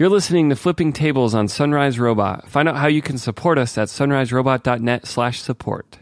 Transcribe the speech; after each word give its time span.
You're 0.00 0.08
listening 0.08 0.48
to 0.48 0.56
Flipping 0.56 0.94
Tables 0.94 1.34
on 1.34 1.46
Sunrise 1.46 1.98
Robot. 1.98 2.48
Find 2.48 2.66
out 2.66 2.76
how 2.76 2.86
you 2.86 3.02
can 3.02 3.18
support 3.18 3.58
us 3.58 3.76
at 3.76 3.88
sunriserobot.net 3.88 5.06
slash 5.06 5.42
support. 5.42 5.98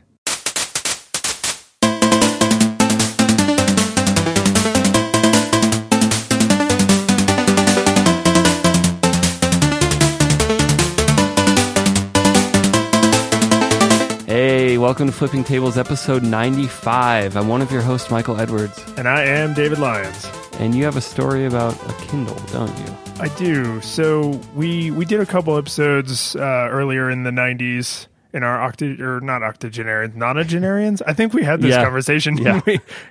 Hey, 14.27 14.77
welcome 14.77 15.07
to 15.09 15.13
Flipping 15.13 15.43
Tables 15.43 15.79
episode 15.79 16.23
95. 16.23 17.37
I'm 17.37 17.49
one 17.49 17.63
of 17.63 17.73
your 17.73 17.81
hosts, 17.81 18.11
Michael 18.11 18.39
Edwards, 18.39 18.79
And 18.99 19.09
I 19.09 19.25
am 19.25 19.55
David 19.55 19.79
Lyons. 19.79 20.31
and 20.61 20.75
you 20.75 20.85
have 20.85 20.97
a 20.97 21.01
story 21.01 21.47
about 21.47 21.75
a 21.89 21.93
Kindle, 22.05 22.37
don't 22.53 22.77
you? 22.79 22.98
I 23.21 23.29
do. 23.37 23.81
So 23.81 24.41
we 24.55 24.91
we 24.93 25.05
did 25.05 25.21
a 25.21 25.27
couple 25.27 25.57
episodes 25.59 26.37
uh, 26.37 26.69
earlier 26.71 27.11
in 27.11 27.25
the 27.25 27.31
'90s 27.31 28.07
in 28.33 28.43
our 28.45 28.59
octa 28.71 28.99
or 29.01 29.21
not 29.21 29.43
octogenarians, 29.43 30.15
nonagenarians. 30.15 31.03
I 31.07 31.15
think 31.15 31.33
we 31.35 31.43
had 31.43 31.61
this 31.61 31.71
Yeah. 31.75 31.83
conversation. 31.83 32.37
Yeah. 32.39 32.61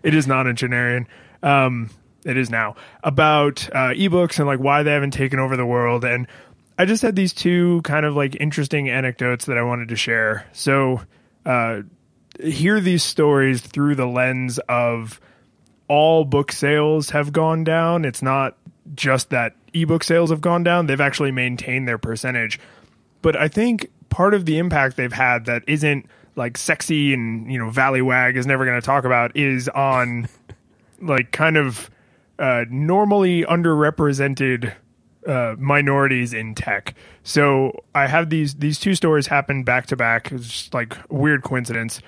It 0.04 0.14
is 0.14 0.26
nonagenarian. 0.28 1.08
Um, 1.44 1.90
it 2.24 2.38
is 2.38 2.50
now 2.50 2.76
about 3.04 3.68
uh, 3.74 3.90
ebooks 3.90 4.38
and 4.40 4.48
like 4.48 4.60
why 4.60 4.84
they 4.84 4.92
haven't 4.92 5.12
taken 5.12 5.40
over 5.40 5.58
the 5.58 5.66
world. 5.66 6.06
And 6.06 6.28
I 6.78 6.86
just 6.86 7.02
had 7.02 7.16
these 7.16 7.34
two 7.34 7.82
kind 7.84 8.06
of 8.06 8.16
like 8.16 8.36
interesting 8.40 8.90
anecdotes 8.90 9.46
that 9.46 9.58
I 9.58 9.64
wanted 9.64 9.90
to 9.90 9.96
share. 9.98 10.46
So 10.54 11.02
uh, 11.46 11.82
hear 12.42 12.80
these 12.80 13.04
stories 13.04 13.62
through 13.62 13.96
the 13.96 14.08
lens 14.08 14.58
of 14.70 15.20
all 15.90 16.24
book 16.24 16.52
sales 16.54 17.10
have 17.10 17.34
gone 17.34 17.64
down. 17.66 18.06
It's 18.06 18.22
not 18.22 18.58
just 18.96 19.30
that 19.30 19.56
ebook 19.74 20.04
sales 20.04 20.30
have 20.30 20.42
gone 20.42 20.64
down, 20.64 20.88
they've 20.88 21.02
actually 21.02 21.32
maintained 21.32 21.88
their 21.88 21.98
percentage. 21.98 22.60
But 23.22 23.36
I 23.36 23.48
think 23.48 23.90
part 24.10 24.34
of 24.34 24.46
the 24.46 24.58
impact 24.58 24.98
they've 24.98 25.12
had 25.12 25.46
that 25.46 25.64
isn't 25.68 26.06
like 26.36 26.58
sexy 26.58 27.14
and, 27.14 27.52
you 27.52 27.58
know, 27.58 27.70
Valleywag 27.70 28.36
is 28.36 28.46
never 28.46 28.66
going 28.66 28.80
to 28.80 28.86
talk 28.86 29.06
about 29.06 29.36
is 29.36 29.68
on 29.70 30.28
like 31.02 31.32
kind 31.32 31.58
of 31.58 31.90
uh, 32.40 32.66
normally 32.70 33.44
underrepresented 33.44 34.74
uh, 35.28 35.56
minorities 35.58 36.34
in 36.34 36.56
tech. 36.56 36.96
So 37.24 37.84
I 37.94 38.08
have 38.08 38.30
these 38.30 38.56
these 38.56 38.80
two 38.80 38.96
stories 38.96 39.28
happen 39.28 39.64
back 39.64 39.88
to 39.88 39.96
back. 39.96 40.32
It's 40.32 40.48
just 40.48 40.74
like 40.74 40.96
weird 41.10 41.44
coincidence. 41.44 42.02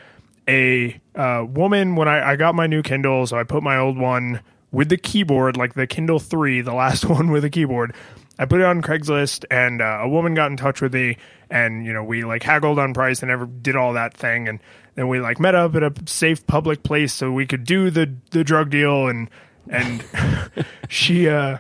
A 0.48 1.00
uh, 1.16 1.46
woman 1.48 1.96
when 1.96 2.08
I, 2.08 2.32
I 2.32 2.36
got 2.36 2.56
my 2.56 2.66
new 2.66 2.82
Kindle, 2.82 3.28
so 3.28 3.38
I 3.38 3.44
put 3.44 3.62
my 3.62 3.78
old 3.78 3.98
one 3.98 4.42
with 4.72 4.90
the 4.90 4.98
keyboard, 4.98 5.58
like 5.58 5.74
the 5.74 5.88
Kindle 5.88 6.20
three, 6.20 6.62
the 6.62 6.74
last 6.74 7.06
one 7.10 7.32
with 7.32 7.44
a 7.44 7.50
keyboard. 7.50 7.96
I 8.38 8.46
put 8.46 8.62
it 8.62 8.66
on 8.66 8.82
Craigslist, 8.82 9.44
and 9.52 9.82
uh, 9.82 10.00
a 10.02 10.08
woman 10.08 10.34
got 10.34 10.50
in 10.50 10.56
touch 10.56 10.82
with 10.82 10.94
me, 10.94 11.18
and 11.50 11.86
you 11.86 11.92
know 11.92 12.04
we 12.04 12.24
like 12.24 12.44
haggled 12.44 12.80
on 12.80 12.94
price 12.94 13.22
and 13.22 13.30
ever 13.30 13.46
did 13.46 13.76
all 13.76 13.94
that 13.94 14.14
thing, 14.16 14.48
and 14.48 14.60
then 14.96 15.08
we 15.08 15.20
like 15.20 15.40
met 15.40 15.56
up 15.56 15.76
at 15.76 15.84
a 15.84 15.94
safe 16.06 16.46
public 16.48 16.84
place 16.84 17.14
so 17.14 17.32
we 17.32 17.46
could 17.46 17.66
do 17.66 17.90
the 17.90 18.14
the 18.32 18.44
drug 18.44 18.70
deal, 18.70 19.08
and 19.08 19.30
and 19.70 20.04
she 20.90 21.28
uh 21.28 21.58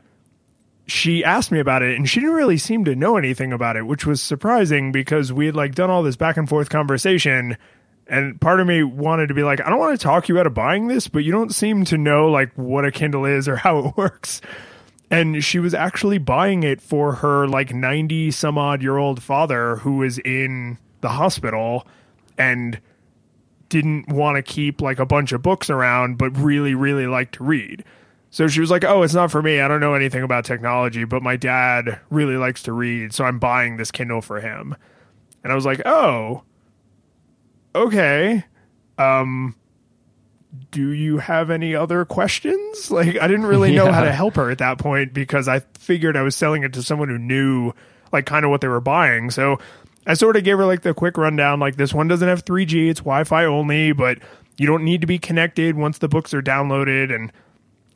she 0.88 1.24
asked 1.24 1.52
me 1.52 1.60
about 1.60 1.84
it 1.84 1.96
and 1.96 2.10
she 2.10 2.20
didn't 2.20 2.36
really 2.36 2.58
seem 2.58 2.84
to 2.86 2.96
know 2.96 3.16
anything 3.16 3.54
about 3.54 3.78
it, 3.78 3.86
which 3.86 4.06
was 4.06 4.22
surprising 4.22 4.92
because 4.92 5.32
we 5.32 5.46
had 5.46 5.56
like 5.56 5.76
done 5.76 5.90
all 5.90 6.02
this 6.04 6.16
back 6.16 6.36
and 6.36 6.50
forth 6.50 6.70
conversation 6.70 7.58
and 8.10 8.42
part 8.42 8.60
of 8.60 8.68
me 8.68 8.84
wanted 8.84 9.28
to 9.28 9.34
be 9.34 9.44
like, 9.44 9.62
I 9.62 9.70
don't 9.70 9.80
want 9.80 9.98
to 9.98 10.04
talk 10.04 10.28
you 10.28 10.40
out 10.40 10.48
of 10.48 10.54
buying 10.54 10.88
this, 10.88 11.08
but 11.08 11.24
you 11.24 11.32
don't 11.32 11.54
seem 11.54 11.86
to 11.86 11.98
know 11.98 12.30
like 12.30 12.52
what 12.56 12.84
a 12.84 12.92
Kindle 12.92 13.26
is 13.26 13.48
or 13.48 13.56
how 13.58 13.80
it 13.80 13.98
works. 13.98 14.42
And 15.12 15.44
she 15.44 15.60
was 15.60 15.74
actually 15.74 16.18
buying 16.18 16.64
it 16.64 16.82
for 16.82 17.14
her 17.14 17.48
like 17.48 17.74
90 17.74 18.32
some 18.32 18.58
odd 18.58 18.82
year 18.82 18.98
old 18.98 19.22
father 19.24 19.78
who 19.78 19.98
was 19.98 20.18
in 20.20 20.78
the 21.02 21.10
hospital 21.10 21.88
and 22.38 22.80
didn't 23.70 24.10
want 24.10 24.36
to 24.36 24.42
keep 24.42 24.82
like 24.82 25.00
a 25.00 25.06
bunch 25.06 25.32
of 25.32 25.42
books 25.42 25.70
around, 25.70 26.18
but 26.18 26.36
really, 26.38 26.74
really 26.74 27.08
liked 27.08 27.36
to 27.36 27.44
read. 27.44 27.84
So 28.32 28.48
she 28.48 28.62
was 28.62 28.70
like, 28.70 28.84
"Oh, 28.84 29.02
it's 29.02 29.14
not 29.14 29.32
for 29.32 29.42
me. 29.42 29.60
I 29.60 29.68
don't 29.68 29.80
know 29.80 29.96
anything 29.96 30.22
about 30.22 30.46
technology, 30.46 31.04
but 31.04 31.24
my 31.24 31.36
dad 31.36 32.00
really 32.12 32.38
likes 32.38 32.62
to 32.64 32.74
read, 32.74 33.14
so 33.14 33.26
I'm 33.26 33.40
buying 33.40 33.78
this 33.78 33.92
Kindle 33.92 34.22
for 34.22 34.40
him." 34.40 34.76
And 35.44 35.52
I 35.52 35.56
was 35.56 35.66
like, 35.66 35.82
"Oh, 35.86 36.44
okay. 37.76 38.44
Um, 38.98 39.56
do 40.72 40.92
you 40.92 41.18
have 41.18 41.50
any 41.50 41.76
other 41.76 42.06
questions?" 42.06 42.92
Like, 42.92 43.20
I 43.20 43.28
didn't 43.28 43.46
really 43.46 43.74
know 43.74 43.92
how 43.92 44.04
to 44.04 44.12
help 44.12 44.36
her 44.36 44.50
at 44.50 44.58
that 44.60 44.78
point 44.78 45.14
because 45.14 45.48
I 45.48 45.60
figured 45.78 46.18
I 46.18 46.22
was 46.22 46.36
selling 46.36 46.64
it 46.64 46.74
to 46.74 46.84
someone 46.84 47.10
who 47.10 47.18
knew, 47.18 47.74
like, 48.12 48.26
kind 48.26 48.46
of 48.46 48.52
what 48.52 48.62
they 48.62 48.68
were 48.68 48.82
buying. 48.82 49.32
So 49.32 49.60
I 50.06 50.14
sort 50.14 50.36
of 50.36 50.44
gave 50.44 50.58
her 50.58 50.66
like 50.66 50.82
the 50.82 50.94
quick 50.94 51.18
rundown. 51.18 51.60
Like, 51.60 51.76
this 51.76 51.94
one 51.94 52.08
doesn't 52.08 52.28
have 52.28 52.46
3G; 52.46 52.90
it's 52.90 53.02
Wi-Fi 53.02 53.46
only, 53.46 53.92
but 53.92 54.20
you 54.58 54.68
don't 54.68 54.84
need 54.84 55.02
to 55.02 55.08
be 55.08 55.20
connected 55.20 55.78
once 55.78 55.98
the 55.98 56.10
books 56.10 56.34
are 56.34 56.42
downloaded 56.42 57.16
and 57.16 57.32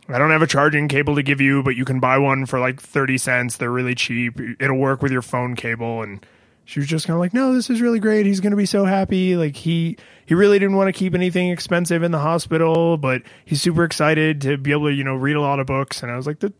I 0.10 0.18
don't 0.18 0.32
have 0.32 0.42
a 0.42 0.48
charging 0.48 0.88
cable 0.88 1.16
to 1.16 1.24
give 1.24 1.40
you, 1.40 1.64
but 1.64 1.76
you 1.76 1.86
can 1.86 2.00
buy 2.00 2.18
one 2.18 2.46
for 2.46 2.60
like 2.60 2.82
30 2.82 3.18
cents. 3.18 3.58
They're 3.58 3.72
really 3.72 3.96
cheap. 3.96 4.40
It'll 4.60 4.78
work 4.78 5.02
with 5.02 5.12
your 5.12 5.22
phone 5.22 5.56
cable. 5.56 6.02
And 6.02 6.26
she 6.66 6.80
was 6.80 6.88
just 6.88 7.06
kind 7.06 7.16
of 7.16 7.20
like, 7.20 7.34
no, 7.34 7.54
this 7.54 7.70
is 7.70 7.82
really 7.82 8.00
great. 8.00 8.26
He's 8.26 8.40
going 8.40 8.52
to 8.52 8.58
be 8.58 8.66
so 8.66 8.86
happy. 8.86 9.36
Like 9.36 9.56
he, 9.56 9.98
he 10.26 10.34
really 10.34 10.60
didn't 10.60 10.76
want 10.76 10.88
to 10.88 10.98
keep 10.98 11.14
anything 11.14 11.50
expensive 11.50 12.04
in 12.04 12.12
the 12.12 12.20
hospital, 12.20 12.98
but 12.98 13.22
he's 13.46 13.62
super 13.62 13.84
excited 13.84 14.42
to 14.42 14.58
be 14.58 14.72
able 14.72 14.88
to, 14.88 14.94
you 14.94 15.04
know, 15.04 15.16
read 15.16 15.36
a 15.36 15.42
lot 15.42 15.60
of 15.60 15.68
books. 15.68 16.02
And 16.02 16.12
I 16.12 16.16
was 16.16 16.26
like, 16.26 16.40
that, 16.40 16.54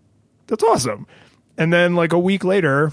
that's 0.48 0.64
awesome. 0.64 1.08
And 1.58 1.72
then 1.72 1.96
like 1.96 2.14
a 2.14 2.20
week 2.20 2.44
later, 2.44 2.92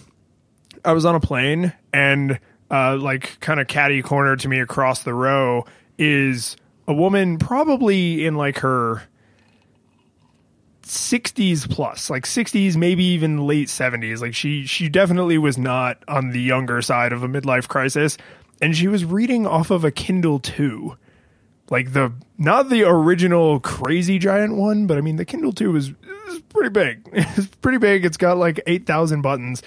I 0.85 0.93
was 0.93 1.05
on 1.05 1.15
a 1.15 1.21
plane 1.21 1.73
and 1.93 2.39
uh, 2.71 2.97
like 2.97 3.41
kind 3.41 3.59
of 3.59 3.67
catty 3.67 4.03
corner 4.03 4.37
to 4.37 4.49
me 4.49 4.61
across 4.61 5.03
the 5.03 5.15
row 5.15 5.65
is 5.99 6.57
a 6.87 6.95
woman 6.95 7.39
probably 7.39 8.25
in 8.25 8.37
like 8.37 8.59
her 8.59 9.03
60s 10.91 11.71
plus 11.71 12.11
like 12.11 12.25
60s 12.25 12.77
maybe 12.77 13.05
even 13.05 13.47
late 13.47 13.69
70s 13.69 14.21
like 14.21 14.35
she 14.35 14.67
she 14.67 14.89
definitely 14.89 15.39
was 15.39 15.57
not 15.57 16.03
on 16.09 16.31
the 16.31 16.41
younger 16.41 16.83
side 16.83 17.13
of 17.13 17.23
a 17.23 17.29
midlife 17.29 17.69
crisis. 17.69 18.19
And 18.63 18.77
she 18.77 18.89
was 18.89 19.05
reading 19.05 19.47
off 19.47 19.71
of 19.71 19.85
a 19.85 19.91
kindle 19.91 20.41
2 20.41 20.97
like 21.71 21.93
the 21.93 22.13
not 22.37 22.69
the 22.69 22.83
original 22.83 23.61
crazy 23.61 24.19
giant 24.19 24.57
one 24.57 24.87
but 24.87 24.99
i 24.99 25.01
mean 25.01 25.17
the 25.17 25.25
kindle 25.25 25.53
2 25.53 25.77
is, 25.77 25.93
is 26.29 26.41
pretty 26.49 26.71
big. 26.71 27.09
It's 27.37 27.47
pretty 27.57 27.79
big. 27.79 28.05
It's 28.05 28.17
got 28.17 28.37
like 28.37 28.61
8000 28.67 29.23
buttons. 29.23 29.63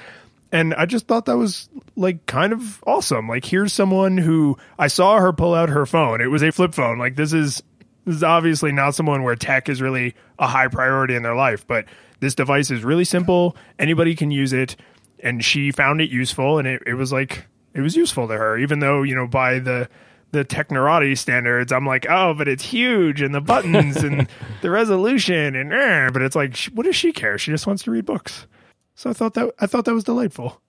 And 0.51 0.73
i 0.75 0.85
just 0.85 1.07
thought 1.07 1.25
that 1.25 1.37
was 1.37 1.69
like 1.95 2.25
kind 2.25 2.51
of 2.51 2.83
awesome. 2.85 3.29
Like 3.29 3.45
here's 3.45 3.71
someone 3.71 4.17
who 4.17 4.57
i 4.77 4.87
saw 4.87 5.19
her 5.19 5.31
pull 5.31 5.55
out 5.55 5.69
her 5.69 5.85
phone. 5.85 6.19
It 6.19 6.27
was 6.27 6.43
a 6.43 6.51
flip 6.51 6.73
phone. 6.73 6.99
Like 6.99 7.15
this 7.15 7.31
is 7.31 7.63
this 8.05 8.15
is 8.15 8.23
obviously 8.23 8.71
not 8.71 8.95
someone 8.95 9.23
where 9.23 9.35
tech 9.35 9.69
is 9.69 9.81
really 9.81 10.15
a 10.39 10.47
high 10.47 10.67
priority 10.67 11.15
in 11.15 11.23
their 11.23 11.35
life, 11.35 11.65
but 11.65 11.85
this 12.19 12.35
device 12.35 12.71
is 12.71 12.83
really 12.83 13.05
simple. 13.05 13.55
Anybody 13.79 14.15
can 14.15 14.31
use 14.31 14.53
it. 14.53 14.75
And 15.19 15.43
she 15.43 15.71
found 15.71 16.01
it 16.01 16.09
useful 16.09 16.57
and 16.57 16.67
it, 16.67 16.83
it 16.85 16.95
was 16.95 17.13
like, 17.13 17.45
it 17.73 17.81
was 17.81 17.95
useful 17.95 18.27
to 18.27 18.33
her, 18.33 18.57
even 18.57 18.79
though, 18.79 19.03
you 19.03 19.15
know, 19.15 19.25
by 19.25 19.59
the, 19.59 19.89
the 20.31 20.43
technorati 20.43 21.17
standards, 21.17 21.71
I'm 21.71 21.85
like, 21.85 22.05
oh, 22.09 22.33
but 22.33 22.49
it's 22.49 22.63
huge 22.63 23.21
and 23.21 23.33
the 23.33 23.39
buttons 23.39 23.97
and 23.97 24.27
the 24.61 24.69
resolution 24.69 25.55
and, 25.55 25.71
eh, 25.71 26.09
but 26.11 26.21
it's 26.21 26.35
like, 26.35 26.57
what 26.73 26.85
does 26.85 26.95
she 26.95 27.13
care? 27.13 27.37
She 27.37 27.51
just 27.51 27.65
wants 27.65 27.83
to 27.83 27.91
read 27.91 28.05
books. 28.05 28.47
So 28.95 29.09
I 29.09 29.13
thought 29.13 29.33
that, 29.35 29.53
I 29.59 29.65
thought 29.65 29.85
that 29.85 29.93
was 29.93 30.03
delightful. 30.03 30.61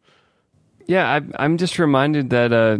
Yeah, 0.86 1.08
I, 1.08 1.44
I'm 1.44 1.56
just 1.56 1.78
reminded 1.78 2.30
that, 2.30 2.52
uh, 2.52 2.78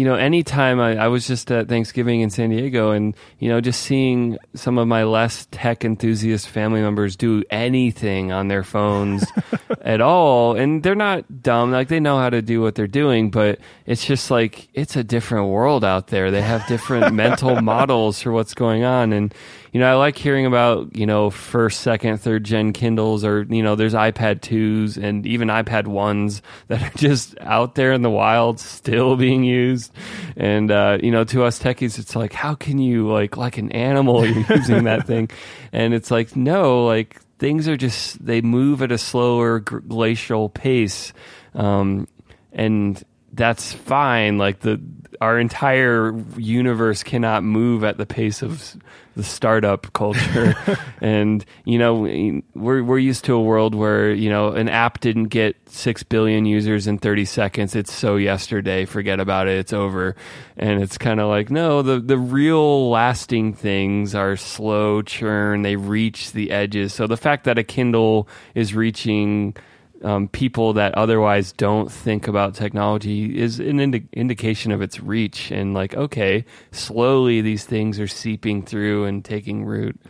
you 0.00 0.06
know, 0.06 0.14
anytime 0.14 0.80
I, 0.80 0.96
I 0.96 1.08
was 1.08 1.26
just 1.26 1.52
at 1.52 1.68
Thanksgiving 1.68 2.22
in 2.22 2.30
San 2.30 2.48
Diego 2.48 2.92
and, 2.92 3.14
you 3.38 3.50
know, 3.50 3.60
just 3.60 3.82
seeing 3.82 4.38
some 4.54 4.78
of 4.78 4.88
my 4.88 5.04
less 5.04 5.46
tech 5.50 5.84
enthusiast 5.84 6.48
family 6.48 6.80
members 6.80 7.16
do 7.16 7.44
anything 7.50 8.32
on 8.32 8.48
their 8.48 8.62
phones 8.62 9.26
at 9.82 10.00
all. 10.00 10.56
And 10.56 10.82
they're 10.82 10.94
not 10.94 11.42
dumb. 11.42 11.70
Like, 11.70 11.88
they 11.88 12.00
know 12.00 12.16
how 12.16 12.30
to 12.30 12.40
do 12.40 12.62
what 12.62 12.76
they're 12.76 12.86
doing, 12.86 13.30
but 13.30 13.58
it's 13.84 14.06
just 14.06 14.30
like, 14.30 14.70
it's 14.72 14.96
a 14.96 15.04
different 15.04 15.48
world 15.48 15.84
out 15.84 16.06
there. 16.06 16.30
They 16.30 16.40
have 16.40 16.66
different 16.66 17.14
mental 17.26 17.60
models 17.60 18.22
for 18.22 18.32
what's 18.32 18.54
going 18.54 18.84
on. 18.84 19.12
And, 19.12 19.34
you 19.72 19.80
know, 19.80 19.90
I 19.90 19.96
like 19.96 20.16
hearing 20.16 20.46
about, 20.46 20.96
you 20.96 21.04
know, 21.04 21.28
first, 21.28 21.80
second, 21.80 22.18
third 22.18 22.44
gen 22.44 22.72
Kindles 22.72 23.22
or, 23.22 23.42
you 23.42 23.62
know, 23.62 23.76
there's 23.76 23.94
iPad 23.94 24.40
2s 24.40 24.96
and 24.96 25.26
even 25.26 25.48
iPad 25.48 25.84
1s 25.84 26.40
that 26.68 26.82
are 26.82 26.96
just 26.96 27.38
out 27.40 27.74
there 27.74 27.92
in 27.92 28.02
the 28.02 28.10
wild 28.10 28.58
still 28.58 29.16
being 29.16 29.44
used. 29.44 29.89
And, 30.36 30.70
uh, 30.70 30.98
you 31.02 31.10
know, 31.10 31.24
to 31.24 31.44
us 31.44 31.58
techies, 31.58 31.98
it's 31.98 32.16
like, 32.16 32.32
how 32.32 32.54
can 32.54 32.78
you, 32.78 33.10
like, 33.10 33.36
like 33.36 33.58
an 33.58 33.72
animal, 33.72 34.26
you're 34.26 34.44
using 34.56 34.84
that 34.84 35.06
thing? 35.06 35.30
And 35.72 35.94
it's 35.94 36.10
like, 36.10 36.36
no, 36.36 36.84
like, 36.84 37.20
things 37.38 37.68
are 37.68 37.76
just, 37.76 38.24
they 38.24 38.40
move 38.40 38.82
at 38.82 38.92
a 38.92 38.98
slower 38.98 39.60
glacial 39.60 40.48
pace. 40.48 41.12
Um, 41.54 42.06
and 42.52 43.02
that's 43.32 43.72
fine. 43.72 44.38
Like 44.38 44.60
the 44.60 44.80
our 45.20 45.38
entire 45.38 46.14
universe 46.36 47.02
cannot 47.02 47.42
move 47.44 47.84
at 47.84 47.98
the 47.98 48.06
pace 48.06 48.42
of 48.42 48.76
the 49.16 49.24
startup 49.24 49.92
culture, 49.92 50.54
and 51.00 51.44
you 51.64 51.78
know 51.78 52.42
we're 52.54 52.82
we're 52.82 52.98
used 52.98 53.24
to 53.24 53.34
a 53.34 53.42
world 53.42 53.74
where 53.74 54.12
you 54.12 54.30
know 54.30 54.52
an 54.52 54.68
app 54.68 55.00
didn't 55.00 55.26
get 55.26 55.56
six 55.66 56.02
billion 56.02 56.46
users 56.46 56.86
in 56.86 56.98
thirty 56.98 57.24
seconds. 57.24 57.74
It's 57.74 57.92
so 57.92 58.16
yesterday. 58.16 58.84
Forget 58.84 59.20
about 59.20 59.48
it. 59.48 59.58
It's 59.58 59.72
over. 59.72 60.16
And 60.56 60.82
it's 60.82 60.98
kind 60.98 61.20
of 61.20 61.28
like 61.28 61.50
no, 61.50 61.82
the 61.82 62.00
the 62.00 62.18
real 62.18 62.90
lasting 62.90 63.54
things 63.54 64.14
are 64.14 64.36
slow 64.36 65.02
churn. 65.02 65.62
They 65.62 65.76
reach 65.76 66.32
the 66.32 66.50
edges. 66.50 66.94
So 66.94 67.06
the 67.06 67.16
fact 67.16 67.44
that 67.44 67.58
a 67.58 67.64
Kindle 67.64 68.28
is 68.54 68.74
reaching 68.74 69.56
um, 70.02 70.28
people 70.28 70.72
that 70.74 70.94
otherwise 70.94 71.52
don't 71.52 71.90
think 71.90 72.28
about 72.28 72.54
technology 72.54 73.38
is 73.38 73.60
an 73.60 73.80
indi- 73.80 74.08
indication 74.12 74.72
of 74.72 74.80
its 74.82 75.00
reach. 75.00 75.50
And 75.50 75.74
like, 75.74 75.94
okay, 75.94 76.44
slowly 76.72 77.40
these 77.40 77.64
things 77.64 78.00
are 78.00 78.06
seeping 78.06 78.62
through 78.62 79.04
and 79.04 79.24
taking 79.24 79.64
root. 79.64 80.00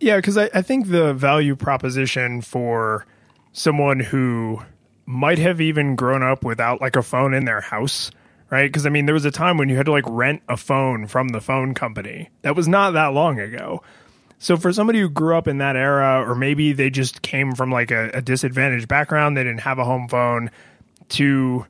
Yeah, 0.00 0.16
because 0.16 0.38
I, 0.38 0.50
I 0.54 0.62
think 0.62 0.88
the 0.88 1.12
value 1.14 1.56
proposition 1.56 2.40
for 2.40 3.06
someone 3.52 4.00
who 4.00 4.62
might 5.06 5.38
have 5.38 5.60
even 5.60 5.96
grown 5.96 6.22
up 6.22 6.44
without 6.44 6.80
like 6.80 6.94
a 6.94 7.02
phone 7.02 7.34
in 7.34 7.44
their 7.46 7.60
house, 7.60 8.10
right? 8.50 8.68
Because 8.68 8.86
I 8.86 8.90
mean, 8.90 9.06
there 9.06 9.14
was 9.14 9.24
a 9.24 9.30
time 9.30 9.56
when 9.56 9.68
you 9.68 9.76
had 9.76 9.86
to 9.86 9.92
like 9.92 10.04
rent 10.06 10.42
a 10.48 10.56
phone 10.56 11.06
from 11.06 11.28
the 11.28 11.40
phone 11.40 11.74
company. 11.74 12.30
That 12.42 12.54
was 12.54 12.68
not 12.68 12.92
that 12.92 13.08
long 13.08 13.40
ago. 13.40 13.82
So 14.38 14.56
for 14.56 14.72
somebody 14.72 15.00
who 15.00 15.08
grew 15.08 15.36
up 15.36 15.48
in 15.48 15.58
that 15.58 15.76
era, 15.76 16.24
or 16.26 16.34
maybe 16.34 16.72
they 16.72 16.90
just 16.90 17.22
came 17.22 17.54
from 17.54 17.70
like 17.72 17.90
a, 17.90 18.10
a 18.14 18.22
disadvantaged 18.22 18.86
background, 18.86 19.36
they 19.36 19.42
didn't 19.42 19.60
have 19.60 19.78
a 19.78 19.84
home 19.84 20.08
phone, 20.08 20.50
to 21.10 21.66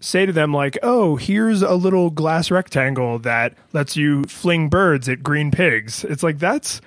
say 0.00 0.24
to 0.24 0.32
them 0.32 0.52
like, 0.52 0.78
"Oh, 0.82 1.16
here's 1.16 1.62
a 1.62 1.74
little 1.74 2.10
glass 2.10 2.50
rectangle 2.50 3.18
that 3.20 3.54
lets 3.72 3.96
you 3.96 4.24
fling 4.24 4.68
birds 4.68 5.08
at 5.08 5.22
green 5.22 5.50
pigs." 5.50 6.04
It's 6.04 6.22
like 6.22 6.38
that's 6.38 6.80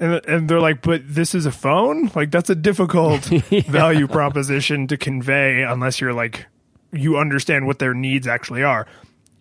and, 0.00 0.14
and 0.26 0.48
they're 0.48 0.60
like, 0.60 0.82
"But 0.82 1.02
this 1.04 1.34
is 1.34 1.46
a 1.46 1.52
phone? 1.52 2.10
Like 2.14 2.30
that's 2.30 2.50
a 2.50 2.54
difficult 2.54 3.30
yeah. 3.50 3.60
value 3.62 4.08
proposition 4.08 4.86
to 4.88 4.96
convey 4.96 5.62
unless 5.62 6.00
you're 6.00 6.14
like 6.14 6.46
you 6.90 7.18
understand 7.18 7.66
what 7.66 7.78
their 7.78 7.94
needs 7.94 8.26
actually 8.26 8.62
are." 8.64 8.86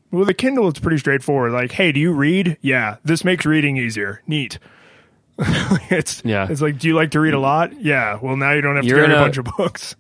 With 0.10 0.30
a 0.30 0.34
Kindle, 0.34 0.70
it's 0.70 0.80
pretty 0.80 1.00
straightforward. 1.00 1.52
Like, 1.54 1.72
"Hey, 1.72 1.92
do 1.92 2.00
you 2.00 2.14
read? 2.14 2.58
Yeah, 2.62 2.98
this 3.04 3.24
makes 3.24 3.46
reading 3.46 3.78
easier. 3.78 4.22
Neat." 4.28 4.60
it's 5.90 6.22
yeah. 6.26 6.48
It's 6.50 6.62
like, 6.62 6.80
do 6.80 6.88
you 6.88 6.96
like 6.96 7.12
to 7.12 7.20
read 7.20 7.34
a 7.34 7.40
lot? 7.40 7.80
Yeah. 7.82 8.20
Well, 8.22 8.36
now 8.36 8.54
you 8.54 8.62
don't 8.62 8.76
have 8.76 8.86
you're 8.86 9.02
to 9.02 9.06
carry 9.06 9.16
a, 9.16 9.20
a 9.20 9.24
bunch 9.24 9.38
of 9.38 9.46
books. 9.58 9.96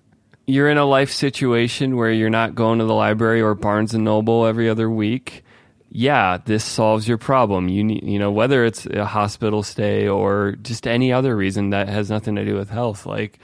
You're 0.45 0.69
in 0.69 0.77
a 0.77 0.85
life 0.85 1.11
situation 1.11 1.97
where 1.97 2.11
you're 2.11 2.29
not 2.29 2.55
going 2.55 2.79
to 2.79 2.85
the 2.85 2.93
library 2.93 3.41
or 3.41 3.53
Barnes 3.53 3.93
and 3.93 4.03
Noble 4.03 4.45
every 4.45 4.69
other 4.69 4.89
week. 4.89 5.43
Yeah, 5.89 6.37
this 6.43 6.63
solves 6.63 7.07
your 7.07 7.17
problem. 7.17 7.69
You 7.69 7.83
need, 7.83 8.03
you 8.03 8.17
know, 8.19 8.31
whether 8.31 8.65
it's 8.65 8.85
a 8.85 9.05
hospital 9.05 9.63
stay 9.63 10.07
or 10.07 10.55
just 10.61 10.87
any 10.87 11.11
other 11.13 11.35
reason 11.35 11.69
that 11.71 11.89
has 11.89 12.09
nothing 12.09 12.35
to 12.35 12.45
do 12.45 12.55
with 12.55 12.69
health. 12.69 13.05
Like, 13.05 13.39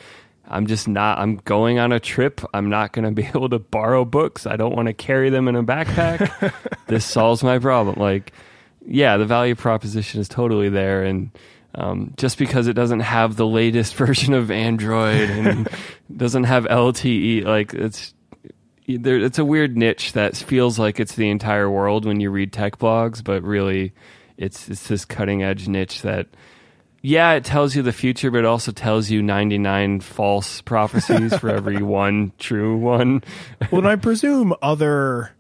I'm 0.48 0.68
just 0.68 0.88
not. 0.88 1.20
I'm 1.20 1.38
going 1.38 1.80
on 1.80 1.92
a 1.92 2.00
trip. 2.00 2.42
I'm 2.54 2.70
not 2.70 2.92
going 2.92 3.06
to 3.06 3.12
be 3.12 3.26
able 3.36 3.50
to 3.50 3.60
borrow 3.60 4.06
books. 4.06 4.46
I 4.46 4.56
don't 4.56 4.76
want 4.76 4.88
to 4.88 4.94
carry 4.94 5.30
them 5.30 5.48
in 5.48 5.56
a 5.56 5.64
backpack. 5.64 6.54
this 6.88 7.06
solves 7.06 7.44
my 7.44 7.60
problem. 7.60 8.00
Like, 8.00 8.34
yeah, 8.86 9.18
the 9.18 9.26
value 9.26 9.56
proposition 9.56 10.20
is 10.20 10.28
totally 10.28 10.70
there, 10.70 11.04
and 11.04 11.32
um, 11.76 12.14
just 12.18 12.38
because 12.38 12.68
it 12.68 12.74
doesn't 12.74 13.00
have 13.00 13.36
the 13.36 13.48
latest 13.48 13.96
version 13.98 14.34
of 14.34 14.52
Android 14.52 15.30
and 15.30 15.70
doesn't 16.16 16.46
have 16.46 16.66
LTE, 16.66 17.46
like 17.46 17.74
it's 17.74 18.14
there, 18.88 19.18
it's 19.18 19.40
a 19.40 19.46
weird 19.46 19.78
niche 19.78 20.14
that 20.14 20.36
feels 20.36 20.78
like 20.78 21.00
it's 21.00 21.16
the 21.16 21.30
entire 21.30 21.70
world 21.70 22.06
when 22.06 22.20
you 22.20 22.30
read 22.30 22.52
tech 22.52 22.78
blogs, 22.78 23.24
but 23.24 23.44
really, 23.44 23.94
it's 24.38 24.70
it's 24.70 24.88
this 24.88 25.06
cutting 25.06 25.44
edge 25.44 25.68
niche 25.68 26.02
that. 26.02 26.28
Yeah, 27.06 27.34
it 27.34 27.44
tells 27.44 27.76
you 27.76 27.82
the 27.82 27.92
future, 27.92 28.32
but 28.32 28.40
it 28.40 28.46
also 28.46 28.72
tells 28.72 29.10
you 29.10 29.22
99 29.22 30.00
false 30.00 30.62
prophecies 30.62 31.36
for 31.36 31.50
every 31.50 31.84
one 31.84 32.32
true 32.40 32.78
one. 32.78 33.26
well, 33.72 33.80
and 33.80 33.90
I 33.90 33.98
presume 33.98 34.54
other, 34.62 35.32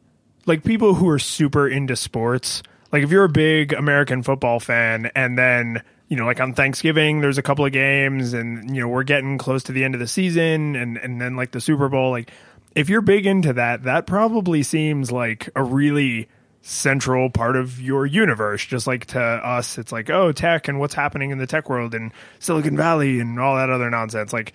like 0.46 0.66
people 0.66 0.94
who 0.94 1.08
are 1.08 1.20
super 1.20 1.66
into 1.66 1.96
sports, 1.96 2.64
like 2.92 3.02
if 3.02 3.12
you're 3.12 3.24
a 3.24 3.30
big 3.30 3.72
American 3.72 4.24
football 4.24 4.60
fan 4.60 5.10
and 5.16 5.38
then 5.38 5.82
you 6.08 6.18
know, 6.18 6.26
like 6.26 6.40
on 6.40 6.54
Thanksgiving, 6.54 7.22
there's 7.22 7.38
a 7.38 7.42
couple 7.42 7.66
of 7.66 7.72
games, 7.72 8.34
and 8.34 8.76
you 8.76 8.82
know, 8.82 8.88
we're 8.88 9.04
getting 9.04 9.38
close 9.38 9.64
to 9.64 9.72
the 9.72 9.84
end 9.84 9.96
of 9.96 10.00
the 10.00 10.08
season, 10.08 10.76
and 10.76 10.98
and 10.98 11.20
then 11.20 11.36
like 11.36 11.52
the 11.52 11.62
Super 11.62 11.90
Bowl. 11.90 12.12
Like, 12.12 12.32
if 12.76 12.90
you're 12.90 13.02
big 13.02 13.26
into 13.26 13.54
that, 13.54 13.84
that 13.84 14.06
probably 14.06 14.64
seems 14.64 15.12
like 15.12 15.50
a 15.56 15.64
really 15.64 16.28
central 16.62 17.30
part 17.30 17.56
of 17.56 17.80
your 17.82 18.06
universe. 18.06 18.66
Just 18.66 18.88
like 18.88 19.06
to 19.08 19.22
us, 19.22 19.78
it's 19.78 19.92
like, 19.92 20.10
oh, 20.10 20.32
tech 20.32 20.68
and 20.68 20.80
what's 20.80 20.94
happening 20.94 21.32
in 21.32 21.38
the 21.38 21.48
tech 21.48 21.70
world 21.70 21.94
and 21.94 22.12
Silicon 22.40 22.78
Valley 22.78 23.20
and 23.20 23.40
all 23.40 23.56
that 23.58 23.70
other 23.70 23.90
nonsense. 23.90 24.34
Like, 24.34 24.54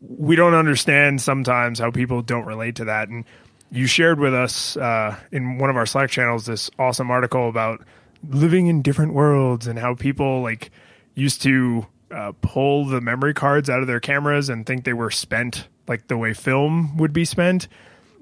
we 0.00 0.36
don't 0.36 0.54
understand 0.54 1.20
sometimes 1.20 1.78
how 1.78 1.90
people 1.90 2.22
don't 2.22 2.46
relate 2.46 2.76
to 2.76 2.86
that. 2.86 3.08
And 3.08 3.24
you 3.70 3.86
shared 3.86 4.20
with 4.20 4.34
us 4.34 4.76
uh, 4.76 5.16
in 5.32 5.58
one 5.58 5.70
of 5.70 5.76
our 5.76 5.86
Slack 5.86 6.10
channels 6.10 6.46
this 6.46 6.70
awesome 6.78 7.10
article 7.10 7.48
about 7.48 7.84
living 8.28 8.66
in 8.66 8.82
different 8.82 9.14
worlds 9.14 9.66
and 9.66 9.78
how 9.78 9.94
people 9.94 10.42
like 10.42 10.70
used 11.14 11.42
to 11.42 11.86
uh, 12.10 12.32
pull 12.40 12.86
the 12.86 13.00
memory 13.00 13.34
cards 13.34 13.68
out 13.68 13.80
of 13.80 13.86
their 13.86 14.00
cameras 14.00 14.48
and 14.48 14.66
think 14.66 14.84
they 14.84 14.92
were 14.92 15.10
spent 15.10 15.68
like 15.88 16.08
the 16.08 16.16
way 16.16 16.32
film 16.32 16.96
would 16.96 17.12
be 17.12 17.24
spent. 17.24 17.68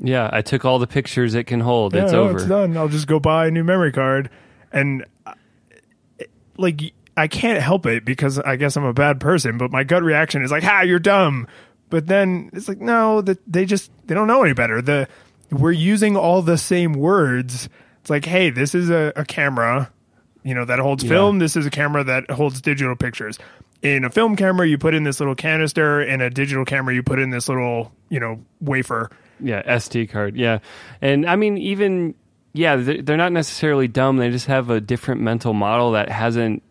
Yeah, 0.00 0.28
I 0.32 0.42
took 0.42 0.64
all 0.64 0.78
the 0.78 0.86
pictures 0.86 1.34
it 1.34 1.44
can 1.44 1.60
hold. 1.60 1.94
Yeah, 1.94 2.04
it's 2.04 2.12
no, 2.12 2.24
over. 2.24 2.38
It's 2.38 2.46
done. 2.46 2.76
I'll 2.76 2.88
just 2.88 3.06
go 3.06 3.20
buy 3.20 3.46
a 3.46 3.50
new 3.50 3.64
memory 3.64 3.92
card. 3.92 4.28
And 4.72 5.04
uh, 5.24 5.34
like 6.56 6.92
I 7.16 7.28
can't 7.28 7.62
help 7.62 7.86
it 7.86 8.04
because 8.04 8.38
I 8.38 8.56
guess 8.56 8.76
I'm 8.76 8.84
a 8.84 8.92
bad 8.92 9.20
person, 9.20 9.56
but 9.56 9.70
my 9.70 9.84
gut 9.84 10.02
reaction 10.02 10.42
is 10.42 10.50
like, 10.50 10.64
"Ha, 10.64 10.82
you're 10.82 10.98
dumb." 10.98 11.46
But 11.90 12.08
then 12.08 12.50
it's 12.52 12.66
like, 12.66 12.80
no, 12.80 13.20
that 13.20 13.38
they 13.46 13.64
just 13.64 13.90
they 14.06 14.14
don't 14.14 14.26
know 14.26 14.42
any 14.42 14.52
better. 14.52 14.82
The 14.82 15.08
we're 15.50 15.72
using 15.72 16.16
all 16.16 16.42
the 16.42 16.58
same 16.58 16.92
words. 16.92 17.68
It's 18.04 18.10
like, 18.10 18.26
hey, 18.26 18.50
this 18.50 18.74
is 18.74 18.90
a, 18.90 19.14
a 19.16 19.24
camera 19.24 19.90
you 20.44 20.54
know 20.54 20.66
that 20.66 20.78
holds 20.78 21.02
yeah. 21.02 21.10
film. 21.10 21.38
This 21.38 21.56
is 21.56 21.64
a 21.64 21.70
camera 21.70 22.04
that 22.04 22.30
holds 22.30 22.60
digital 22.60 22.94
pictures. 22.94 23.38
In 23.80 24.04
a 24.04 24.10
film 24.10 24.36
camera, 24.36 24.68
you 24.68 24.78
put 24.78 24.94
in 24.94 25.02
this 25.02 25.18
little 25.18 25.34
canister. 25.34 26.02
In 26.02 26.20
a 26.20 26.30
digital 26.30 26.64
camera, 26.64 26.94
you 26.94 27.02
put 27.02 27.18
in 27.18 27.30
this 27.30 27.48
little 27.48 27.92
you 28.10 28.20
know 28.20 28.44
wafer. 28.60 29.10
Yeah, 29.40 29.62
SD 29.62 30.10
card. 30.10 30.36
Yeah, 30.36 30.58
and 31.00 31.26
I 31.26 31.36
mean 31.36 31.56
even 31.56 32.14
yeah, 32.52 32.76
they're 32.76 33.16
not 33.16 33.32
necessarily 33.32 33.88
dumb. 33.88 34.18
They 34.18 34.30
just 34.30 34.46
have 34.46 34.68
a 34.68 34.82
different 34.82 35.22
mental 35.22 35.54
model 35.54 35.92
that 35.92 36.10
hasn't 36.10 36.62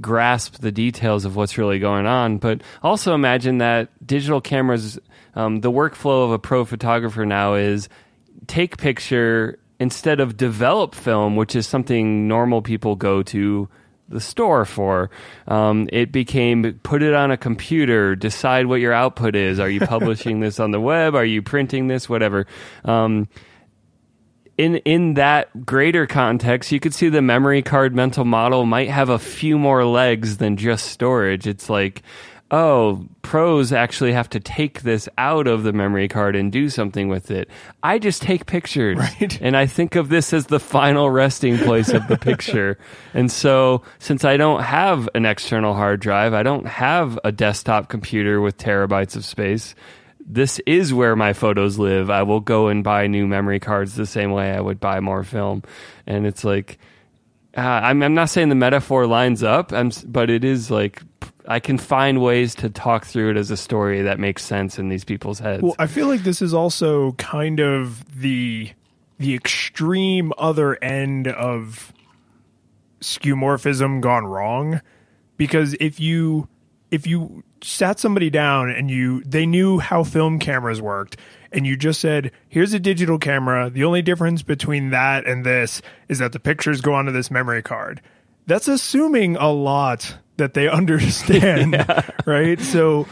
grasped 0.00 0.60
the 0.60 0.70
details 0.70 1.24
of 1.24 1.34
what's 1.34 1.56
really 1.56 1.78
going 1.78 2.06
on. 2.06 2.36
But 2.36 2.60
also 2.82 3.14
imagine 3.14 3.58
that 3.58 3.88
digital 4.06 4.40
cameras, 4.42 4.98
um, 5.34 5.60
the 5.60 5.72
workflow 5.72 6.26
of 6.26 6.32
a 6.32 6.38
pro 6.38 6.66
photographer 6.66 7.24
now 7.24 7.54
is 7.54 7.88
take 8.46 8.76
picture 8.76 9.58
instead 9.82 10.20
of 10.20 10.36
develop 10.36 10.94
film, 10.94 11.34
which 11.34 11.56
is 11.56 11.66
something 11.66 12.28
normal 12.28 12.62
people 12.62 12.94
go 12.94 13.20
to 13.20 13.68
the 14.08 14.20
store 14.20 14.64
for. 14.64 15.10
Um, 15.48 15.88
it 15.92 16.12
became 16.12 16.78
put 16.84 17.02
it 17.02 17.14
on 17.14 17.32
a 17.32 17.36
computer, 17.36 18.14
decide 18.14 18.66
what 18.66 18.80
your 18.80 18.92
output 18.92 19.34
is. 19.34 19.58
Are 19.58 19.68
you 19.68 19.80
publishing 19.94 20.38
this 20.38 20.60
on 20.60 20.70
the 20.70 20.80
web? 20.80 21.16
Are 21.16 21.24
you 21.24 21.42
printing 21.42 21.88
this? 21.88 22.08
Whatever. 22.08 22.46
Um, 22.84 23.26
in 24.56 24.76
in 24.76 25.14
that 25.14 25.66
greater 25.66 26.06
context, 26.06 26.70
you 26.70 26.78
could 26.78 26.94
see 26.94 27.08
the 27.08 27.22
memory 27.22 27.62
card 27.62 27.92
mental 27.92 28.24
model 28.24 28.64
might 28.64 28.88
have 28.88 29.08
a 29.08 29.18
few 29.18 29.58
more 29.58 29.84
legs 29.84 30.36
than 30.36 30.56
just 30.56 30.86
storage. 30.86 31.48
It's 31.48 31.68
like 31.68 32.02
oh, 32.52 33.02
pros 33.22 33.72
actually 33.72 34.12
have 34.12 34.28
to 34.28 34.38
take 34.38 34.82
this 34.82 35.08
out 35.16 35.46
of 35.46 35.62
the 35.62 35.72
memory 35.72 36.06
card 36.06 36.36
and 36.36 36.52
do 36.52 36.68
something 36.68 37.08
with 37.08 37.30
it. 37.30 37.48
I 37.82 37.98
just 37.98 38.20
take 38.20 38.44
pictures. 38.44 38.98
Right. 38.98 39.40
And 39.40 39.56
I 39.56 39.64
think 39.64 39.96
of 39.96 40.10
this 40.10 40.34
as 40.34 40.46
the 40.46 40.60
final 40.60 41.10
resting 41.10 41.56
place 41.56 41.88
of 41.88 42.06
the 42.08 42.18
picture. 42.18 42.78
and 43.14 43.32
so, 43.32 43.82
since 43.98 44.24
I 44.24 44.36
don't 44.36 44.62
have 44.62 45.08
an 45.14 45.24
external 45.24 45.72
hard 45.72 46.00
drive, 46.00 46.34
I 46.34 46.42
don't 46.42 46.66
have 46.66 47.18
a 47.24 47.32
desktop 47.32 47.88
computer 47.88 48.40
with 48.40 48.58
terabytes 48.58 49.16
of 49.16 49.24
space. 49.24 49.74
This 50.24 50.60
is 50.66 50.92
where 50.92 51.16
my 51.16 51.32
photos 51.32 51.78
live. 51.78 52.10
I 52.10 52.22
will 52.22 52.40
go 52.40 52.68
and 52.68 52.84
buy 52.84 53.06
new 53.06 53.26
memory 53.26 53.60
cards 53.60 53.94
the 53.94 54.06
same 54.06 54.30
way 54.30 54.52
I 54.52 54.60
would 54.60 54.78
buy 54.78 55.00
more 55.00 55.24
film. 55.24 55.62
And 56.06 56.26
it's 56.26 56.44
like, 56.44 56.78
uh, 57.56 57.60
I'm, 57.60 58.02
I'm 58.02 58.14
not 58.14 58.28
saying 58.28 58.50
the 58.50 58.54
metaphor 58.54 59.06
lines 59.06 59.42
up, 59.42 59.72
I'm, 59.72 59.90
but 60.06 60.30
it 60.30 60.44
is 60.44 60.70
like 60.70 61.02
I 61.46 61.60
can 61.60 61.78
find 61.78 62.22
ways 62.22 62.54
to 62.56 62.70
talk 62.70 63.04
through 63.04 63.30
it 63.30 63.36
as 63.36 63.50
a 63.50 63.56
story 63.56 64.02
that 64.02 64.18
makes 64.18 64.44
sense 64.44 64.78
in 64.78 64.88
these 64.88 65.04
people's 65.04 65.38
heads. 65.38 65.62
Well, 65.62 65.74
I 65.78 65.86
feel 65.86 66.06
like 66.06 66.22
this 66.22 66.40
is 66.40 66.54
also 66.54 67.12
kind 67.12 67.60
of 67.60 68.20
the 68.20 68.70
the 69.18 69.34
extreme 69.34 70.32
other 70.38 70.82
end 70.82 71.28
of 71.28 71.92
skeuomorphism 73.00 74.00
gone 74.00 74.26
wrong. 74.26 74.80
Because 75.36 75.74
if 75.80 75.98
you 76.00 76.48
if 76.90 77.06
you 77.06 77.42
sat 77.62 77.98
somebody 77.98 78.30
down 78.30 78.70
and 78.70 78.90
you 78.90 79.22
they 79.24 79.46
knew 79.46 79.78
how 79.78 80.04
film 80.04 80.38
cameras 80.38 80.80
worked 80.80 81.16
and 81.52 81.66
you 81.66 81.76
just 81.76 82.00
said 82.00 82.30
here's 82.48 82.72
a 82.72 82.80
digital 82.80 83.18
camera. 83.18 83.70
The 83.70 83.84
only 83.84 84.02
difference 84.02 84.42
between 84.42 84.90
that 84.90 85.26
and 85.26 85.44
this 85.44 85.82
is 86.08 86.18
that 86.18 86.32
the 86.32 86.40
pictures 86.40 86.80
go 86.80 86.94
onto 86.94 87.12
this 87.12 87.30
memory 87.30 87.62
card. 87.62 88.00
That's 88.46 88.68
assuming 88.68 89.36
a 89.36 89.50
lot 89.50 90.16
that 90.36 90.54
they 90.54 90.68
understand 90.80 91.84
right? 92.26 92.60
So 92.60 93.06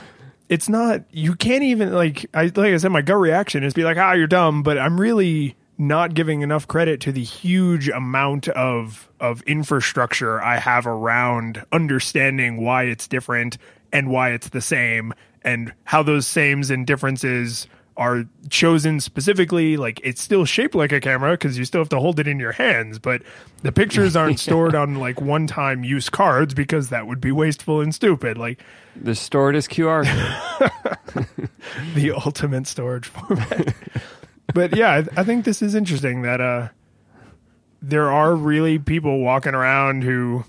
it's 0.49 0.69
not 0.69 1.05
you 1.13 1.35
can't 1.35 1.63
even 1.63 1.93
like 1.93 2.27
I 2.35 2.45
like 2.45 2.59
I 2.73 2.77
said 2.77 2.91
my 2.91 3.03
gut 3.03 3.19
reaction 3.19 3.63
is 3.65 3.73
be 3.73 3.85
like 3.85 3.97
ah 3.97 4.13
you're 4.13 4.27
dumb 4.27 4.63
but 4.63 4.79
I'm 4.79 5.01
really 5.01 5.57
not 5.79 6.13
giving 6.13 6.43
enough 6.43 6.69
credit 6.69 7.01
to 7.01 7.13
the 7.13 7.23
huge 7.23 7.89
amount 7.89 8.49
of 8.49 9.09
of 9.21 9.43
infrastructure 9.43 10.43
I 10.43 10.59
have 10.59 10.87
around 10.87 11.65
understanding 11.73 12.63
why 12.63 12.83
it's 12.85 13.09
different 13.09 13.57
and 13.93 14.11
why 14.11 14.31
it's 14.33 14.51
the 14.51 14.61
same 14.61 15.15
and 15.43 15.73
how 15.85 16.03
those 16.03 16.27
sames 16.27 16.71
and 16.71 16.87
differences 16.87 17.67
are 18.01 18.25
chosen 18.49 18.99
specifically 18.99 19.77
like 19.77 20.01
it's 20.03 20.23
still 20.23 20.47
shaped 20.47 20.75
like 20.75 20.91
a 20.91 21.01
camera 21.01 21.33
because 21.33 21.59
you 21.59 21.67
still 21.67 21.83
have 21.83 21.89
to 21.91 22.01
hold 22.01 22.19
it 22.19 22.27
in 22.27 22.41
your 22.41 22.53
hands 22.53 22.99
but 22.99 23.21
the 23.63 23.71
pictures 23.71 24.17
aren't 24.17 24.41
stored 24.49 24.75
on 24.75 24.95
like 24.95 25.21
one 25.21 25.47
time 25.47 25.85
use 25.85 26.09
cards 26.09 26.55
because 26.55 26.89
that 26.89 27.07
would 27.07 27.21
be 27.21 27.31
wasteful 27.31 27.83
and 27.83 27.95
stupid 27.95 28.39
like 28.39 28.59
They're 28.97 29.15
stored 29.15 29.55
as 29.55 29.69
QR. 29.69 30.05
the 31.95 32.13
ultimate 32.13 32.67
storage 32.67 33.07
format. 33.07 33.75
but 34.55 34.75
yeah, 34.75 35.03
I, 35.17 35.21
I 35.21 35.25
think 35.25 35.45
this 35.45 35.61
is 35.61 35.75
interesting 35.75 36.23
that 36.23 36.41
uh, 36.41 36.69
there 37.83 38.11
are 38.11 38.35
really 38.35 38.79
people 38.79 39.21
walking 39.21 39.55
around 39.55 40.05
who 40.05 40.45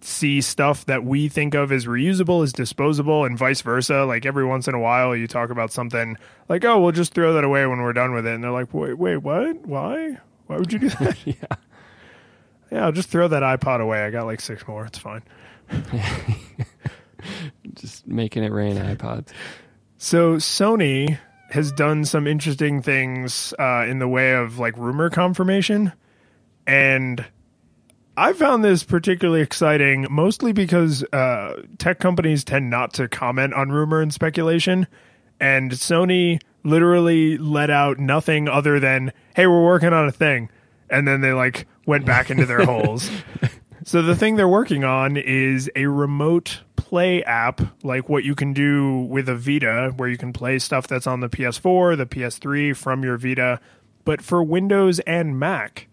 see 0.00 0.40
stuff 0.40 0.86
that 0.86 1.04
we 1.04 1.28
think 1.28 1.54
of 1.54 1.72
as 1.72 1.86
reusable 1.86 2.42
as 2.42 2.52
disposable 2.52 3.24
and 3.24 3.36
vice 3.36 3.60
versa. 3.60 4.04
Like 4.04 4.26
every 4.26 4.44
once 4.44 4.68
in 4.68 4.74
a 4.74 4.80
while, 4.80 5.14
you 5.14 5.26
talk 5.26 5.50
about 5.50 5.72
something 5.72 6.16
like, 6.48 6.64
"Oh, 6.64 6.80
we'll 6.80 6.92
just 6.92 7.12
throw 7.14 7.34
that 7.34 7.44
away 7.44 7.66
when 7.66 7.80
we're 7.80 7.92
done 7.92 8.12
with 8.12 8.26
it," 8.26 8.34
and 8.34 8.42
they're 8.42 8.50
like, 8.50 8.72
"Wait, 8.72 8.98
wait, 8.98 9.18
what? 9.18 9.66
Why? 9.66 10.18
Why 10.46 10.56
would 10.56 10.72
you 10.72 10.78
do 10.78 10.88
that?" 10.90 11.16
yeah. 11.26 11.34
yeah, 12.70 12.84
I'll 12.84 12.92
just 12.92 13.08
throw 13.08 13.28
that 13.28 13.42
iPod 13.42 13.80
away. 13.80 14.02
I 14.02 14.10
got 14.10 14.26
like 14.26 14.40
six 14.40 14.66
more. 14.66 14.86
It's 14.86 14.98
fine. 14.98 15.22
Just 17.74 18.06
making 18.06 18.44
it 18.44 18.52
rain 18.52 18.76
iPods. 18.76 19.28
So 19.98 20.36
Sony 20.36 21.18
has 21.50 21.72
done 21.72 22.04
some 22.04 22.26
interesting 22.26 22.80
things 22.80 23.52
uh, 23.58 23.84
in 23.88 23.98
the 23.98 24.08
way 24.08 24.32
of 24.34 24.58
like 24.58 24.76
rumor 24.76 25.10
confirmation, 25.10 25.92
and 26.66 27.24
I 28.16 28.32
found 28.32 28.64
this 28.64 28.82
particularly 28.82 29.40
exciting, 29.40 30.06
mostly 30.10 30.52
because 30.52 31.04
uh, 31.12 31.62
tech 31.78 32.00
companies 32.00 32.44
tend 32.44 32.68
not 32.68 32.92
to 32.94 33.08
comment 33.08 33.54
on 33.54 33.70
rumor 33.70 34.00
and 34.00 34.12
speculation, 34.12 34.86
and 35.38 35.70
Sony 35.70 36.40
literally 36.62 37.38
let 37.38 37.70
out 37.70 37.98
nothing 37.98 38.48
other 38.48 38.78
than 38.80 39.12
"Hey, 39.34 39.46
we're 39.46 39.64
working 39.64 39.92
on 39.92 40.06
a 40.06 40.12
thing," 40.12 40.50
and 40.90 41.06
then 41.08 41.20
they 41.20 41.32
like 41.32 41.66
went 41.86 42.04
back 42.04 42.30
into 42.30 42.46
their 42.46 42.64
holes. 42.66 43.10
So 43.84 44.02
the 44.02 44.14
thing 44.14 44.36
they're 44.36 44.46
working 44.46 44.84
on 44.84 45.16
is 45.16 45.70
a 45.74 45.86
remote 45.86 46.60
play 46.76 47.22
app, 47.22 47.60
like 47.82 48.08
what 48.08 48.24
you 48.24 48.34
can 48.34 48.52
do 48.52 49.02
with 49.02 49.28
a 49.28 49.34
Vita, 49.34 49.92
where 49.96 50.08
you 50.08 50.18
can 50.18 50.32
play 50.32 50.58
stuff 50.58 50.86
that's 50.86 51.06
on 51.06 51.20
the 51.20 51.28
PS4, 51.28 51.96
the 51.96 52.06
PS3 52.06 52.76
from 52.76 53.02
your 53.02 53.16
Vita, 53.16 53.60
but 54.04 54.20
for 54.20 54.42
Windows 54.42 54.98
and 55.00 55.38
Mac, 55.38 55.86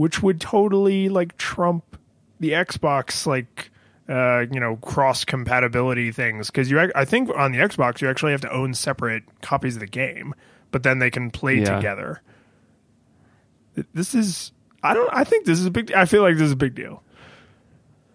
which 0.00 0.22
would 0.22 0.40
totally 0.40 1.10
like 1.10 1.36
trump 1.36 1.84
the 2.38 2.52
Xbox 2.52 3.26
like 3.26 3.70
uh, 4.08 4.46
you 4.50 4.58
know 4.58 4.76
cross 4.76 5.26
compatibility 5.26 6.10
things 6.10 6.46
because 6.46 6.70
you 6.70 6.80
I 6.94 7.04
think 7.04 7.28
on 7.36 7.52
the 7.52 7.58
Xbox 7.58 8.00
you 8.00 8.08
actually 8.08 8.32
have 8.32 8.40
to 8.40 8.50
own 8.50 8.72
separate 8.72 9.24
copies 9.42 9.76
of 9.76 9.80
the 9.80 9.86
game, 9.86 10.34
but 10.70 10.82
then 10.82 11.00
they 11.00 11.10
can 11.10 11.30
play 11.30 11.58
Yeah. 11.58 11.76
together. 11.76 12.22
This 13.94 14.14
is 14.14 14.52
I 14.82 14.94
don't 14.94 15.10
I 15.12 15.24
think 15.24 15.44
this 15.44 15.58
is 15.60 15.66
a 15.66 15.70
big 15.70 15.92
I 15.92 16.06
feel 16.06 16.22
like 16.22 16.34
this 16.36 16.46
is 16.46 16.52
a 16.52 16.56
big 16.56 16.74
deal. 16.74 17.02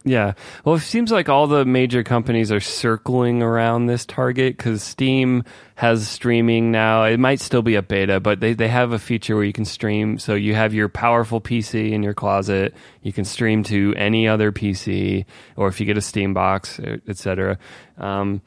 Yeah. 0.08 0.34
Well, 0.64 0.76
it 0.76 0.82
seems 0.82 1.12
like 1.12 1.30
all 1.30 1.48
the 1.48 1.66
major 1.66 2.04
companies 2.04 2.52
are 2.52 2.60
circling 2.60 3.42
around 3.42 3.88
this 3.88 4.06
target 4.06 4.56
because 4.56 4.84
Steam 4.84 5.44
has 5.74 6.08
streaming 6.08 6.72
now. 6.72 7.06
It 7.06 7.20
might 7.20 7.40
still 7.40 7.64
be 7.64 7.74
a 7.74 7.82
beta, 7.82 8.20
but 8.20 8.40
they, 8.40 8.54
they 8.54 8.68
have 8.68 8.92
a 8.92 9.00
feature 9.00 9.36
where 9.36 9.44
you 9.44 9.52
can 9.52 9.66
stream. 9.66 10.20
So 10.20 10.36
you 10.36 10.54
have 10.54 10.76
your 10.76 10.90
powerful 10.90 11.42
PC 11.42 11.92
in 11.92 12.04
your 12.04 12.14
closet. 12.14 12.76
You 13.02 13.14
can 13.14 13.26
stream 13.26 13.64
to 13.64 13.96
any 13.98 14.28
other 14.28 14.52
PC, 14.52 15.26
or 15.56 15.70
if 15.70 15.80
you 15.80 15.88
get 15.88 15.98
a 15.98 16.02
Steam 16.02 16.36
box, 16.36 16.80
etc. 17.08 17.58
Um, 17.98 18.44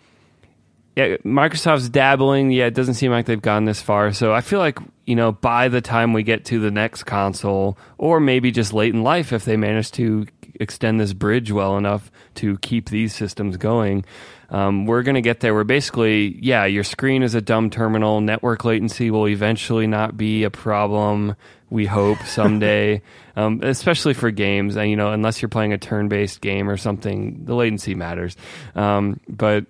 yeah, 0.94 1.16
Microsoft's 1.24 1.88
dabbling. 1.88 2.52
Yeah, 2.52 2.66
it 2.66 2.74
doesn't 2.74 2.94
seem 2.94 3.10
like 3.10 3.26
they've 3.26 3.42
gone 3.42 3.64
this 3.64 3.82
far. 3.82 4.12
So 4.12 4.32
I 4.32 4.42
feel 4.42 4.60
like 4.60 4.78
you 5.06 5.16
know 5.16 5.32
by 5.32 5.68
the 5.68 5.80
time 5.80 6.12
we 6.12 6.22
get 6.22 6.44
to 6.46 6.60
the 6.60 6.70
next 6.70 7.02
console, 7.02 7.78
or 7.98 8.20
maybe 8.20 8.52
just 8.52 8.72
late 8.72 8.94
in 8.94 9.02
life, 9.02 9.32
if 9.32 9.44
they 9.44 9.56
manage 9.56 9.90
to 9.92 10.26
extend 10.58 11.00
this 11.00 11.12
bridge 11.12 11.50
well 11.52 11.76
enough 11.76 12.10
to 12.36 12.58
keep 12.58 12.88
these 12.90 13.14
systems 13.14 13.56
going, 13.56 14.04
um, 14.50 14.86
we're 14.86 15.02
going 15.02 15.14
to 15.14 15.20
get 15.20 15.40
there. 15.40 15.54
Where 15.54 15.64
basically, 15.64 16.38
yeah, 16.40 16.64
your 16.64 16.84
screen 16.84 17.22
is 17.22 17.34
a 17.34 17.40
dumb 17.40 17.70
terminal. 17.70 18.20
Network 18.20 18.64
latency 18.64 19.10
will 19.10 19.28
eventually 19.28 19.86
not 19.86 20.16
be 20.16 20.44
a 20.44 20.50
problem. 20.50 21.36
We 21.70 21.84
hope 21.86 22.18
someday, 22.24 23.02
um, 23.36 23.60
especially 23.62 24.14
for 24.14 24.30
games. 24.30 24.76
And 24.76 24.88
you 24.88 24.96
know, 24.96 25.12
unless 25.12 25.42
you're 25.42 25.50
playing 25.50 25.72
a 25.72 25.78
turn-based 25.78 26.40
game 26.40 26.68
or 26.68 26.76
something, 26.76 27.44
the 27.44 27.54
latency 27.54 27.94
matters. 27.94 28.36
Um, 28.74 29.20
but 29.28 29.66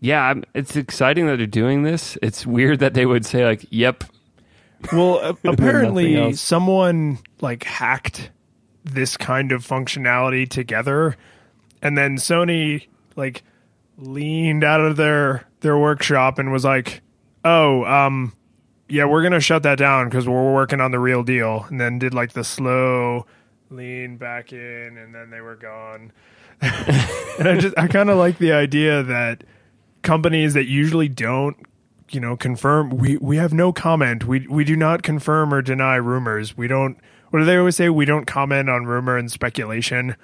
yeah, 0.00 0.34
it's 0.52 0.74
exciting 0.74 1.26
that 1.28 1.36
they're 1.36 1.46
doing 1.46 1.84
this. 1.84 2.18
It's 2.22 2.44
weird 2.44 2.80
that 2.80 2.94
they 2.94 3.06
would 3.06 3.24
say 3.24 3.44
like, 3.44 3.64
"Yep, 3.70 4.02
Well, 4.92 5.38
apparently 5.44 6.32
someone 6.32 7.18
like 7.40 7.62
hacked 7.62 8.30
this 8.84 9.16
kind 9.16 9.52
of 9.52 9.66
functionality 9.66 10.48
together 10.48 11.16
and 11.82 11.98
then 11.98 12.16
Sony 12.16 12.86
like 13.16 13.42
leaned 13.98 14.64
out 14.64 14.80
of 14.80 14.96
their 14.96 15.46
their 15.60 15.76
workshop 15.76 16.38
and 16.38 16.52
was 16.52 16.64
like, 16.64 17.02
"Oh, 17.44 17.84
um 17.84 18.32
yeah, 18.88 19.04
we're 19.04 19.22
going 19.22 19.32
to 19.32 19.40
shut 19.40 19.62
that 19.64 19.78
down 19.78 20.10
cuz 20.10 20.28
we're 20.28 20.54
working 20.54 20.80
on 20.80 20.92
the 20.92 20.98
real 20.98 21.22
deal." 21.22 21.66
And 21.68 21.80
then 21.80 21.98
did 21.98 22.14
like 22.14 22.32
the 22.32 22.44
slow 22.44 23.26
lean 23.68 24.16
back 24.16 24.52
in 24.52 24.96
and 24.96 25.14
then 25.14 25.30
they 25.30 25.40
were 25.40 25.56
gone. 25.56 26.12
and 26.60 27.48
I 27.48 27.58
just 27.58 27.76
I 27.76 27.88
kind 27.88 28.08
of 28.08 28.16
like 28.16 28.38
the 28.38 28.52
idea 28.52 29.02
that 29.02 29.44
companies 30.02 30.54
that 30.54 30.66
usually 30.66 31.08
don't 31.08 31.56
you 32.10 32.20
know 32.20 32.36
confirm 32.36 32.90
we 32.90 33.16
we 33.16 33.36
have 33.36 33.52
no 33.52 33.72
comment 33.72 34.26
we 34.26 34.46
we 34.48 34.64
do 34.64 34.76
not 34.76 35.02
confirm 35.02 35.52
or 35.54 35.62
deny 35.62 35.96
rumors 35.96 36.56
we 36.56 36.68
don't 36.68 36.98
what 37.32 37.40
do 37.40 37.44
they 37.44 37.56
always 37.56 37.74
say 37.74 37.88
we 37.88 38.04
don't 38.04 38.26
comment 38.26 38.70
on 38.70 38.84
rumor 38.84 39.16
and 39.18 39.30
speculation 39.32 40.14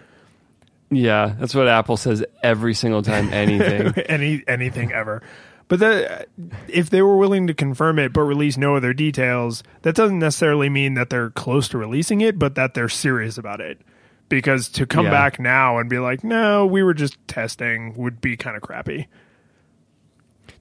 yeah." 0.91 1.35
That's 1.39 1.55
what 1.55 1.67
Apple 1.69 1.97
says 1.97 2.25
every 2.43 2.75
single 2.75 3.03
time 3.03 3.29
anything. 3.33 3.93
any 4.07 4.43
anything 4.47 4.93
ever 4.93 5.23
but 5.69 5.81
that 5.81 6.29
if 6.69 6.89
they 6.89 7.03
were 7.03 7.17
willing 7.19 7.47
to 7.49 7.53
confirm 7.55 7.99
it 7.99 8.13
but 8.13 8.23
release 8.23 8.57
no 8.57 8.77
other 8.77 8.95
details 8.95 9.63
that 9.83 9.95
doesn't 9.95 10.19
necessarily 10.19 10.69
mean 10.71 10.95
that 10.95 11.11
they're 11.11 11.31
close 11.31 11.69
to 11.69 11.79
releasing 11.79 12.21
it 12.23 12.39
but 12.39 12.55
that 12.55 12.73
they're 12.75 12.89
serious 12.89 13.37
about 13.37 13.61
it 13.61 13.81
because 14.31 14.69
to 14.71 14.87
come 14.87 15.05
Yeah. 15.07 15.11
back 15.11 15.39
now 15.39 15.79
and 15.79 15.91
be 15.91 15.99
like 15.99 16.25
no 16.25 16.65
we 16.65 16.83
were 16.83 16.95
just 16.95 17.19
testing 17.29 17.95
would 17.97 18.21
be 18.23 18.37
kind 18.37 18.57
of 18.57 18.63
crappy 18.63 19.09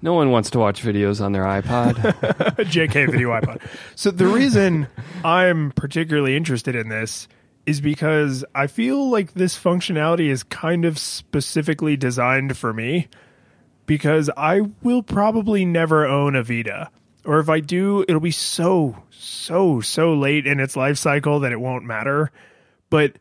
no 0.01 0.13
one 0.13 0.31
wants 0.31 0.49
to 0.51 0.59
watch 0.59 0.83
videos 0.83 1.23
on 1.23 1.31
their 1.31 1.43
iPod. 1.43 1.95
JK 1.95 3.11
video 3.11 3.29
iPod. 3.29 3.61
So 3.95 4.11
the 4.11 4.27
reason 4.27 4.87
I'm 5.23 5.71
particularly 5.71 6.35
interested 6.35 6.75
in 6.75 6.89
this 6.89 7.27
is 7.65 7.81
because 7.81 8.45
I 8.55 8.67
feel 8.67 9.09
like 9.09 9.33
this 9.33 9.57
functionality 9.57 10.29
is 10.29 10.43
kind 10.43 10.85
of 10.85 10.97
specifically 10.97 11.97
designed 11.97 12.57
for 12.57 12.73
me 12.73 13.07
because 13.85 14.29
I 14.37 14.61
will 14.83 15.03
probably 15.03 15.65
never 15.65 16.05
own 16.05 16.35
a 16.35 16.43
Vita. 16.43 16.89
Or 17.25 17.39
if 17.39 17.49
I 17.49 17.59
do, 17.59 18.05
it'll 18.07 18.21
be 18.21 18.31
so, 18.31 19.03
so, 19.09 19.81
so 19.81 20.13
late 20.13 20.47
in 20.47 20.61
its 20.61 20.77
life 20.77 20.97
cycle 20.97 21.41
that 21.41 21.51
it 21.51 21.59
won't 21.59 21.83
matter. 21.83 22.31
But 22.89 23.17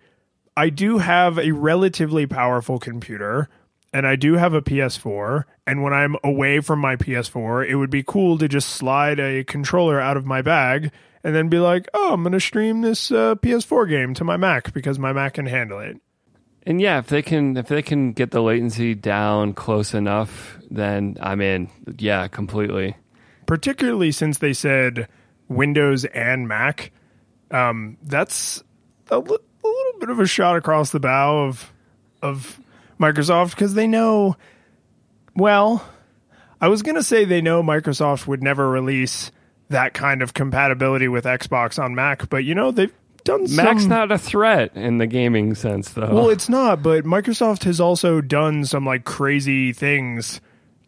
I 0.57 0.69
do 0.71 0.99
have 0.99 1.39
a 1.39 1.51
relatively 1.51 2.27
powerful 2.27 2.79
computer 2.79 3.49
and 3.93 4.07
I 4.07 4.17
do 4.17 4.35
have 4.35 4.55
a 4.55 4.63
PS4. 4.63 5.45
And 5.67 5.83
when 5.83 5.93
I'm 5.93 6.17
away 6.23 6.61
from 6.61 6.79
my 6.81 6.97
PS4, 6.97 7.69
it 7.69 7.77
would 7.77 7.91
be 7.91 8.03
cool 8.03 8.39
to 8.39 8.49
just 8.49 8.69
slide 8.71 9.19
a 9.19 9.45
controller 9.45 10.01
out 10.01 10.17
of 10.17 10.27
my 10.27 10.43
bag 10.43 10.93
and 11.25 11.35
then 11.35 11.49
be 11.49 11.59
like, 11.59 11.89
oh, 11.95 12.13
I'm 12.13 12.23
going 12.23 12.33
to 12.33 12.41
stream 12.41 12.83
this 12.83 13.11
uh, 13.11 13.35
PS4 13.37 13.89
game 13.89 14.15
to 14.15 14.25
my 14.25 14.37
Mac 14.37 14.73
because 14.73 14.99
my 14.99 15.13
Mac 15.13 15.35
can 15.35 15.47
handle 15.47 15.81
it. 15.81 15.97
and 16.65 16.81
yeah, 16.81 16.99
if 16.99 17.07
they 17.09 17.23
can 17.23 17.57
if 17.57 17.69
they 17.69 17.83
can 17.83 18.13
get 18.13 18.31
the 18.31 18.43
latency 18.43 18.95
down 18.95 19.53
close 19.55 19.95
enough, 19.95 20.59
then 20.71 21.17
I'm 21.21 21.41
in. 21.41 21.69
Yeah, 21.99 22.29
completely. 22.29 22.97
Particularly 23.47 24.13
since 24.13 24.39
they 24.39 24.53
said 24.53 25.09
Windows 25.49 26.05
and 26.07 26.49
Mac. 26.49 26.93
Um, 27.53 27.97
that's 28.03 28.63
a, 29.11 29.19
li- 29.19 29.39
a 29.65 29.67
little 29.69 30.01
bit 30.01 30.11
of 30.11 30.19
a 30.19 30.27
shot 30.27 30.57
across 30.57 30.91
the 30.91 30.99
bow 31.01 31.45
of 31.47 31.73
of 32.23 32.61
Microsoft 33.01 33.51
because 33.51 33.75
they 33.75 33.87
know. 33.87 34.37
Well, 35.35 35.85
I 36.61 36.69
was 36.69 36.83
gonna 36.83 37.03
say 37.03 37.25
they 37.25 37.43
know 37.43 37.63
Microsoft 37.63 38.27
would 38.27 38.43
never 38.43 38.69
release 38.69 39.31
that 39.69 39.95
kind 39.95 40.23
of 40.23 40.33
compatibility 40.35 41.09
with 41.09 41.25
Xbox 41.25 41.83
on 41.83 41.95
Mac, 41.95 42.29
but 42.29 42.45
you 42.45 42.55
know 42.55 42.71
they've 42.71 42.93
done 43.25 43.43
Mac's 43.55 43.83
some. 43.83 43.89
not 43.89 44.13
a 44.13 44.19
threat 44.19 44.71
in 44.77 44.99
the 44.99 45.07
gaming 45.07 45.55
sense, 45.55 45.91
though. 45.91 46.15
well, 46.15 46.31
it's 46.31 46.49
not, 46.49 46.83
but 46.83 47.05
Microsoft 47.05 47.65
has 47.65 47.81
also 47.81 48.21
done 48.21 48.65
some 48.65 48.87
like 48.87 49.05
crazy 49.05 49.73
things 49.73 50.41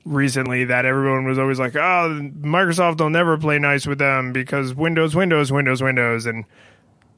recently 0.04 0.64
that 0.64 0.86
everyone 0.86 1.26
was 1.26 1.38
always 1.38 1.58
like, 1.58 1.76
"Oh, 1.76 2.30
Microsoft 2.40 3.00
will 3.00 3.10
never 3.10 3.36
play 3.36 3.58
nice 3.58 3.86
with 3.86 3.98
them 3.98 4.32
because 4.32 4.74
Windows, 4.74 5.14
Windows, 5.14 5.52
Windows, 5.52 5.82
Windows," 5.82 6.24
and 6.24 6.44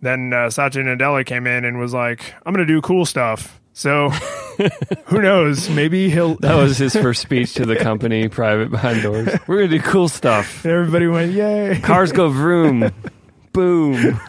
then 0.01 0.33
uh, 0.33 0.51
Satya 0.51 0.83
Nadella 0.83 1.25
came 1.25 1.47
in 1.47 1.65
and 1.65 1.79
was 1.79 1.93
like, 1.95 2.35
"I'm 2.45 2.53
going 2.53 2.67
to 2.67 2.73
do 2.73 2.81
cool 2.81 3.05
stuff." 3.07 3.60
So 3.81 4.11
who 5.07 5.23
knows? 5.23 5.71
Maybe 5.71 6.11
he'll. 6.11 6.35
that 6.41 6.55
was 6.55 6.77
his 6.77 6.93
first 7.03 7.23
speech 7.23 7.55
to 7.55 7.65
the 7.65 7.77
company, 7.77 8.29
private 8.29 8.71
behind 8.71 9.01
doors. 9.01 9.31
We're 9.47 9.57
gonna 9.57 9.69
do 9.69 9.81
cool 9.81 10.07
stuff. 10.07 10.67
Everybody 10.67 11.07
went, 11.07 11.33
"Yay!" 11.33 11.81
Cars 11.83 12.13
go 12.13 12.29
vroom, 12.29 12.93
boom. 13.55 14.21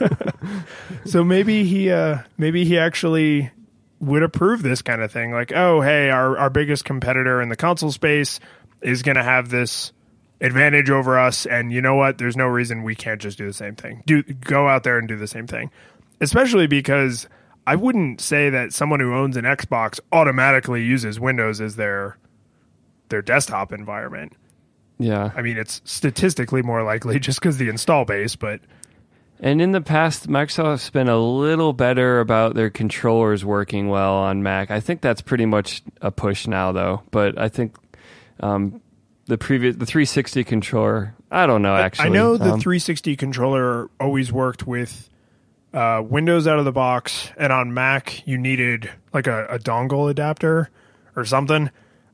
So 1.04 1.26
maybe 1.26 1.66
he, 1.66 1.92
uh, 1.92 2.20
maybe 2.38 2.64
he 2.64 2.78
actually 2.78 3.52
would 4.00 4.24
approve 4.24 4.62
this 4.62 4.82
kind 4.82 5.02
of 5.02 5.12
thing. 5.12 5.34
Like, 5.34 5.52
oh, 5.52 5.82
hey, 5.82 6.10
our 6.10 6.38
our 6.38 6.50
biggest 6.50 6.86
competitor 6.86 7.42
in 7.42 7.50
the 7.50 7.58
console 7.58 7.92
space 7.92 8.40
is 8.82 9.04
going 9.04 9.18
to 9.18 9.24
have 9.24 9.50
this 9.50 9.92
advantage 10.40 10.90
over 10.90 11.20
us, 11.20 11.46
and 11.46 11.74
you 11.74 11.82
know 11.82 11.96
what? 11.96 12.20
There's 12.20 12.38
no 12.38 12.48
reason 12.48 12.84
we 12.84 12.96
can't 12.96 13.20
just 13.20 13.38
do 13.38 13.48
the 13.48 13.54
same 13.54 13.76
thing. 13.76 14.02
Do 14.06 14.24
go 14.24 14.70
out 14.70 14.86
there 14.86 14.98
and 14.98 15.10
do 15.10 15.18
the 15.18 15.28
same 15.28 15.46
thing, 15.46 15.72
especially 16.22 16.68
because 16.68 17.28
I 17.72 17.76
wouldn't 17.78 18.20
say 18.20 18.50
that 18.50 18.74
someone 18.74 19.00
who 19.00 19.16
owns 19.16 19.38
an 19.38 19.46
Xbox 19.46 20.02
automatically 20.12 20.84
uses 20.84 21.22
Windows 21.22 21.62
as 21.62 21.78
their 21.78 22.18
their 23.08 23.22
desktop 23.22 23.72
environment. 23.72 24.34
Yeah. 25.00 25.32
I 25.34 25.42
mean, 25.42 25.56
it's 25.56 25.82
statistically 25.86 26.64
more 26.64 26.84
likely 26.84 27.18
just 27.22 27.40
because 27.40 27.56
the 27.56 27.70
install 27.70 28.04
base, 28.04 28.36
but 28.36 28.60
And 29.40 29.62
in 29.62 29.72
the 29.72 29.80
past, 29.80 30.28
Microsoft's 30.28 30.90
been 30.90 31.08
a 31.08 31.18
little 31.18 31.72
better 31.72 32.20
about 32.20 32.56
their 32.56 32.70
controllers 32.70 33.46
working 33.46 33.88
well 33.88 34.16
on 34.16 34.44
Mac. 34.44 34.70
I 34.70 34.82
think 34.82 35.00
that's 35.00 35.22
pretty 35.22 35.46
much 35.46 35.82
a 36.02 36.12
push 36.12 36.48
now, 36.48 36.74
though. 36.74 37.04
But 37.10 37.40
I 37.40 37.48
think 37.48 37.78
um, 38.42 38.82
the 39.28 39.38
previous 39.38 39.78
the 39.78 39.86
360 39.86 40.44
controller, 40.44 41.16
I 41.32 41.48
don't 41.48 41.62
know. 41.62 41.78
Actually, 41.78 42.08
I 42.08 42.10
know 42.10 42.36
the 42.36 42.52
Um, 42.52 42.60
360 42.60 43.16
controller 43.16 43.90
always 43.98 44.30
worked 44.30 44.68
with 44.68 45.10
uh, 45.74 46.02
Windows 46.06 46.48
out 46.48 46.60
of 46.60 46.66
the 46.66 46.72
box, 46.72 47.30
and 47.38 47.52
on 47.54 47.74
Mac 47.74 48.26
you 48.28 48.38
needed 48.38 48.90
like 49.14 49.28
a, 49.28 49.46
a 49.48 49.60
dongle 49.60 50.10
adapter 50.10 50.70
or 51.16 51.26
something. 51.26 51.70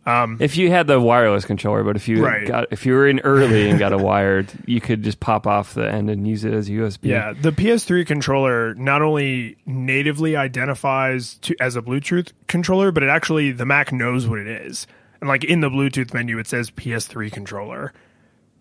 Um, 0.05 0.37
If 0.39 0.55
you 0.55 0.69
had 0.71 0.87
the 0.87 1.01
wireless 1.01 1.43
controller, 1.43 1.83
but 1.83 1.97
if 1.97 2.07
you 2.07 2.23
Right. 2.23 2.47
got 2.47 2.67
if 2.71 2.85
you 2.85 2.93
were 2.93 3.07
in 3.09 3.19
early 3.21 3.69
and 3.69 3.77
got 3.77 3.91
a 3.91 3.97
wired, 3.97 4.47
you 4.65 4.79
could 4.79 5.03
just 5.03 5.19
pop 5.19 5.45
off 5.45 5.73
the 5.73 5.85
end 5.91 6.09
and 6.09 6.25
use 6.25 6.45
it 6.45 6.53
as 6.53 6.69
USB. 6.69 7.09
Yeah, 7.09 7.33
the 7.33 7.51
PS3 7.51 8.05
controller 8.07 8.73
not 8.75 9.01
only 9.01 9.57
natively 9.65 10.37
identifies 10.37 11.35
to 11.39 11.55
as 11.59 11.75
a 11.75 11.81
Bluetooth 11.81 12.31
controller, 12.47 12.91
but 12.93 13.03
it 13.03 13.09
actually 13.09 13.51
the 13.51 13.65
Mac 13.65 13.91
knows 13.91 14.27
what 14.27 14.39
it 14.39 14.47
is, 14.47 14.87
and 15.19 15.27
like 15.27 15.43
in 15.43 15.59
the 15.59 15.69
Bluetooth 15.69 16.13
menu 16.13 16.37
it 16.39 16.47
says 16.47 16.71
PS3 16.71 17.29
controller. 17.29 17.91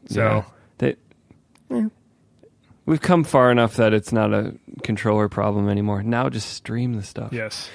So 0.09 0.21
Yeah. 0.21 0.97
They, 1.69 1.87
We've 2.87 3.01
come 3.01 3.25
far 3.25 3.51
enough 3.51 3.77
that 3.77 3.93
it's 3.93 4.13
not 4.13 4.33
a 4.33 4.55
controller 4.83 5.29
problem 5.29 5.69
anymore. 5.69 6.03
Now 6.03 6.29
just 6.29 6.51
stream 6.51 6.95
the 6.95 7.03
stuff. 7.03 7.33
yes, 7.33 7.69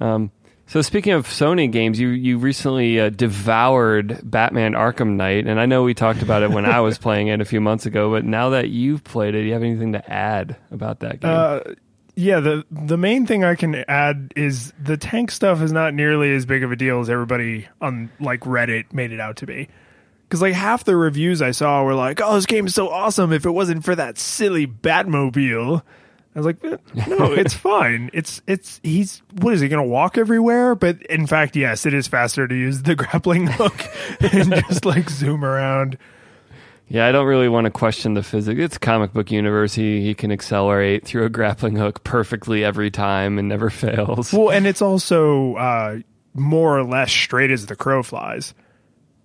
Um, 0.00 0.30
so 0.66 0.82
speaking 0.82 1.14
of 1.14 1.26
Sony 1.26 1.68
games, 1.70 1.98
you 1.98 2.08
you 2.10 2.38
recently 2.38 3.00
uh, 3.00 3.08
devoured 3.10 4.20
Batman 4.22 4.74
Arkham 4.74 5.16
Knight, 5.16 5.46
and 5.46 5.58
I 5.58 5.66
know 5.66 5.82
we 5.82 5.94
talked 5.94 6.22
about 6.22 6.44
it 6.44 6.50
when 6.50 6.64
I 6.64 6.78
was 6.80 6.96
playing 7.06 7.26
it 7.26 7.40
a 7.40 7.44
few 7.44 7.60
months 7.60 7.86
ago. 7.86 8.10
But 8.12 8.24
now 8.24 8.50
that 8.50 8.68
you've 8.68 9.02
played 9.02 9.34
it, 9.34 9.40
do 9.42 9.46
you 9.48 9.52
have 9.54 9.62
anything 9.64 9.94
to 9.94 10.12
add 10.12 10.56
about 10.70 11.00
that 11.00 11.18
game? 11.20 11.30
Uh, 11.30 11.60
yeah, 12.14 12.38
the 12.38 12.64
the 12.70 12.96
main 12.96 13.26
thing 13.26 13.42
I 13.42 13.56
can 13.56 13.74
add 13.88 14.32
is 14.36 14.72
the 14.80 14.96
tank 14.96 15.32
stuff 15.32 15.60
is 15.60 15.72
not 15.72 15.92
nearly 15.94 16.32
as 16.34 16.46
big 16.46 16.62
of 16.62 16.70
a 16.70 16.76
deal 16.76 17.00
as 17.00 17.10
everybody 17.10 17.66
on 17.80 18.10
like 18.20 18.42
Reddit 18.42 18.92
made 18.92 19.10
it 19.10 19.18
out 19.20 19.36
to 19.38 19.46
be. 19.46 19.68
Because 20.30 20.42
like 20.42 20.54
half 20.54 20.84
the 20.84 20.96
reviews 20.96 21.42
I 21.42 21.50
saw 21.50 21.82
were 21.82 21.96
like, 21.96 22.20
"Oh, 22.22 22.36
this 22.36 22.46
game 22.46 22.68
is 22.68 22.74
so 22.74 22.88
awesome! 22.88 23.32
If 23.32 23.44
it 23.44 23.50
wasn't 23.50 23.84
for 23.84 23.96
that 23.96 24.16
silly 24.16 24.64
Batmobile." 24.64 25.82
I 26.36 26.38
was 26.38 26.46
like, 26.46 26.64
"Eh, 26.64 26.76
"No, 27.08 27.32
it's 27.32 27.52
fine. 27.52 28.10
It's 28.12 28.40
it's 28.46 28.78
he's 28.84 29.22
what 29.40 29.54
is 29.54 29.60
he 29.60 29.66
going 29.66 29.82
to 29.82 29.88
walk 29.88 30.16
everywhere?" 30.16 30.76
But 30.76 31.02
in 31.02 31.26
fact, 31.26 31.56
yes, 31.56 31.84
it 31.84 31.94
is 31.94 32.06
faster 32.06 32.46
to 32.46 32.54
use 32.54 32.82
the 32.82 32.94
grappling 32.96 33.48
hook 33.48 33.84
and 34.32 34.54
just 34.68 34.84
like 34.84 35.10
zoom 35.10 35.44
around. 35.44 35.98
yeah, 36.86 37.08
I 37.08 37.10
don't 37.12 37.26
really 37.26 37.48
want 37.48 37.64
to 37.64 37.72
question 37.72 38.14
the 38.14 38.22
physics. 38.22 38.60
It's 38.60 38.78
comic 38.78 39.12
book 39.12 39.32
universe. 39.32 39.74
He 39.74 40.00
he 40.00 40.14
can 40.14 40.30
accelerate 40.30 41.04
through 41.04 41.24
a 41.24 41.28
grappling 41.28 41.74
hook 41.74 42.04
perfectly 42.04 42.62
every 42.62 42.92
time 42.92 43.36
and 43.36 43.48
never 43.48 43.68
fails. 43.68 44.32
Well, 44.32 44.50
and 44.50 44.64
it's 44.64 44.80
also 44.80 45.56
uh, 45.56 45.98
more 46.34 46.78
or 46.78 46.84
less 46.84 47.10
straight 47.10 47.50
as 47.50 47.66
the 47.66 47.74
crow 47.74 48.04
flies. 48.04 48.54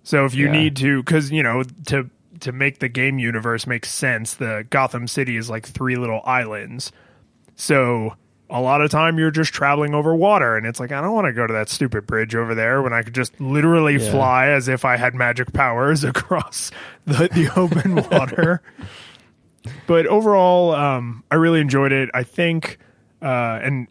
So 0.06 0.24
if 0.24 0.34
you 0.36 0.46
Yeah. 0.46 0.52
need 0.52 0.76
to, 0.76 1.02
because 1.02 1.32
you 1.32 1.42
know, 1.42 1.64
to 1.86 2.08
to 2.40 2.52
make 2.52 2.78
the 2.78 2.88
game 2.88 3.18
universe 3.18 3.66
make 3.66 3.84
sense, 3.84 4.34
the 4.34 4.64
Gotham 4.70 5.08
City 5.08 5.36
is 5.36 5.50
like 5.50 5.66
three 5.66 5.96
little 5.96 6.20
islands. 6.24 6.92
So 7.56 8.14
a 8.48 8.60
lot 8.60 8.82
of 8.82 8.90
time 8.90 9.18
you're 9.18 9.32
just 9.32 9.52
traveling 9.52 9.94
over 9.94 10.14
water, 10.14 10.56
and 10.56 10.64
it's 10.64 10.78
like 10.78 10.92
I 10.92 11.00
don't 11.00 11.12
want 11.12 11.26
to 11.26 11.32
go 11.32 11.44
to 11.44 11.52
that 11.54 11.68
stupid 11.68 12.06
bridge 12.06 12.36
over 12.36 12.54
there 12.54 12.82
when 12.82 12.92
I 12.92 13.02
could 13.02 13.14
just 13.16 13.40
literally 13.40 13.94
Yeah. 13.94 14.10
fly 14.12 14.46
as 14.50 14.68
if 14.68 14.84
I 14.84 14.96
had 14.96 15.12
magic 15.16 15.52
powers 15.52 16.04
across 16.12 16.70
the 17.04 17.28
the 17.32 17.50
open 17.56 17.96
water. 18.10 18.62
But 19.88 20.06
overall, 20.06 20.72
um, 20.72 21.24
I 21.32 21.34
really 21.34 21.60
enjoyed 21.60 21.90
it. 21.90 22.10
I 22.14 22.22
think, 22.22 22.78
uh, 23.20 23.58
and 23.60 23.88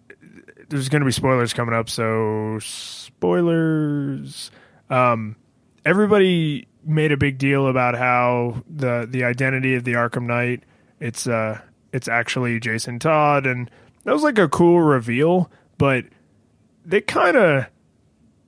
there's 0.69 0.87
going 0.87 1.01
to 1.01 1.05
be 1.05 1.11
spoilers 1.11 1.51
coming 1.53 1.75
up, 1.75 1.89
so 1.89 2.57
spoilers. 2.61 4.51
Um, 4.89 5.35
everybody 5.85 6.67
made 6.83 7.11
a 7.11 7.17
big 7.17 7.37
deal 7.37 7.67
about 7.67 7.95
how 7.95 8.63
the 8.69 9.07
the 9.09 9.23
identity 9.23 9.75
of 9.75 9.83
the 9.83 9.93
Arkham 9.93 10.23
Knight 10.23 10.63
it's 10.99 11.27
uh 11.27 11.59
it's 11.93 12.07
actually 12.07 12.59
Jason 12.59 12.99
Todd, 12.99 13.45
and 13.45 13.69
that 14.03 14.13
was 14.13 14.23
like 14.23 14.37
a 14.37 14.49
cool 14.49 14.81
reveal, 14.81 15.49
but 15.77 16.03
they 16.85 16.99
kind 17.01 17.37
of 17.37 17.65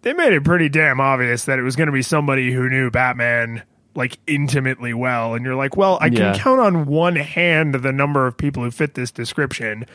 they 0.02 0.14
made 0.14 0.34
it 0.34 0.44
pretty 0.44 0.70
damn 0.70 1.00
obvious 1.00 1.46
that 1.46 1.58
it 1.60 1.64
was 1.64 1.76
going 1.76 1.88
to 1.88 1.94
be 1.94 2.02
somebody 2.02 2.52
who 2.52 2.70
knew 2.70 2.90
Batman 2.92 3.64
like 3.96 4.20
intimately 4.28 4.94
well 4.94 5.34
and 5.34 5.44
you're 5.44 5.56
like 5.56 5.76
well 5.76 5.98
i 6.02 6.06
Yeah. 6.06 6.32
can 6.34 6.40
count 6.40 6.60
on 6.62 6.86
one 6.86 7.16
hand 7.16 7.74
the 7.74 7.92
number 7.92 8.28
of 8.28 8.38
people 8.38 8.64
who 8.64 8.70
fit 8.72 8.94
this 8.94 9.10
description. 9.12 9.86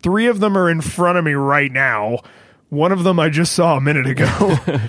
Three 0.00 0.26
of 0.26 0.40
them 0.40 0.58
are 0.58 0.68
in 0.68 0.82
front 0.82 1.16
of 1.16 1.24
me 1.24 1.32
right 1.32 1.72
now. 1.72 2.18
One 2.68 2.92
of 2.92 3.02
them 3.04 3.18
i 3.18 3.28
just 3.30 3.52
saw 3.54 3.76
a 3.76 3.80
minute 3.80 4.06
ago 4.06 4.56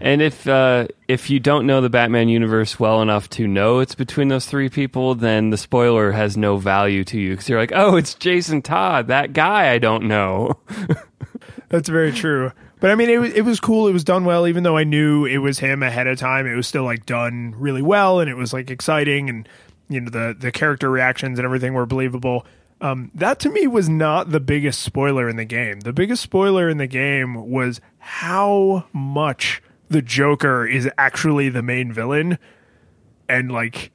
And 0.00 0.20
if 0.20 0.46
uh, 0.46 0.88
if 1.08 1.30
you 1.30 1.40
don't 1.40 1.66
know 1.66 1.80
the 1.80 1.90
Batman 1.90 2.28
universe 2.28 2.78
well 2.78 3.00
enough 3.00 3.30
to 3.30 3.46
know 3.46 3.78
it's 3.78 3.94
between 3.94 4.28
those 4.28 4.46
three 4.46 4.68
people, 4.68 5.14
then 5.14 5.50
the 5.50 5.56
spoiler 5.56 6.12
has 6.12 6.36
no 6.36 6.58
value 6.58 7.04
to 7.04 7.18
you 7.18 7.30
because 7.30 7.48
you're 7.48 7.58
like, 7.58 7.72
oh, 7.74 7.96
it's 7.96 8.14
Jason 8.14 8.62
Todd, 8.62 9.08
that 9.08 9.32
guy 9.32 9.72
I 9.72 9.78
don't 9.78 10.04
know. 10.04 10.58
That's 11.68 11.88
very 11.88 12.12
true. 12.12 12.52
But 12.78 12.90
I 12.90 12.94
mean, 12.94 13.08
it 13.08 13.18
was 13.18 13.32
it 13.32 13.42
was 13.42 13.58
cool. 13.58 13.88
It 13.88 13.92
was 13.92 14.04
done 14.04 14.24
well, 14.24 14.46
even 14.46 14.62
though 14.62 14.76
I 14.76 14.84
knew 14.84 15.24
it 15.24 15.38
was 15.38 15.58
him 15.58 15.82
ahead 15.82 16.06
of 16.06 16.18
time. 16.18 16.46
It 16.46 16.54
was 16.54 16.66
still 16.66 16.84
like 16.84 17.06
done 17.06 17.54
really 17.56 17.82
well, 17.82 18.20
and 18.20 18.30
it 18.30 18.36
was 18.36 18.52
like 18.52 18.70
exciting, 18.70 19.30
and 19.30 19.48
you 19.88 20.00
know 20.00 20.10
the 20.10 20.36
the 20.38 20.52
character 20.52 20.90
reactions 20.90 21.38
and 21.38 21.46
everything 21.46 21.72
were 21.72 21.86
believable. 21.86 22.46
Um, 22.82 23.10
that 23.14 23.40
to 23.40 23.50
me 23.50 23.66
was 23.66 23.88
not 23.88 24.30
the 24.30 24.40
biggest 24.40 24.82
spoiler 24.82 25.28
in 25.28 25.36
the 25.36 25.46
game. 25.46 25.80
The 25.80 25.94
biggest 25.94 26.22
spoiler 26.22 26.68
in 26.68 26.76
the 26.76 26.86
game 26.86 27.48
was 27.48 27.80
how 27.98 28.84
much 28.92 29.62
the 29.88 30.02
Joker 30.02 30.66
is 30.66 30.88
actually 30.98 31.48
the 31.48 31.62
main 31.62 31.92
villain, 31.92 32.38
and 33.28 33.50
like 33.52 33.90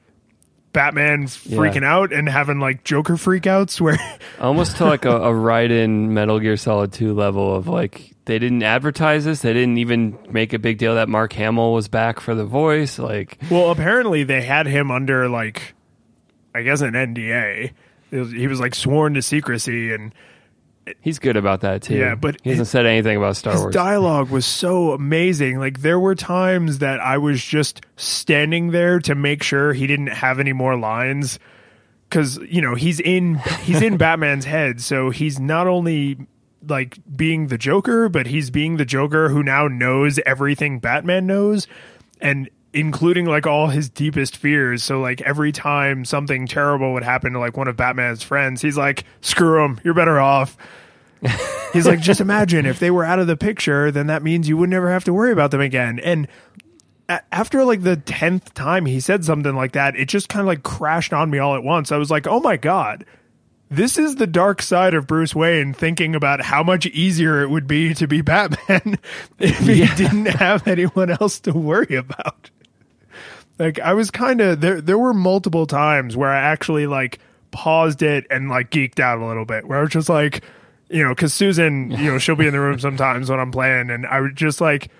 Batman 0.72 1.24
freaking 1.26 1.84
out 1.84 2.12
and 2.12 2.28
having 2.28 2.58
like 2.58 2.82
Joker 2.84 3.14
freakouts 3.14 3.80
where 3.80 3.98
Almost 4.40 4.78
to 4.78 4.86
like 4.86 5.04
a, 5.04 5.16
a 5.16 5.30
Raiden 5.32 6.08
Metal 6.08 6.40
Gear 6.40 6.56
Solid 6.56 6.92
2 6.94 7.12
level 7.12 7.54
of 7.54 7.68
like 7.68 8.14
they 8.24 8.38
didn't 8.38 8.62
advertise 8.62 9.24
this, 9.24 9.42
they 9.42 9.52
didn't 9.52 9.78
even 9.78 10.16
make 10.30 10.52
a 10.52 10.58
big 10.58 10.78
deal 10.78 10.94
that 10.94 11.08
Mark 11.10 11.32
Hamill 11.34 11.72
was 11.74 11.88
back 11.88 12.20
for 12.20 12.34
the 12.34 12.44
voice. 12.44 12.98
Like, 12.98 13.36
Well, 13.50 13.70
apparently 13.70 14.22
they 14.24 14.42
had 14.42 14.66
him 14.66 14.90
under 14.90 15.28
like, 15.28 15.74
I 16.54 16.62
guess 16.62 16.80
an 16.80 16.92
NDA. 16.94 17.72
It 18.10 18.18
was- 18.18 18.30
he 18.32 18.46
was 18.46 18.60
like 18.60 18.74
sworn 18.74 19.14
to 19.14 19.22
secrecy, 19.22 19.92
and 19.92 20.14
he's 21.00 21.18
good 21.18 21.36
about 21.36 21.60
that 21.60 21.82
too. 21.82 21.96
Yeah, 21.96 22.14
but 22.14 22.36
he 22.42 22.50
hasn't 22.50 22.68
said 22.68 22.86
anything 22.86 23.16
about 23.16 23.36
Star 23.36 23.52
his 23.52 23.62
Wars. 23.62 23.74
dialogue 23.74 24.30
was 24.30 24.46
so 24.46 24.92
amazing. 24.92 25.58
Like 25.58 25.80
there 25.80 25.98
were 25.98 26.14
times 26.14 26.78
that 26.78 27.00
I 27.00 27.18
was 27.18 27.42
just 27.42 27.82
standing 27.96 28.70
there 28.70 28.98
to 29.00 29.14
make 29.14 29.42
sure 29.42 29.72
he 29.72 29.86
didn't 29.86 30.08
have 30.08 30.40
any 30.40 30.52
more 30.52 30.76
lines, 30.76 31.38
because 32.08 32.38
you 32.38 32.60
know 32.60 32.74
he's 32.74 33.00
in 33.00 33.36
he's 33.62 33.82
in 33.82 33.96
Batman's 33.98 34.44
head, 34.44 34.80
so 34.80 35.10
he's 35.10 35.38
not 35.38 35.66
only 35.66 36.18
like 36.68 36.98
being 37.16 37.48
the 37.48 37.58
Joker, 37.58 38.08
but 38.08 38.26
he's 38.26 38.50
being 38.50 38.76
the 38.76 38.84
Joker 38.84 39.28
who 39.28 39.42
now 39.42 39.66
knows 39.68 40.20
everything 40.24 40.78
Batman 40.78 41.26
knows 41.26 41.66
and 42.20 42.48
including 42.74 43.26
like 43.26 43.46
all 43.46 43.68
his 43.68 43.88
deepest 43.88 44.36
fears. 44.36 44.82
So 44.82 45.00
like 45.00 45.20
every 45.22 45.52
time 45.52 46.04
something 46.04 46.46
terrible 46.46 46.92
would 46.94 47.02
happen 47.02 47.32
to 47.34 47.38
like 47.38 47.56
one 47.56 47.68
of 47.68 47.76
Batman's 47.76 48.22
friends, 48.22 48.62
he's 48.62 48.76
like, 48.76 49.04
"Screw 49.20 49.64
him, 49.64 49.80
you're 49.84 49.94
better 49.94 50.18
off." 50.18 50.56
he's 51.72 51.86
like, 51.86 52.00
"Just 52.00 52.20
imagine 52.20 52.66
if 52.66 52.78
they 52.78 52.90
were 52.90 53.04
out 53.04 53.18
of 53.18 53.26
the 53.26 53.36
picture, 53.36 53.90
then 53.90 54.06
that 54.08 54.22
means 54.22 54.48
you 54.48 54.56
would 54.56 54.70
never 54.70 54.90
have 54.90 55.04
to 55.04 55.12
worry 55.12 55.32
about 55.32 55.50
them 55.50 55.60
again." 55.60 55.98
And 56.00 56.28
a- 57.08 57.22
after 57.34 57.64
like 57.64 57.82
the 57.82 57.96
10th 57.96 58.52
time 58.54 58.86
he 58.86 59.00
said 59.00 59.24
something 59.24 59.54
like 59.54 59.72
that, 59.72 59.96
it 59.96 60.08
just 60.08 60.28
kind 60.28 60.40
of 60.40 60.46
like 60.46 60.62
crashed 60.62 61.12
on 61.12 61.30
me 61.30 61.38
all 61.38 61.54
at 61.54 61.62
once. 61.62 61.92
I 61.92 61.98
was 61.98 62.10
like, 62.10 62.26
"Oh 62.26 62.40
my 62.40 62.56
god." 62.56 63.04
This 63.70 63.96
is 63.96 64.16
the 64.16 64.26
dark 64.26 64.60
side 64.60 64.92
of 64.92 65.06
Bruce 65.06 65.34
Wayne 65.34 65.72
thinking 65.72 66.14
about 66.14 66.42
how 66.42 66.62
much 66.62 66.84
easier 66.88 67.40
it 67.40 67.48
would 67.48 67.66
be 67.66 67.94
to 67.94 68.06
be 68.06 68.20
Batman 68.20 68.98
if 69.38 69.60
he 69.60 69.86
didn't 69.96 70.26
have 70.26 70.68
anyone 70.68 71.08
else 71.08 71.40
to 71.40 71.54
worry 71.54 71.94
about. 71.96 72.50
Like 73.58 73.78
I 73.80 73.94
was 73.94 74.10
kind 74.10 74.40
of 74.40 74.60
there 74.60 74.80
there 74.80 74.98
were 74.98 75.14
multiple 75.14 75.66
times 75.66 76.16
where 76.16 76.30
I 76.30 76.40
actually 76.40 76.86
like 76.86 77.18
paused 77.50 78.02
it 78.02 78.26
and 78.30 78.48
like 78.48 78.70
geeked 78.70 78.98
out 78.98 79.18
a 79.18 79.26
little 79.26 79.44
bit 79.44 79.66
where 79.66 79.78
I 79.78 79.82
was 79.82 79.90
just 79.90 80.08
like, 80.08 80.42
you 80.88 81.04
know, 81.04 81.14
cuz 81.14 81.34
Susan, 81.34 81.90
you 81.92 82.12
know, 82.12 82.18
she'll 82.18 82.36
be 82.36 82.46
in 82.46 82.52
the 82.52 82.60
room 82.60 82.78
sometimes 82.78 83.30
when 83.30 83.38
I'm 83.38 83.52
playing 83.52 83.90
and 83.90 84.06
I 84.06 84.20
would 84.20 84.36
just 84.36 84.60
like 84.60 84.90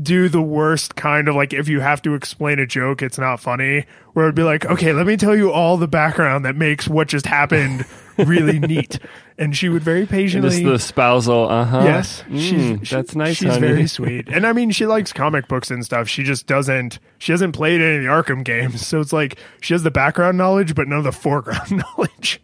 do 0.00 0.28
the 0.28 0.40
worst 0.40 0.96
kind 0.96 1.28
of 1.28 1.34
like 1.34 1.52
if 1.52 1.68
you 1.68 1.80
have 1.80 2.00
to 2.00 2.14
explain 2.14 2.58
a 2.58 2.66
joke 2.66 3.02
it's 3.02 3.18
not 3.18 3.38
funny 3.38 3.84
where 4.14 4.24
it'd 4.24 4.34
be 4.34 4.42
like 4.42 4.64
okay 4.64 4.92
let 4.94 5.06
me 5.06 5.18
tell 5.18 5.36
you 5.36 5.52
all 5.52 5.76
the 5.76 5.86
background 5.86 6.46
that 6.46 6.56
makes 6.56 6.88
what 6.88 7.08
just 7.08 7.26
happened 7.26 7.84
really 8.18 8.58
neat 8.58 8.98
and 9.38 9.56
she 9.56 9.68
would 9.68 9.82
very 9.82 10.06
patiently 10.06 10.50
Just 10.50 10.62
the 10.64 10.78
spousal, 10.78 11.48
uh 11.48 11.64
huh. 11.64 11.82
Yes, 11.84 12.22
Mm, 12.28 12.88
that's 12.88 13.14
nice. 13.16 13.36
She's 13.36 13.48
honey. 13.50 13.66
very 13.66 13.86
sweet, 13.86 14.28
and 14.28 14.46
I 14.46 14.52
mean, 14.52 14.70
she 14.70 14.86
likes 14.86 15.12
comic 15.12 15.48
books 15.48 15.70
and 15.70 15.84
stuff. 15.84 16.08
She 16.08 16.22
just 16.22 16.46
doesn't. 16.46 16.98
She 17.18 17.32
hasn't 17.32 17.54
played 17.54 17.80
any 17.80 17.96
of 17.96 18.02
the 18.02 18.08
Arkham 18.08 18.44
games, 18.44 18.86
so 18.86 19.00
it's 19.00 19.12
like 19.12 19.38
she 19.60 19.74
has 19.74 19.82
the 19.82 19.90
background 19.90 20.38
knowledge, 20.38 20.74
but 20.74 20.86
none 20.88 20.98
of 20.98 21.04
the 21.04 21.12
foreground 21.12 21.70
knowledge, 21.96 22.40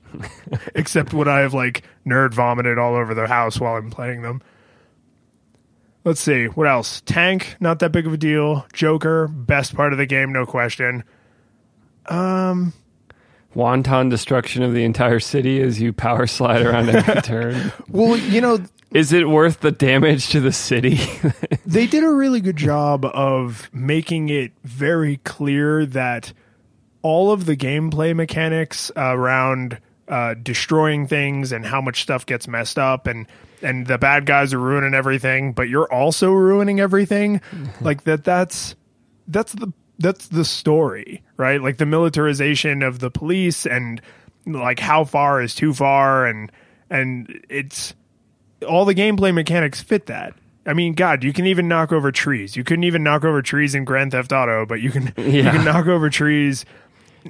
except 0.74 1.12
what 1.12 1.28
I 1.28 1.40
have 1.40 1.54
like 1.54 1.82
nerd 2.06 2.32
vomited 2.34 2.78
all 2.78 2.94
over 2.94 3.14
the 3.14 3.26
house 3.26 3.60
while 3.60 3.76
I'm 3.76 3.90
playing 3.90 4.22
them. 4.22 4.40
Let's 6.04 6.20
see 6.20 6.46
what 6.46 6.66
else. 6.66 7.02
Tank, 7.02 7.56
not 7.60 7.80
that 7.80 7.92
big 7.92 8.06
of 8.06 8.12
a 8.14 8.16
deal. 8.16 8.66
Joker, 8.72 9.28
best 9.28 9.74
part 9.76 9.92
of 9.92 9.98
the 9.98 10.06
game, 10.06 10.32
no 10.32 10.46
question. 10.46 11.04
Wanton 13.58 14.08
destruction 14.08 14.62
of 14.62 14.72
the 14.72 14.84
entire 14.84 15.18
city 15.18 15.60
as 15.60 15.80
you 15.80 15.92
power 15.92 16.28
slide 16.28 16.64
around 16.64 16.88
every 16.90 17.20
turn. 17.22 17.72
Well, 17.88 18.16
you 18.16 18.40
know, 18.40 18.60
Is 18.92 19.12
it 19.12 19.28
worth 19.28 19.60
the 19.60 19.72
damage 19.72 20.28
to 20.28 20.40
the 20.40 20.52
city? 20.52 21.00
they 21.66 21.88
did 21.88 22.04
a 22.04 22.08
really 22.08 22.40
good 22.40 22.56
job 22.56 23.04
of 23.04 23.68
making 23.72 24.28
it 24.28 24.52
very 24.62 25.16
clear 25.18 25.84
that 25.86 26.32
all 27.02 27.32
of 27.32 27.46
the 27.46 27.56
gameplay 27.56 28.14
mechanics 28.14 28.92
around 28.96 29.78
uh, 30.06 30.34
destroying 30.40 31.08
things 31.08 31.50
and 31.50 31.66
how 31.66 31.80
much 31.80 32.02
stuff 32.02 32.24
gets 32.26 32.46
messed 32.46 32.78
up 32.78 33.08
and 33.08 33.26
and 33.60 33.88
the 33.88 33.98
bad 33.98 34.24
guys 34.24 34.54
are 34.54 34.60
ruining 34.60 34.94
everything, 34.94 35.52
but 35.52 35.68
you're 35.68 35.92
also 35.92 36.30
ruining 36.30 36.78
everything. 36.78 37.40
like 37.80 38.04
that. 38.04 38.22
That's 38.22 38.76
that's 39.26 39.52
the 39.52 39.72
that's 39.98 40.28
the 40.28 40.44
story, 40.44 41.22
right? 41.36 41.60
Like 41.60 41.78
the 41.78 41.86
militarization 41.86 42.82
of 42.82 43.00
the 43.00 43.10
police 43.10 43.66
and 43.66 44.00
like 44.46 44.78
how 44.78 45.04
far 45.04 45.42
is 45.42 45.54
too 45.54 45.74
far 45.74 46.26
and 46.26 46.50
and 46.90 47.44
it's 47.48 47.94
all 48.66 48.84
the 48.84 48.94
gameplay 48.94 49.34
mechanics 49.34 49.80
fit 49.80 50.06
that. 50.06 50.34
I 50.66 50.74
mean, 50.74 50.94
God, 50.94 51.24
you 51.24 51.32
can 51.32 51.46
even 51.46 51.66
knock 51.66 51.92
over 51.92 52.12
trees. 52.12 52.56
You 52.56 52.64
couldn't 52.64 52.84
even 52.84 53.02
knock 53.02 53.24
over 53.24 53.40
trees 53.40 53.74
in 53.74 53.84
Grand 53.84 54.12
Theft 54.12 54.32
Auto, 54.32 54.66
but 54.66 54.80
you 54.80 54.90
can 54.90 55.06
you 55.16 55.42
can 55.42 55.64
knock 55.64 55.86
over 55.86 56.10
trees. 56.10 56.64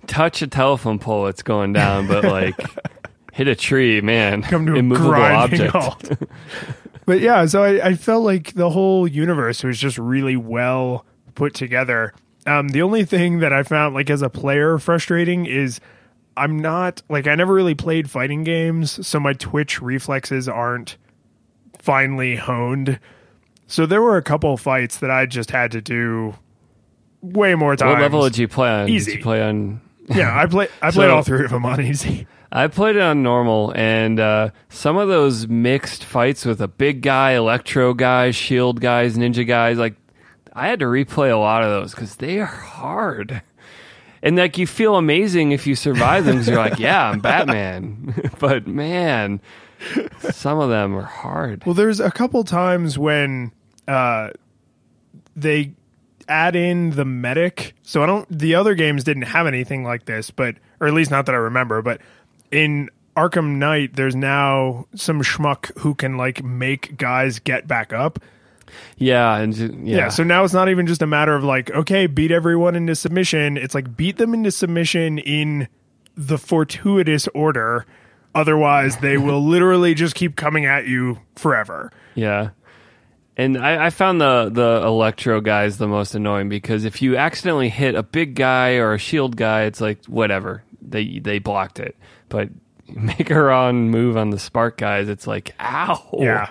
Touch 0.07 0.43
a 0.43 0.47
telephone 0.47 0.99
pole, 0.99 1.27
it's 1.27 1.43
going 1.43 1.73
down, 1.73 2.07
but 2.07 2.25
like 2.25 2.55
hit 3.33 3.49
a 3.49 3.55
tree, 3.55 4.01
man. 4.01 4.43
Come 4.43 4.67
to 4.67 4.75
a 4.75 4.77
immovable 4.77 5.15
object. 5.15 6.15
but 7.07 7.21
yeah, 7.21 7.47
so 7.47 7.63
I, 7.63 7.89
I 7.89 7.95
felt 7.95 8.25
like 8.25 8.55
the 8.55 8.71
whole 8.71 9.09
universe 9.09 9.65
was 9.65 9.79
just 9.79 9.99
really 9.99 10.37
well 10.37 11.07
put 11.35 11.55
together. 11.55 12.13
Um, 12.47 12.69
the 12.69 12.83
only 12.83 13.05
thing 13.05 13.41
that 13.41 13.53
I 13.53 13.63
found 13.63 13.95
like 13.95 14.09
as 14.11 14.23
a 14.23 14.31
player 14.31 14.79
frustrating 14.79 15.45
is 15.47 15.81
I'm 16.37 16.59
not 16.59 17.03
like 17.09 17.27
I 17.27 17.35
never 17.35 17.53
really 17.53 17.75
played 17.75 18.11
fighting 18.11 18.45
games, 18.45 19.07
so 19.07 19.19
my 19.21 19.33
twitch 19.33 19.83
reflexes 19.83 20.49
aren't 20.49 20.97
finely 21.79 22.37
honed. 22.37 22.99
So 23.67 23.85
there 23.87 24.01
were 24.01 24.17
a 24.17 24.23
couple 24.23 24.57
fights 24.57 24.99
that 24.99 25.11
I 25.11 25.27
just 25.27 25.51
had 25.51 25.73
to 25.73 25.81
do 25.83 26.35
way 27.21 27.55
more 27.55 27.77
times. 27.77 27.93
What 27.95 28.01
level 28.01 28.23
did 28.23 28.39
you 28.39 28.49
play 28.49 28.71
on? 28.71 28.89
Easy. 28.89 29.13
Did 29.13 29.19
you 29.19 29.23
play 29.25 29.43
on 29.43 29.81
Yeah, 30.09 30.35
I 30.35 30.47
play. 30.47 30.69
I 30.81 30.91
played 30.91 31.09
So- 31.09 31.15
all 31.17 31.23
three 31.23 31.45
of 31.45 31.51
them 31.51 31.67
on 31.67 31.81
easy. 31.81 32.27
I 32.51 32.69
played 32.69 32.97
it 32.97 33.03
on 33.03 33.23
normal, 33.23 33.75
and 33.77 34.19
uh, 34.19 34.51
some 34.71 34.97
of 34.97 35.09
those 35.09 35.47
mixed 35.49 36.03
fights 36.03 36.47
with 36.47 36.63
a 36.63 36.69
big 36.69 37.03
guy, 37.03 37.33
electro 37.33 37.93
guys, 37.93 38.37
shield 38.37 38.81
guys, 38.81 39.19
ninja 39.19 39.47
guys, 39.47 39.77
like 39.77 39.97
I 40.59 40.69
had 40.69 40.81
to 40.81 40.87
replay 40.87 41.31
a 41.31 41.37
lot 41.37 41.63
of 41.63 41.71
those 41.71 41.95
because 41.95 42.17
they 42.17 42.41
are 42.41 42.47
hard. 42.47 43.43
And 44.23 44.37
like 44.37 44.59
you 44.59 44.67
feel 44.67 44.97
amazing 44.97 45.53
if 45.53 45.67
you 45.67 45.75
survive 45.75 46.25
them 46.25 46.37
because 46.37 46.49
you're 46.49 46.57
like, 46.57 46.79
yeah, 46.79 47.09
I'm 47.09 47.21
Batman. 47.21 48.33
but 48.41 48.67
man, 48.67 49.41
some 50.31 50.59
of 50.59 50.71
them 50.71 50.97
are 50.97 51.03
hard. 51.03 51.65
Well, 51.65 51.75
there's 51.75 52.01
a 52.01 52.11
couple 52.11 52.43
times 52.45 52.99
when 52.99 53.53
uh, 53.87 54.31
they 55.37 55.73
add 56.29 56.57
in 56.57 56.91
the 56.91 57.05
medic. 57.05 57.75
So 57.83 58.03
I 58.03 58.07
don't. 58.07 58.27
The 58.29 58.55
other 58.55 58.75
games 58.75 59.05
didn't 59.05 59.23
have 59.23 59.47
anything 59.47 59.85
like 59.85 60.05
this, 60.05 60.31
but 60.31 60.57
or 60.81 60.89
at 60.89 60.95
least 60.95 61.11
not 61.11 61.27
that 61.27 61.35
I 61.35 61.39
remember. 61.39 61.83
But 61.83 62.01
in 62.51 62.91
Arkham 63.17 63.57
Knight, 63.57 63.95
there's 63.95 64.17
now 64.17 64.87
some 64.95 65.23
schmuck 65.23 65.77
who 65.79 65.95
can 65.95 66.17
like 66.17 66.43
make 66.43 66.97
guys 66.97 67.39
get 67.39 67.67
back 67.67 67.93
up. 67.93 68.19
Yeah, 68.97 69.37
and 69.37 69.57
yeah, 69.87 69.97
Yeah. 69.97 70.09
So 70.09 70.23
now 70.23 70.45
it's 70.45 70.55
not 70.55 70.69
even 70.69 70.87
just 70.87 71.03
a 71.03 71.07
matter 71.07 71.35
of 71.35 71.45
like, 71.45 71.71
okay, 71.71 72.07
beat 72.07 72.31
everyone 72.31 72.75
into 72.75 72.95
submission. 72.95 73.57
It's 73.57 73.75
like 73.75 73.97
beat 73.97 74.17
them 74.17 74.35
into 74.35 74.51
submission 74.51 75.19
in 75.19 75.69
the 76.17 76.39
fortuitous 76.39 77.29
order. 77.29 77.87
Otherwise, 78.35 78.99
they 78.99 79.17
will 79.19 79.45
literally 79.45 79.95
just 79.95 80.15
keep 80.15 80.37
coming 80.37 80.67
at 80.67 80.87
you 80.87 81.19
forever. 81.37 81.91
Yeah. 82.15 82.51
And 83.37 83.57
I, 83.57 83.87
I 83.87 83.91
found 83.91 84.21
the, 84.21 84.51
the 84.53 84.83
electro 84.85 85.41
guys 85.41 85.79
the 85.79 85.87
most 85.87 86.17
annoying 86.17 86.49
because 86.49 86.85
if 86.85 87.01
you 87.01 87.17
accidentally 87.17 87.69
hit 87.69 87.95
a 87.95 88.03
big 88.03 88.35
guy 88.35 88.75
or 88.75 88.95
a 88.95 88.99
shield 88.99 89.37
guy, 89.37 89.63
it's 89.63 89.81
like 89.81 90.05
whatever. 90.07 90.65
They 90.83 91.21
they 91.21 91.39
blocked 91.39 91.79
it. 91.79 91.97
But 92.29 92.49
make 92.89 93.29
her 93.29 93.51
on 93.51 93.91
move 93.91 94.17
on 94.17 94.31
the 94.31 94.39
spark 94.39 94.77
guys, 94.79 95.09
it's 95.09 95.27
like 95.27 95.55
ow. 95.61 96.09
Yeah. 96.19 96.51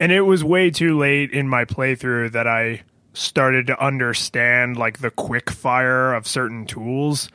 And 0.00 0.12
it 0.12 0.22
was 0.22 0.44
way 0.44 0.70
too 0.70 0.98
late 0.98 1.32
in 1.32 1.48
my 1.48 1.64
playthrough 1.64 2.32
that 2.32 2.46
I 2.46 2.82
started 3.14 3.66
to 3.66 3.84
understand 3.84 4.76
like 4.76 4.98
the 4.98 5.10
quick 5.10 5.50
fire 5.50 6.14
of 6.14 6.26
certain 6.26 6.66
tools. 6.66 7.28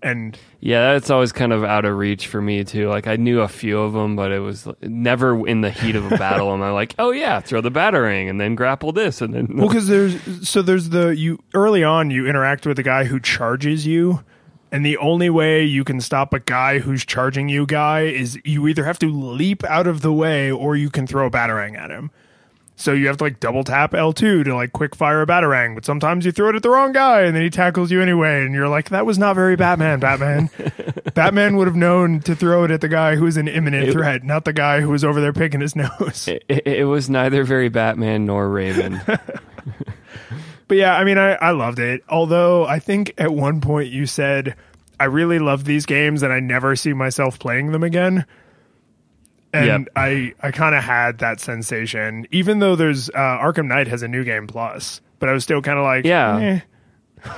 And 0.00 0.38
Yeah, 0.60 0.92
that's 0.92 1.08
always 1.08 1.32
kind 1.32 1.50
of 1.50 1.64
out 1.64 1.86
of 1.86 1.96
reach 1.96 2.26
for 2.26 2.40
me 2.40 2.62
too. 2.62 2.88
Like 2.88 3.06
I 3.06 3.16
knew 3.16 3.40
a 3.40 3.48
few 3.48 3.80
of 3.80 3.94
them, 3.94 4.16
but 4.16 4.32
it 4.32 4.38
was 4.38 4.68
never 4.82 5.48
in 5.48 5.62
the 5.62 5.70
heat 5.70 5.96
of 5.96 6.12
a 6.12 6.18
battle. 6.18 6.52
Am 6.52 6.62
I 6.62 6.70
like, 6.72 6.94
oh 6.98 7.10
yeah, 7.10 7.40
throw 7.40 7.62
the 7.62 7.70
batarang 7.70 8.28
and 8.28 8.38
then 8.38 8.54
grapple 8.54 8.92
this 8.92 9.22
and 9.22 9.32
then 9.32 9.48
well, 9.56 9.66
because 9.66 9.88
there's 9.88 10.48
so 10.48 10.60
there's 10.60 10.90
the 10.90 11.16
you 11.16 11.38
early 11.54 11.82
on 11.82 12.10
you 12.10 12.26
interact 12.26 12.66
with 12.66 12.78
a 12.78 12.82
guy 12.82 13.04
who 13.04 13.18
charges 13.18 13.86
you, 13.86 14.22
and 14.74 14.84
the 14.84 14.96
only 14.96 15.30
way 15.30 15.62
you 15.62 15.84
can 15.84 16.00
stop 16.00 16.34
a 16.34 16.40
guy 16.40 16.80
who's 16.80 17.06
charging 17.06 17.48
you 17.48 17.64
guy 17.64 18.00
is 18.00 18.40
you 18.44 18.66
either 18.66 18.84
have 18.84 18.98
to 18.98 19.06
leap 19.06 19.62
out 19.62 19.86
of 19.86 20.00
the 20.00 20.12
way 20.12 20.50
or 20.50 20.74
you 20.74 20.90
can 20.90 21.06
throw 21.06 21.28
a 21.28 21.30
batarang 21.30 21.78
at 21.78 21.92
him. 21.92 22.10
So 22.74 22.92
you 22.92 23.06
have 23.06 23.18
to 23.18 23.24
like 23.24 23.38
double 23.38 23.62
tap 23.62 23.92
L2 23.92 24.42
to 24.46 24.52
like 24.52 24.72
quick 24.72 24.96
fire 24.96 25.22
a 25.22 25.26
batarang, 25.28 25.76
but 25.76 25.84
sometimes 25.84 26.26
you 26.26 26.32
throw 26.32 26.48
it 26.48 26.56
at 26.56 26.64
the 26.64 26.70
wrong 26.70 26.90
guy 26.90 27.20
and 27.20 27.36
then 27.36 27.44
he 27.44 27.50
tackles 27.50 27.92
you 27.92 28.02
anyway 28.02 28.44
and 28.44 28.52
you're 28.52 28.66
like 28.66 28.88
that 28.88 29.06
was 29.06 29.16
not 29.16 29.36
very 29.36 29.54
Batman, 29.54 30.00
Batman. 30.00 30.50
Batman 31.14 31.54
would 31.54 31.68
have 31.68 31.76
known 31.76 32.18
to 32.22 32.34
throw 32.34 32.64
it 32.64 32.72
at 32.72 32.80
the 32.80 32.88
guy 32.88 33.14
who 33.14 33.26
was 33.26 33.36
an 33.36 33.46
imminent 33.46 33.92
threat, 33.92 34.24
not 34.24 34.44
the 34.44 34.52
guy 34.52 34.80
who 34.80 34.88
was 34.88 35.04
over 35.04 35.20
there 35.20 35.32
picking 35.32 35.60
his 35.60 35.76
nose. 35.76 36.26
it, 36.26 36.42
it, 36.48 36.66
it 36.66 36.84
was 36.86 37.08
neither 37.08 37.44
very 37.44 37.68
Batman 37.68 38.26
nor 38.26 38.48
Raven. 38.48 39.00
But 40.68 40.76
yeah, 40.78 40.96
I 40.96 41.04
mean, 41.04 41.18
I, 41.18 41.32
I 41.34 41.50
loved 41.50 41.78
it. 41.78 42.02
Although 42.08 42.64
I 42.66 42.78
think 42.78 43.12
at 43.18 43.32
one 43.32 43.60
point 43.60 43.90
you 43.90 44.06
said, 44.06 44.56
I 44.98 45.04
really 45.04 45.38
love 45.38 45.64
these 45.64 45.86
games 45.86 46.22
and 46.22 46.32
I 46.32 46.40
never 46.40 46.74
see 46.76 46.92
myself 46.92 47.38
playing 47.38 47.72
them 47.72 47.82
again. 47.82 48.24
And 49.52 49.66
Yep. 49.66 49.88
I, 49.94 50.34
I 50.40 50.50
kind 50.50 50.74
of 50.74 50.82
had 50.82 51.18
that 51.18 51.40
sensation, 51.40 52.26
even 52.32 52.58
though 52.58 52.74
there's 52.76 53.08
uh, 53.10 53.12
Arkham 53.14 53.66
Knight 53.66 53.86
has 53.88 54.02
a 54.02 54.08
new 54.08 54.24
game 54.24 54.46
plus, 54.46 55.00
but 55.20 55.28
I 55.28 55.32
was 55.32 55.44
still 55.44 55.62
kind 55.62 55.78
of 55.78 55.84
like, 55.84 56.04
Yeah. 56.04 56.36
eh. 56.38 56.60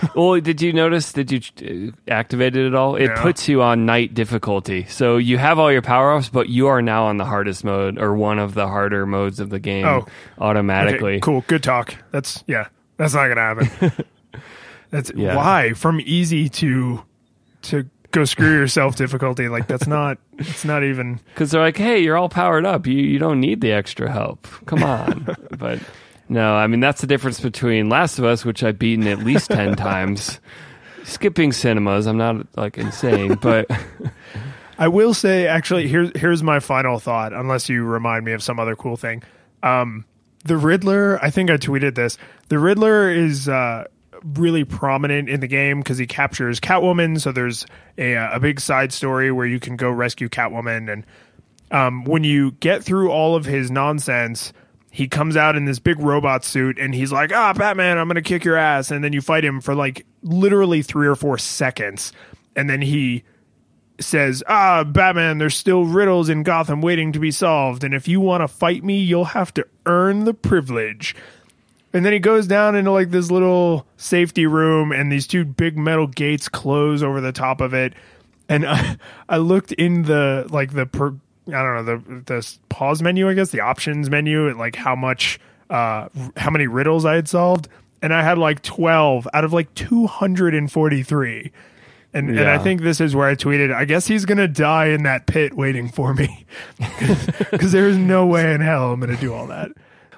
well, 0.17 0.41
did 0.41 0.61
you 0.63 0.73
notice? 0.73 1.13
Did 1.13 1.31
you 1.31 1.93
uh, 1.93 2.11
activate 2.11 2.57
it 2.57 2.67
at 2.67 2.75
all? 2.75 2.97
It 2.97 3.15
puts 3.17 3.49
you 3.49 3.63
on 3.63 3.87
night 3.87 4.15
difficulty, 4.15 4.85
so 4.89 5.17
you 5.17 5.39
have 5.39 5.61
all 5.61 5.71
your 5.71 5.81
power 5.83 6.13
ups, 6.15 6.29
but 6.29 6.49
you 6.49 6.67
are 6.67 6.83
now 6.83 7.05
on 7.07 7.19
the 7.19 7.25
hardest 7.25 7.63
mode 7.63 7.97
or 7.97 8.17
one 8.17 8.41
of 8.41 8.55
the 8.55 8.67
harder 8.67 9.07
modes 9.07 9.39
of 9.39 9.49
the 9.51 9.61
game 9.61 9.85
Oh. 9.87 10.05
automatically. 10.41 11.13
Okay, 11.17 11.21
cool. 11.21 11.45
Good 11.47 11.63
talk. 11.63 11.95
That's 12.11 12.43
yeah. 12.49 12.67
That's 12.97 13.15
not 13.15 13.29
gonna 13.29 13.41
happen. 13.41 13.93
that's 14.91 15.11
Yeah. 15.15 15.37
why 15.37 15.73
from 15.75 16.01
easy 16.05 16.49
to 16.51 17.03
to 17.63 17.87
go 18.13 18.25
screw 18.25 18.53
yourself 18.53 18.97
difficulty. 18.97 19.49
Like 19.49 19.67
that's 19.67 19.87
not. 19.87 20.19
It's 20.39 20.65
not 20.65 20.83
even. 20.85 21.21
Because 21.35 21.51
they're 21.51 21.61
like, 21.61 21.77
hey, 21.77 21.99
you're 22.01 22.17
all 22.17 22.29
powered 22.29 22.65
up. 22.65 22.87
You 22.87 22.95
you 22.95 23.19
don't 23.19 23.41
need 23.41 23.61
the 23.61 23.73
extra 23.73 24.11
help. 24.11 24.47
Come 24.67 24.83
on. 24.83 25.27
but 25.59 25.81
no, 26.29 26.55
I 26.55 26.67
mean 26.67 26.81
that's 26.81 27.01
the 27.01 27.07
difference 27.07 27.41
between 27.41 27.89
Last 27.89 28.19
of 28.19 28.25
Us, 28.25 28.45
which 28.45 28.63
I've 28.63 28.79
beaten 28.79 29.07
at 29.07 29.19
least 29.21 29.51
ten 29.51 29.77
times. 29.77 30.41
Skipping 31.05 31.53
cinemas, 31.53 32.07
I'm 32.07 32.17
not 32.17 32.47
like 32.57 32.79
insane, 32.79 33.35
but 33.35 33.71
I 34.79 34.89
will 34.89 35.15
say 35.15 35.47
actually. 35.47 35.87
Here's 35.89 36.11
here's 36.17 36.43
my 36.43 36.59
final 36.61 36.99
thought. 36.99 37.33
Unless 37.33 37.69
you 37.69 37.85
remind 37.85 38.25
me 38.25 38.33
of 38.33 38.43
some 38.43 38.59
other 38.59 38.75
cool 38.75 38.97
thing. 38.97 39.23
Um, 39.63 40.05
the 40.47 40.57
Riddler. 40.57 41.23
I 41.23 41.31
think 41.31 41.51
I 41.51 41.57
tweeted 41.57 41.95
this. 41.95 42.19
The 42.49 42.59
Riddler 42.59 43.11
is. 43.11 43.49
Uh, 43.49 43.85
really 44.35 44.65
prominent 44.65 45.29
in 45.29 45.41
the 45.41 45.47
game 45.47 45.79
because 45.81 45.99
he 45.99 46.07
captures 46.07 46.59
Catwoman. 46.59 47.21
So 47.21 47.33
there's 47.33 47.67
a 47.99 48.17
uh, 48.17 48.37
a 48.37 48.41
big 48.41 48.61
side 48.61 48.93
story 48.93 49.31
where 49.31 49.47
you 49.47 49.61
can 49.61 49.77
go 49.77 49.91
rescue 49.91 50.29
Catwoman, 50.29 50.93
and 50.93 51.07
um, 51.71 52.05
when 52.05 52.25
you 52.25 52.53
get 52.53 52.83
through 52.83 53.11
all 53.11 53.37
of 53.37 53.45
his 53.45 53.71
nonsense, 53.71 54.53
he 54.91 55.09
comes 55.09 55.37
out 55.37 55.57
in 55.57 55.65
this 55.65 55.79
big 55.79 56.01
robot 56.01 56.45
suit 56.45 56.79
and 56.79 56.95
he's 56.95 57.13
like, 57.13 57.33
"Ah, 57.33 57.53
Batman, 57.53 57.99
I'm 57.99 58.09
gonna 58.09 58.23
kick 58.23 58.45
your 58.45 58.57
ass," 58.57 58.91
and 58.91 59.03
then 59.05 59.13
you 59.13 59.21
fight 59.21 59.45
him 59.45 59.61
for 59.61 59.75
like 59.75 60.07
literally 60.23 60.83
three 60.83 61.07
or 61.07 61.15
four 61.15 61.39
seconds, 61.39 62.13
and 62.55 62.69
then 62.69 62.83
he 62.83 63.25
says, 64.01 64.43
"Ah, 64.49 64.85
Batman, 64.85 65.39
there's 65.39 65.57
still 65.57 65.85
riddles 65.85 66.29
in 66.29 66.43
Gotham 66.43 66.83
waiting 66.83 67.13
to 67.13 67.19
be 67.19 67.31
solved, 67.31 67.85
and 67.85 67.95
if 67.95 68.07
you 68.09 68.21
want 68.21 68.43
to 68.43 68.49
fight 68.49 68.85
me, 68.85 68.99
you'll 68.99 69.25
have 69.27 69.53
to 69.55 69.67
earn 69.87 70.25
the 70.25 70.35
privilege." 70.35 71.15
And 71.93 72.05
then 72.05 72.13
he 72.13 72.19
goes 72.19 72.47
down 72.47 72.75
into 72.75 72.91
like 72.91 73.11
this 73.11 73.31
little 73.31 73.87
safety 73.97 74.47
room, 74.47 74.93
and 74.93 75.11
these 75.11 75.27
two 75.27 75.45
big 75.45 75.79
metal 75.79 76.07
gates 76.07 76.49
close 76.49 77.03
over 77.03 77.21
the 77.21 77.33
top 77.33 77.61
of 77.61 77.73
it. 77.73 77.95
And 78.49 78.67
I, 78.69 78.99
I 79.29 79.39
looked 79.39 79.73
in 79.73 80.03
the 80.03 80.47
like 80.51 80.73
the 80.73 80.85
per, 80.85 81.15
I 81.49 81.51
don't 81.51 81.75
know 81.75 81.83
the 81.83 82.23
the 82.27 82.57
pause 82.69 83.01
menu, 83.03 83.29
I 83.29 83.35
guess 83.35 83.51
the 83.51 83.61
options 83.61 84.11
menu, 84.11 84.51
at 84.51 84.57
like 84.59 84.77
how 84.77 84.95
much 84.95 85.41
uh 85.71 86.09
how 86.37 86.51
many 86.51 86.67
riddles 86.67 87.07
I 87.07 87.15
had 87.15 87.29
solved, 87.29 87.69
and 88.03 88.13
I 88.13 88.23
had 88.23 88.37
like 88.37 88.63
twelve 88.63 89.27
out 89.33 89.45
of 89.45 89.55
like 89.55 89.73
two 89.75 90.07
hundred 90.07 90.55
and 90.55 90.71
forty 90.71 91.03
three. 91.03 91.51
And, 92.17 92.31
and 92.31 92.49
I 92.49 92.57
think 92.57 92.81
this 92.81 92.99
is 92.99 93.15
where 93.15 93.29
I 93.29 93.35
tweeted, 93.35 93.75
I 93.75 93.85
guess 93.85 94.07
he's 94.07 94.25
going 94.25 94.39
to 94.39 94.49
die 94.49 94.87
in 94.87 95.03
that 95.03 95.27
pit 95.27 95.55
waiting 95.55 95.89
for 95.89 96.15
me. 96.15 96.47
Because 97.51 97.73
there's 97.73 97.97
no 97.97 98.27
way 98.27 98.55
in 98.55 98.61
hell 98.61 98.93
I'm 98.93 99.01
going 99.01 99.15
to 99.15 99.21
do 99.21 99.33
all 99.33 99.47
that. 99.49 99.71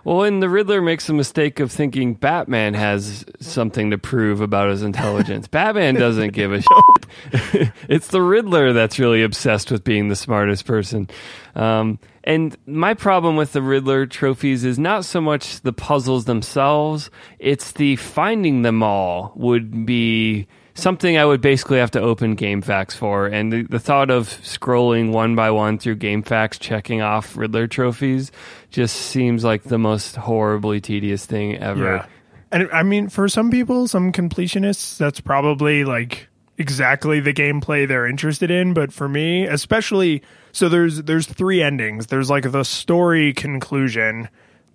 well, 0.04 0.22
and 0.22 0.42
the 0.42 0.48
Riddler 0.48 0.80
makes 0.80 1.08
a 1.08 1.12
mistake 1.12 1.60
of 1.60 1.70
thinking 1.70 2.14
Batman 2.14 2.74
has 2.74 3.24
something 3.40 3.90
to 3.90 3.98
prove 3.98 4.40
about 4.40 4.70
his 4.70 4.82
intelligence. 4.82 5.48
Batman 5.50 5.94
doesn't 5.94 6.32
give 6.32 6.52
a 6.52 6.62
shit. 6.62 7.72
it's 7.88 8.08
the 8.08 8.22
Riddler 8.22 8.72
that's 8.72 8.98
really 8.98 9.22
obsessed 9.22 9.70
with 9.70 9.84
being 9.84 10.08
the 10.08 10.16
smartest 10.16 10.64
person. 10.64 11.08
Um, 11.54 11.98
and 12.24 12.56
my 12.66 12.94
problem 12.94 13.36
with 13.36 13.52
the 13.52 13.62
Riddler 13.62 14.06
trophies 14.06 14.64
is 14.64 14.78
not 14.78 15.04
so 15.04 15.20
much 15.20 15.60
the 15.62 15.72
puzzles 15.72 16.26
themselves, 16.26 17.10
it's 17.38 17.72
the 17.72 17.96
finding 17.96 18.62
them 18.62 18.82
all 18.82 19.32
would 19.34 19.84
be 19.84 20.46
something 20.78 21.18
I 21.18 21.24
would 21.24 21.40
basically 21.40 21.78
have 21.78 21.90
to 21.92 22.00
open 22.00 22.36
GameFAQs 22.36 22.94
for. 22.94 23.26
And 23.26 23.52
the, 23.52 23.62
the 23.62 23.78
thought 23.78 24.10
of 24.10 24.28
scrolling 24.28 25.12
one 25.12 25.34
by 25.34 25.50
one 25.50 25.78
through 25.78 25.96
GameFAQs, 25.96 26.58
checking 26.58 27.02
off 27.02 27.36
Riddler 27.36 27.66
trophies, 27.66 28.32
just 28.70 28.96
seems 28.96 29.44
like 29.44 29.64
the 29.64 29.78
most 29.78 30.16
horribly 30.16 30.80
tedious 30.80 31.26
thing 31.26 31.56
ever. 31.56 31.96
Yeah. 31.96 32.06
And 32.50 32.70
I 32.72 32.82
mean, 32.82 33.08
for 33.08 33.28
some 33.28 33.50
people, 33.50 33.88
some 33.88 34.12
completionists, 34.12 34.96
that's 34.96 35.20
probably 35.20 35.84
like 35.84 36.28
exactly 36.56 37.20
the 37.20 37.32
gameplay 37.32 37.86
they're 37.86 38.06
interested 38.06 38.50
in. 38.50 38.74
But 38.74 38.92
for 38.92 39.08
me, 39.08 39.44
especially, 39.44 40.22
so 40.52 40.68
there's 40.68 41.02
there's 41.02 41.26
three 41.26 41.62
endings. 41.62 42.06
There's 42.06 42.30
like 42.30 42.50
the 42.50 42.64
story 42.64 43.32
conclusion, 43.34 44.28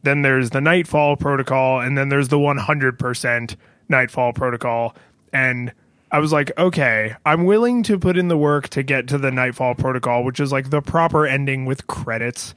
then 0.04 0.22
there's 0.22 0.52
the 0.52 0.62
Nightfall 0.62 1.16
protocol, 1.16 1.80
and 1.80 1.98
then 1.98 2.10
there's 2.10 2.28
the 2.28 2.38
100% 2.38 3.56
Nightfall 3.89 4.34
protocol. 4.34 4.96
And 5.32 5.74
I 6.13 6.19
was 6.19 6.32
like, 6.32 6.58
okay, 6.58 7.15
I'm 7.26 7.43
willing 7.43 7.84
to 7.84 7.99
put 7.99 8.17
in 8.17 8.30
the 8.30 8.38
work 8.38 8.69
to 8.69 8.84
get 8.84 9.08
to 9.10 9.17
the 9.17 9.32
Nightfall 9.32 9.76
protocol, 9.76 10.23
which 10.23 10.39
is 10.39 10.52
like 10.54 10.69
the 10.69 10.82
proper 10.82 11.26
ending 11.28 11.65
with 11.65 11.88
credits 11.88 12.54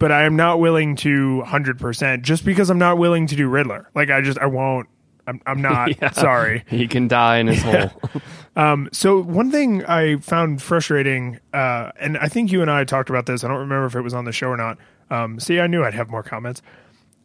but 0.00 0.10
I 0.10 0.24
am 0.24 0.34
not 0.36 0.58
willing 0.58 0.96
to 0.96 1.42
100% 1.46 2.22
just 2.22 2.44
because 2.44 2.68
I'm 2.68 2.78
not 2.80 2.98
willing 2.98 3.28
to 3.28 3.36
do 3.36 3.48
Riddler. 3.48 3.88
Like 3.94 4.10
I 4.10 4.20
just 4.20 4.38
I 4.38 4.46
won't 4.46 4.88
I'm 5.26 5.40
I'm 5.46 5.62
not 5.72 5.98
Yeah. 6.02 6.10
sorry. 6.10 6.64
He 6.66 6.88
can 6.88 7.06
die 7.08 7.38
in 7.38 7.46
his 7.46 7.62
hole. 7.62 7.90
Um 8.56 8.88
so 8.92 9.20
one 9.22 9.50
thing 9.50 9.84
I 9.86 10.16
found 10.16 10.60
frustrating 10.60 11.38
uh 11.54 11.92
and 11.98 12.18
I 12.18 12.28
think 12.28 12.52
you 12.52 12.60
and 12.60 12.70
I 12.70 12.84
talked 12.84 13.08
about 13.08 13.24
this. 13.26 13.44
I 13.44 13.48
don't 13.48 13.60
remember 13.60 13.86
if 13.86 13.94
it 13.94 14.02
was 14.02 14.12
on 14.14 14.24
the 14.26 14.32
show 14.32 14.48
or 14.48 14.56
not. 14.56 14.78
Um 15.10 15.38
see 15.40 15.58
I 15.60 15.68
knew 15.68 15.84
I'd 15.84 15.94
have 15.94 16.10
more 16.10 16.24
comments. 16.24 16.60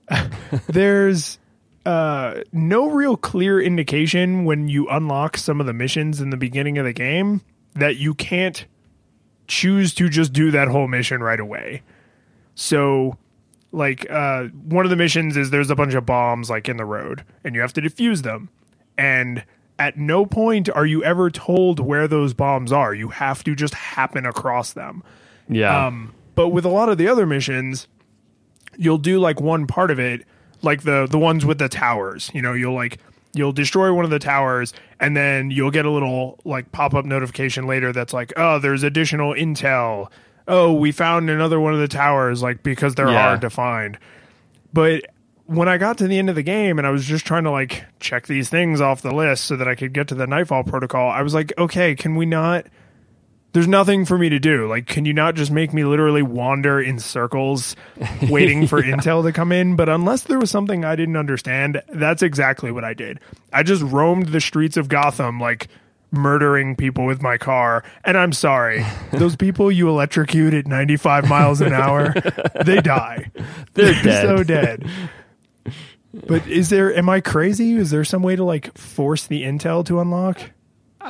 There's 0.67 1.39
uh 1.89 2.43
no 2.51 2.91
real 2.91 3.17
clear 3.17 3.59
indication 3.59 4.45
when 4.45 4.67
you 4.67 4.87
unlock 4.89 5.37
some 5.37 5.59
of 5.59 5.65
the 5.65 5.73
missions 5.73 6.21
in 6.21 6.29
the 6.29 6.37
beginning 6.37 6.77
of 6.77 6.85
the 6.85 6.93
game 6.93 7.41
that 7.73 7.97
you 7.97 8.13
can't 8.13 8.65
choose 9.47 9.93
to 9.95 10.07
just 10.07 10.31
do 10.31 10.51
that 10.51 10.67
whole 10.67 10.87
mission 10.87 11.23
right 11.23 11.39
away. 11.39 11.81
So 12.53 13.17
like 13.71 14.09
uh 14.09 14.45
one 14.45 14.85
of 14.85 14.91
the 14.91 14.95
missions 14.95 15.35
is 15.35 15.49
there's 15.49 15.71
a 15.71 15.75
bunch 15.75 15.95
of 15.95 16.05
bombs 16.05 16.49
like 16.49 16.69
in 16.69 16.77
the 16.77 16.85
road 16.85 17.23
and 17.43 17.55
you 17.55 17.61
have 17.61 17.73
to 17.73 17.81
defuse 17.81 18.21
them. 18.21 18.49
And 18.97 19.43
at 19.79 19.97
no 19.97 20.25
point 20.25 20.69
are 20.69 20.85
you 20.85 21.03
ever 21.03 21.31
told 21.31 21.79
where 21.79 22.07
those 22.07 22.33
bombs 22.35 22.71
are. 22.71 22.93
You 22.93 23.07
have 23.09 23.43
to 23.45 23.55
just 23.55 23.73
happen 23.73 24.25
across 24.25 24.73
them. 24.73 25.01
Yeah. 25.47 25.87
Um, 25.87 26.13
but 26.35 26.49
with 26.49 26.65
a 26.65 26.69
lot 26.69 26.89
of 26.89 26.97
the 26.97 27.07
other 27.07 27.25
missions, 27.25 27.87
you'll 28.77 28.97
do 28.99 29.19
like 29.19 29.41
one 29.41 29.65
part 29.65 29.89
of 29.89 29.99
it, 29.99 30.25
like 30.61 30.83
the 30.83 31.07
the 31.09 31.19
ones 31.19 31.45
with 31.45 31.57
the 31.59 31.69
towers. 31.69 32.29
You 32.33 32.41
know, 32.41 32.53
you'll 32.53 32.73
like 32.75 32.99
you'll 33.33 33.51
destroy 33.51 33.93
one 33.93 34.05
of 34.05 34.11
the 34.11 34.19
towers, 34.19 34.73
and 34.99 35.15
then 35.15 35.51
you'll 35.51 35.71
get 35.71 35.85
a 35.85 35.91
little 35.91 36.39
like 36.45 36.71
pop 36.71 36.93
up 36.93 37.05
notification 37.05 37.67
later 37.67 37.91
that's 37.93 38.13
like, 38.13 38.33
oh, 38.37 38.59
there's 38.59 38.83
additional 38.83 39.33
intel. 39.33 40.09
Oh, 40.47 40.73
we 40.73 40.91
found 40.91 41.29
another 41.29 41.59
one 41.59 41.73
of 41.73 41.79
the 41.79 41.87
towers, 41.87 42.41
like 42.41 42.63
because 42.63 42.95
they're 42.95 43.11
Yeah. 43.11 43.21
hard 43.21 43.41
to 43.41 43.49
find. 43.51 43.97
But 44.73 45.05
when 45.45 45.67
I 45.67 45.77
got 45.77 45.97
to 45.99 46.07
the 46.07 46.17
end 46.19 46.29
of 46.29 46.35
the 46.35 46.43
game 46.43 46.77
and 46.77 46.85
I 46.85 46.91
was 46.91 47.05
just 47.05 47.25
trying 47.25 47.43
to 47.43 47.51
like 47.51 47.83
check 47.99 48.27
these 48.27 48.49
things 48.49 48.81
off 48.81 49.01
the 49.01 49.13
list 49.13 49.45
so 49.45 49.55
that 49.55 49.67
I 49.67 49.75
could 49.75 49.93
get 49.93 50.07
to 50.09 50.15
the 50.15 50.27
Nightfall 50.27 50.63
protocol, 50.63 51.09
I 51.09 51.21
was 51.23 51.33
like, 51.33 51.53
okay, 51.57 51.95
can 51.95 52.15
we 52.15 52.25
not? 52.25 52.65
There's 53.51 53.67
nothing 53.67 54.05
for 54.05 54.17
me 54.17 54.29
to 54.29 54.39
do. 54.39 54.67
Like, 54.67 54.85
can 54.85 55.05
you 55.05 55.13
not 55.13 55.35
just 55.35 55.49
make 55.51 55.73
me 55.73 55.83
literally 55.83 56.21
wander 56.21 56.79
in 56.79 56.99
circles 56.99 57.75
waiting 58.29 58.67
for 58.67 58.81
intel 58.81 59.23
to 59.23 59.31
come 59.31 59.51
in? 59.51 59.75
But 59.75 59.89
unless 59.89 60.23
there 60.23 60.39
was 60.39 60.51
something 60.51 60.85
I 60.85 60.95
didn't 60.95 61.17
understand, 61.17 61.81
that's 61.89 62.21
exactly 62.21 62.71
what 62.71 62.83
I 62.83 62.93
did. 62.93 63.19
I 63.51 63.63
just 63.63 63.81
roamed 63.81 64.29
the 64.29 64.39
streets 64.39 64.77
of 64.77 64.87
Gotham, 64.87 65.39
like 65.39 65.67
murdering 66.11 66.75
people 66.75 67.05
with 67.05 67.21
my 67.21 67.37
car. 67.37 67.83
And 68.03 68.17
I'm 68.17 68.33
sorry, 68.33 68.85
those 69.13 69.35
people 69.35 69.71
you 69.71 69.89
electrocute 69.89 70.53
at 70.53 70.67
95 70.67 71.27
miles 71.27 71.61
an 71.61 71.73
hour, 71.73 72.13
they 72.65 72.81
die. 72.81 73.31
They're 73.73 74.01
dead. 74.03 74.21
so 74.25 74.43
dead. 74.43 74.87
But 76.13 76.45
is 76.47 76.69
there? 76.69 76.95
Am 76.95 77.07
I 77.09 77.21
crazy? 77.21 77.73
Is 77.73 77.91
there 77.91 78.03
some 78.03 78.23
way 78.23 78.35
to 78.35 78.43
like 78.43 78.75
force 78.77 79.27
the 79.27 79.43
intel 79.43 79.85
to 79.85 79.99
unlock? 79.99 80.51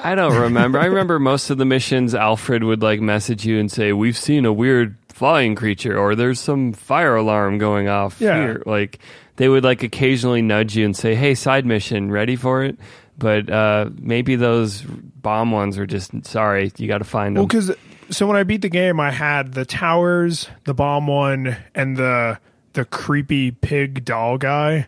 I 0.04 0.16
don't 0.16 0.36
remember. 0.36 0.80
I 0.80 0.86
remember 0.86 1.20
most 1.20 1.50
of 1.50 1.58
the 1.58 1.66
missions. 1.66 2.16
Alfred 2.16 2.64
would 2.64 2.82
like 2.82 3.02
message 3.02 3.46
you 3.46 3.60
and 3.60 3.72
say, 3.72 3.94
"We've 3.94 4.18
seen 4.18 4.46
a 4.46 4.54
weird 4.54 4.96
flying 5.10 5.56
creature," 5.56 5.98
or 5.98 6.16
"There's 6.16 6.40
some 6.40 6.74
fire 6.74 7.16
alarm 7.16 7.58
going 7.58 7.88
off 7.88 8.20
Yeah. 8.22 8.36
here." 8.40 8.64
Like 8.66 9.00
they 9.36 9.50
would 9.50 9.64
like 9.64 9.84
occasionally 9.84 10.42
nudge 10.42 10.76
you 10.76 10.86
and 10.86 10.96
say, 10.96 11.16
"Hey, 11.16 11.36
side 11.36 11.66
mission, 11.66 12.12
ready 12.12 12.36
for 12.36 12.64
it?" 12.64 12.78
But 13.18 13.50
uh, 13.50 13.90
maybe 14.00 14.36
those 14.38 14.82
bomb 14.82 15.52
ones 15.52 15.78
are 15.78 15.86
just 15.86 16.12
sorry. 16.26 16.72
You 16.78 16.88
got 16.88 17.00
to 17.00 17.04
find 17.04 17.36
them. 17.36 17.42
Well, 17.42 17.48
because 17.48 17.72
so 18.10 18.26
when 18.26 18.38
I 18.38 18.44
beat 18.44 18.62
the 18.62 18.70
game, 18.70 19.00
I 19.00 19.12
had 19.12 19.54
the 19.54 19.66
towers, 19.66 20.50
the 20.64 20.74
bomb 20.74 21.08
one, 21.08 21.58
and 21.76 21.98
the 21.98 22.40
the 22.74 22.86
creepy 22.86 23.52
pig 23.52 24.06
doll 24.06 24.38
guy. 24.38 24.88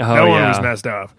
oh 0.00 0.14
that 0.14 0.26
one 0.26 0.42
was 0.48 0.60
messed 0.62 0.86
up. 0.86 1.12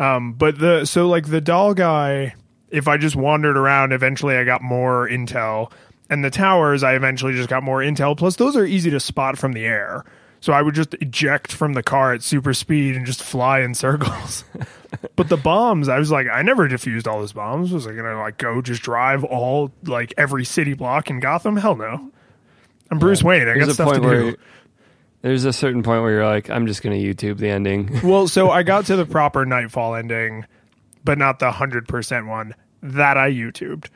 Um, 0.00 0.32
but 0.32 0.58
the 0.58 0.86
so 0.86 1.08
like 1.08 1.28
the 1.28 1.42
doll 1.42 1.74
guy, 1.74 2.34
if 2.70 2.88
I 2.88 2.96
just 2.96 3.14
wandered 3.14 3.58
around, 3.58 3.92
eventually 3.92 4.34
I 4.34 4.44
got 4.44 4.62
more 4.62 5.06
intel, 5.06 5.70
and 6.08 6.24
the 6.24 6.30
towers 6.30 6.82
I 6.82 6.94
eventually 6.94 7.34
just 7.34 7.50
got 7.50 7.62
more 7.62 7.80
intel. 7.80 8.16
Plus, 8.16 8.36
those 8.36 8.56
are 8.56 8.64
easy 8.64 8.90
to 8.90 8.98
spot 8.98 9.38
from 9.38 9.52
the 9.52 9.66
air. 9.66 10.04
So 10.40 10.54
I 10.54 10.62
would 10.62 10.74
just 10.74 10.94
eject 10.94 11.52
from 11.52 11.74
the 11.74 11.82
car 11.82 12.14
at 12.14 12.22
super 12.22 12.54
speed 12.54 12.96
and 12.96 13.04
just 13.04 13.22
fly 13.22 13.60
in 13.60 13.74
circles. 13.74 14.42
but 15.16 15.28
the 15.28 15.36
bombs, 15.36 15.90
I 15.90 15.98
was 15.98 16.10
like, 16.10 16.28
I 16.32 16.40
never 16.40 16.66
defused 16.66 17.06
all 17.06 17.20
those 17.20 17.34
bombs. 17.34 17.70
Was 17.70 17.86
I 17.86 17.92
gonna 17.92 18.18
like 18.18 18.38
go 18.38 18.62
just 18.62 18.80
drive 18.80 19.22
all 19.22 19.70
like 19.84 20.14
every 20.16 20.46
city 20.46 20.72
block 20.72 21.10
in 21.10 21.20
Gotham? 21.20 21.56
Hell 21.56 21.76
no. 21.76 22.10
I'm 22.90 22.98
Bruce 22.98 23.22
Wayne. 23.22 23.42
I 23.42 23.52
got 23.52 23.54
There's 23.54 23.68
a 23.68 23.74
stuff 23.74 23.94
to 23.94 24.00
do. 24.00 24.36
There's 25.22 25.44
a 25.44 25.52
certain 25.52 25.82
point 25.82 26.02
where 26.02 26.12
you're 26.12 26.26
like, 26.26 26.50
I'm 26.50 26.66
just 26.66 26.82
going 26.82 27.00
to 27.00 27.14
YouTube 27.14 27.38
the 27.38 27.50
ending. 27.50 28.00
Well, 28.02 28.28
so 28.28 28.50
I 28.50 28.62
got 28.62 28.86
to 28.86 28.96
the 28.96 29.06
proper 29.06 29.44
Nightfall 29.44 29.94
ending, 29.94 30.46
but 31.04 31.18
not 31.18 31.38
the 31.38 31.50
hundred 31.50 31.86
percent 31.88 32.26
one 32.26 32.54
that 32.82 33.16
I 33.16 33.30
YouTubed. 33.30 33.86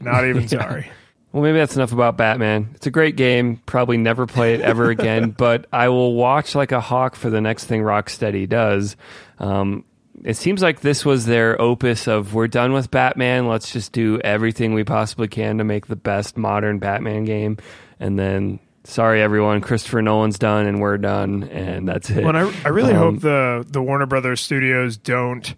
Not 0.00 0.26
even 0.26 0.48
sorry. 0.48 0.90
Well, 1.32 1.42
maybe 1.42 1.58
that's 1.58 1.76
enough 1.76 1.92
about 1.92 2.16
Batman. 2.16 2.70
It's 2.74 2.86
a 2.86 2.90
great 2.90 3.16
game. 3.16 3.56
Probably 3.64 3.96
never 3.96 4.26
play 4.26 4.54
it 4.54 4.60
ever 4.60 4.90
again, 4.90 5.30
but 5.30 5.66
I 5.72 5.88
will 5.88 6.14
watch 6.14 6.54
like 6.54 6.72
a 6.72 6.80
hawk 6.80 7.14
for 7.14 7.30
the 7.30 7.40
next 7.40 7.66
thing 7.66 7.82
Rocksteady 7.82 8.48
does. 8.48 8.96
Um, 9.38 9.84
it 10.24 10.36
seems 10.36 10.60
like 10.60 10.80
this 10.80 11.04
was 11.04 11.26
their 11.26 11.60
opus 11.60 12.06
of 12.08 12.34
we're 12.34 12.48
done 12.48 12.72
with 12.72 12.90
Batman. 12.90 13.48
Let's 13.48 13.72
just 13.72 13.92
do 13.92 14.20
everything 14.20 14.74
we 14.74 14.84
possibly 14.84 15.28
can 15.28 15.58
to 15.58 15.64
make 15.64 15.86
the 15.86 15.96
best 15.96 16.36
modern 16.36 16.78
Batman 16.78 17.24
game. 17.24 17.58
And 17.98 18.18
then, 18.18 18.58
sorry 18.90 19.22
everyone, 19.22 19.60
Christopher 19.60 20.02
Nolan's 20.02 20.38
done 20.38 20.66
and 20.66 20.80
we're 20.80 20.98
done, 20.98 21.44
and 21.44 21.88
that's 21.88 22.10
it. 22.10 22.24
Well, 22.24 22.36
I, 22.36 22.52
I 22.64 22.68
really 22.68 22.92
Um, 22.92 22.98
hope 23.14 23.20
the 23.20 23.64
the 23.68 23.82
Warner 23.82 24.06
Brothers 24.06 24.40
studios 24.40 24.96
don't 24.96 25.54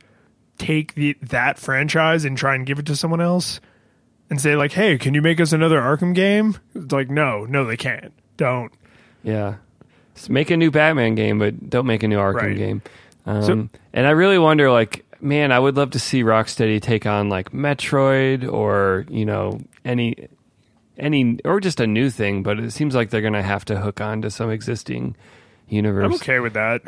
take 0.59 0.95
the 0.95 1.17
that 1.23 1.59
franchise 1.59 2.25
and 2.25 2.37
try 2.39 2.55
and 2.55 2.65
give 2.67 2.79
it 2.79 2.87
to 2.87 2.97
someone 2.97 3.21
else 3.21 3.61
and 4.31 4.41
say 4.41 4.55
like, 4.57 4.73
"Hey, 4.73 4.99
can 4.99 5.15
you 5.15 5.23
make 5.23 5.41
us 5.41 5.53
another 5.53 5.81
Arkham 5.81 6.15
game?" 6.15 6.57
It's 6.75 6.93
like, 6.93 7.11
no, 7.11 7.45
no, 7.45 7.65
they 7.65 7.77
can't. 7.77 8.13
Don't. 8.37 8.73
Yeah. 9.23 9.55
Just 10.15 10.29
make 10.31 10.51
a 10.51 10.57
new 10.57 10.71
Batman 10.71 11.15
game, 11.15 11.39
but 11.39 11.71
don't 11.71 11.87
make 11.87 12.03
a 12.03 12.09
new 12.09 12.19
Arkham 12.19 12.35
Right. 12.35 12.57
game. 12.57 12.83
Um, 13.27 13.43
So- 13.43 13.69
and 13.95 14.07
I 14.07 14.11
really 14.11 14.39
wonder, 14.39 14.71
like, 14.71 15.05
man, 15.21 15.53
I 15.53 15.59
would 15.59 15.77
love 15.77 15.91
to 15.93 15.99
see 15.99 16.23
Rocksteady 16.23 16.81
take 16.83 17.07
on 17.07 17.29
like 17.29 17.51
Metroid 17.53 18.51
or 18.51 19.07
you 19.09 19.25
know 19.25 19.61
any 19.85 20.29
any 20.99 21.39
or 21.45 21.61
just 21.61 21.81
a 21.81 21.87
new 21.87 22.11
thing. 22.11 22.43
But 22.43 22.59
it 22.59 22.73
seems 22.73 22.95
like 22.95 23.11
they're 23.11 23.21
going 23.21 23.33
to 23.33 23.43
have 23.43 23.65
to 23.67 23.81
hook 23.81 24.01
on 24.01 24.23
to 24.23 24.31
some 24.31 24.51
existing 24.51 25.17
universe. 25.69 26.05
I'm 26.05 26.15
okay 26.15 26.41
with 26.41 26.55
that. 26.55 26.83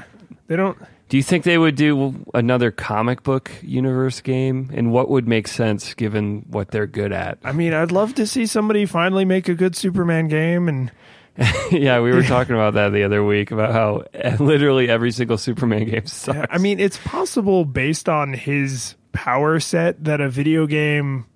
They 0.47 0.57
don't. 0.57 0.79
Do 1.09 1.17
you 1.19 1.23
think 1.23 1.45
they 1.45 1.59
would 1.59 1.77
do 1.77 2.25
another 2.33 2.71
comic 2.71 3.23
book 3.23 3.51
universe 3.63 4.21
game? 4.21 4.71
And 4.75 4.91
what 4.91 5.11
would 5.11 5.29
make 5.29 5.49
sense 5.49 5.95
given 5.95 6.45
what 6.49 6.71
they're 6.71 6.87
good 6.87 7.13
at? 7.13 7.39
I 7.45 7.53
mean, 7.53 7.75
I'd 7.75 7.93
love 7.93 8.15
to 8.17 8.27
see 8.27 8.47
somebody 8.47 8.87
finally 8.87 9.25
make 9.25 9.49
a 9.49 9.55
good 9.55 9.77
Superman 9.77 10.29
game 10.29 10.69
and. 10.69 10.91
yeah, 11.73 11.99
we 11.99 12.13
were 12.13 12.23
talking 12.23 12.55
about 12.55 12.75
that 12.75 12.91
the 12.91 13.03
other 13.03 13.25
week 13.25 13.51
about 13.51 13.73
how 13.73 14.05
literally 14.45 14.89
every 14.89 15.11
single 15.11 15.37
Superman 15.37 15.85
game 15.85 16.07
sucks. 16.07 16.39
Yeah, 16.39 16.47
I 16.49 16.59
mean, 16.59 16.79
it's 16.79 16.97
possible 16.99 17.65
based 17.65 18.09
on 18.09 18.33
his 18.33 18.95
power 19.13 19.59
set 19.59 20.05
that 20.05 20.21
a 20.21 20.29
video 20.29 20.69
game 20.69 21.27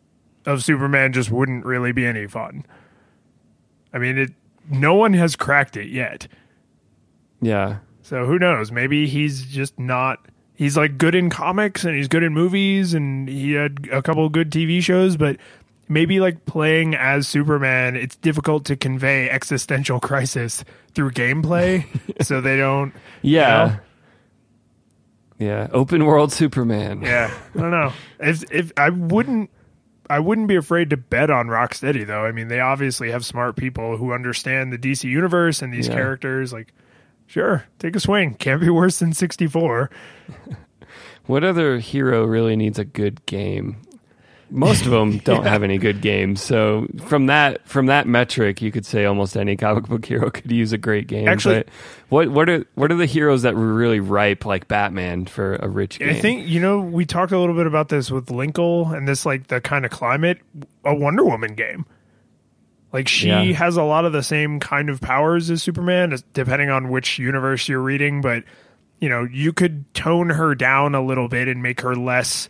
of 0.47 0.63
Superman 0.65 1.13
just 1.13 1.31
wouldn't 1.31 1.65
really 1.65 1.93
be 1.93 2.07
any 2.07 2.27
fun. 2.27 2.65
I 3.93 3.99
mean, 3.99 4.19
it. 4.19 4.31
No 4.71 4.95
one 4.95 5.15
has 5.15 5.35
cracked 5.35 5.79
it 5.79 5.89
yet, 5.89 6.29
yeah. 7.41 7.79
so 8.03 8.27
who 8.27 8.39
knows? 8.39 8.71
Maybe 8.71 9.07
he's 9.07 9.43
just 9.45 9.79
not. 9.79 10.27
He's 10.55 10.77
like 10.77 10.99
good 10.99 11.15
in 11.15 11.31
comics 11.31 11.85
and 11.85 11.97
he's 11.97 12.09
good 12.09 12.23
in 12.23 12.35
movies 12.35 12.93
and 12.93 13.29
he 13.29 13.53
had 13.53 13.89
a 13.93 14.03
couple 14.03 14.27
of 14.27 14.33
good 14.33 14.51
TV 14.51 14.83
shows, 14.83 15.17
but 15.17 15.37
maybe 15.89 16.21
like 16.21 16.45
playing 16.47 16.95
as 16.95 17.27
Superman, 17.27 17.97
it's 17.97 18.17
difficult 18.17 18.65
to 18.67 18.77
convey 18.77 19.31
existential 19.31 20.01
crisis 20.01 20.65
through 20.95 21.13
gameplay, 21.13 21.87
so 22.23 22.41
they 22.41 22.57
don't. 22.57 22.93
Yeah. 23.23 23.79
know? 25.39 25.47
Yeah. 25.47 25.69
Open 25.73 26.05
world 26.05 26.33
Superman. 26.33 27.03
Yeah, 27.03 27.33
I 27.55 27.59
don't 27.59 27.71
know. 27.71 27.93
If 28.19 28.45
if 28.53 28.73
I 28.77 28.91
wouldn't, 28.91 29.51
I 30.11 30.19
wouldn't 30.21 30.49
be 30.49 30.57
afraid 30.57 30.91
to 30.91 30.97
bet 30.97 31.31
on 31.31 31.49
Rocksteady 31.49 32.07
though. 32.07 32.25
I 32.25 32.33
mean, 32.33 32.49
they 32.49 32.61
obviously 32.61 33.11
have 33.11 33.25
smart 33.25 33.57
people 33.57 33.97
who 33.97 34.13
understand 34.13 34.73
the 34.73 34.79
DC 34.79 35.05
universe 35.05 35.61
and 35.63 35.73
these 35.73 35.89
Yeah. 35.89 35.95
characters. 35.95 36.53
Like, 36.53 36.73
sure, 37.27 37.65
take 37.79 37.95
a 37.95 38.01
swing. 38.01 38.35
Can't 38.35 38.61
be 38.61 38.71
worse 38.71 38.99
than 38.99 39.13
sixty 39.13 39.47
four. 39.47 39.91
What 41.27 41.45
other 41.45 41.79
hero 41.79 42.25
really 42.25 42.57
needs 42.57 42.79
a 42.79 42.87
good 42.87 43.25
game? 43.27 43.77
Most 44.51 44.85
of 44.87 44.91
them 44.91 45.19
don't 45.25 45.45
have 45.45 45.63
any 45.63 45.77
good 45.79 46.01
games. 46.01 46.43
So 46.43 46.87
from 47.05 47.27
that 47.27 47.67
from 47.69 47.87
that 47.87 48.07
metric, 48.07 48.63
you 48.63 48.73
could 48.73 48.87
say 48.87 49.05
almost 49.05 49.37
any 49.37 49.57
comic 49.57 49.85
book 49.89 50.05
hero 50.07 50.31
could 50.31 50.51
use 50.51 50.73
a 50.73 50.79
great 50.79 51.07
game. 51.07 51.29
Actually- 51.29 51.65
But 51.65 51.69
what 52.09 52.29
what 52.31 52.49
are 52.49 52.65
what 52.75 52.91
are 52.91 52.95
the 52.97 53.07
heroes 53.07 53.43
that 53.43 53.55
were 53.55 53.75
really 53.75 54.01
ripe 54.01 54.47
like 54.47 54.67
Batman 54.69 55.27
for 55.27 55.57
a 55.57 55.69
rich 55.69 55.99
game? 55.99 56.09
I 56.11 56.15
think 56.15 56.47
you 56.47 56.61
know 56.61 56.81
we 56.81 57.05
talked 57.05 57.33
a 57.33 57.39
little 57.39 57.55
bit 57.55 57.67
about 57.67 57.89
this 57.91 58.11
with 58.11 58.27
Linkle 58.27 58.97
and 58.97 59.07
this 59.07 59.27
like 59.27 59.49
the 59.49 59.61
kind 59.61 59.85
of 59.85 59.91
climate. 59.91 60.39
A 60.85 60.95
Wonder 60.95 61.25
Woman 61.25 61.55
game. 61.55 61.85
Like 62.93 63.07
she 63.09 63.29
Yeah. 63.29 63.43
has 63.53 63.77
a 63.77 63.83
lot 63.83 64.07
of 64.07 64.13
the 64.13 64.23
same 64.23 64.61
kind 64.61 64.89
of 64.89 65.01
powers 65.03 65.51
as 65.51 65.63
Superman, 65.63 66.17
depending 66.33 66.71
on 66.71 66.89
which 66.89 67.19
universe 67.19 67.69
you're 67.69 67.83
reading. 67.83 68.23
But 68.23 68.45
you 69.01 69.11
know, 69.11 69.25
you 69.31 69.53
could 69.53 69.93
tone 69.95 70.31
her 70.31 70.55
down 70.55 70.95
a 70.95 71.05
little 71.05 71.29
bit 71.29 71.49
and 71.49 71.63
make 71.63 71.83
her 71.83 71.95
less 71.95 72.49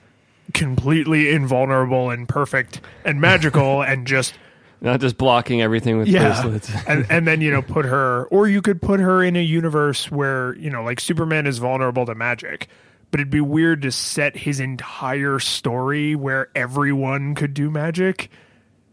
completely 0.55 1.31
invulnerable 1.31 2.11
and 2.11 2.29
perfect 2.29 2.81
and 3.05 3.21
magical, 3.21 3.83
and 3.83 4.07
just 4.07 4.35
not 4.81 5.01
just 5.01 5.19
blocking 5.19 5.61
everything 5.61 5.99
with 5.99 6.09
yeah, 6.09 6.41
bracelets. 6.41 6.71
and 6.87 7.07
and 7.11 7.27
then 7.27 7.41
you 7.41 7.51
know 7.51 7.63
put 7.63 7.85
her, 7.85 8.25
or 8.27 8.49
you 8.49 8.63
could 8.63 8.81
put 8.81 9.01
her 9.01 9.23
in 9.23 9.37
a 9.37 9.43
universe 9.43 10.11
where 10.11 10.55
you 10.57 10.71
know 10.71 10.83
like 10.83 11.01
Superman 11.01 11.47
is 11.47 11.59
vulnerable 11.59 12.07
to 12.07 12.15
magic. 12.15 12.69
But 13.11 13.21
it'd 13.21 13.31
be 13.31 13.41
weird 13.41 13.81
to 13.83 13.91
set 13.91 14.37
his 14.37 14.61
entire 14.61 15.39
story 15.39 16.15
where 16.15 16.51
everyone 16.55 17.35
could 17.35 17.55
do 17.55 17.71
magic 17.71 18.31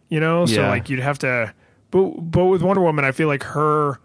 you 0.09 0.19
know 0.19 0.45
so 0.45 0.61
like 0.61 0.89
you'd 0.89 0.99
have 0.99 1.19
to 1.19 1.53
but 1.91 2.03
but 2.11 2.45
with 2.45 2.61
wonder 2.61 2.81
woman 2.81 3.05
i 3.05 3.11
feel 3.11 3.27
like 3.27 3.43
her 3.43 3.99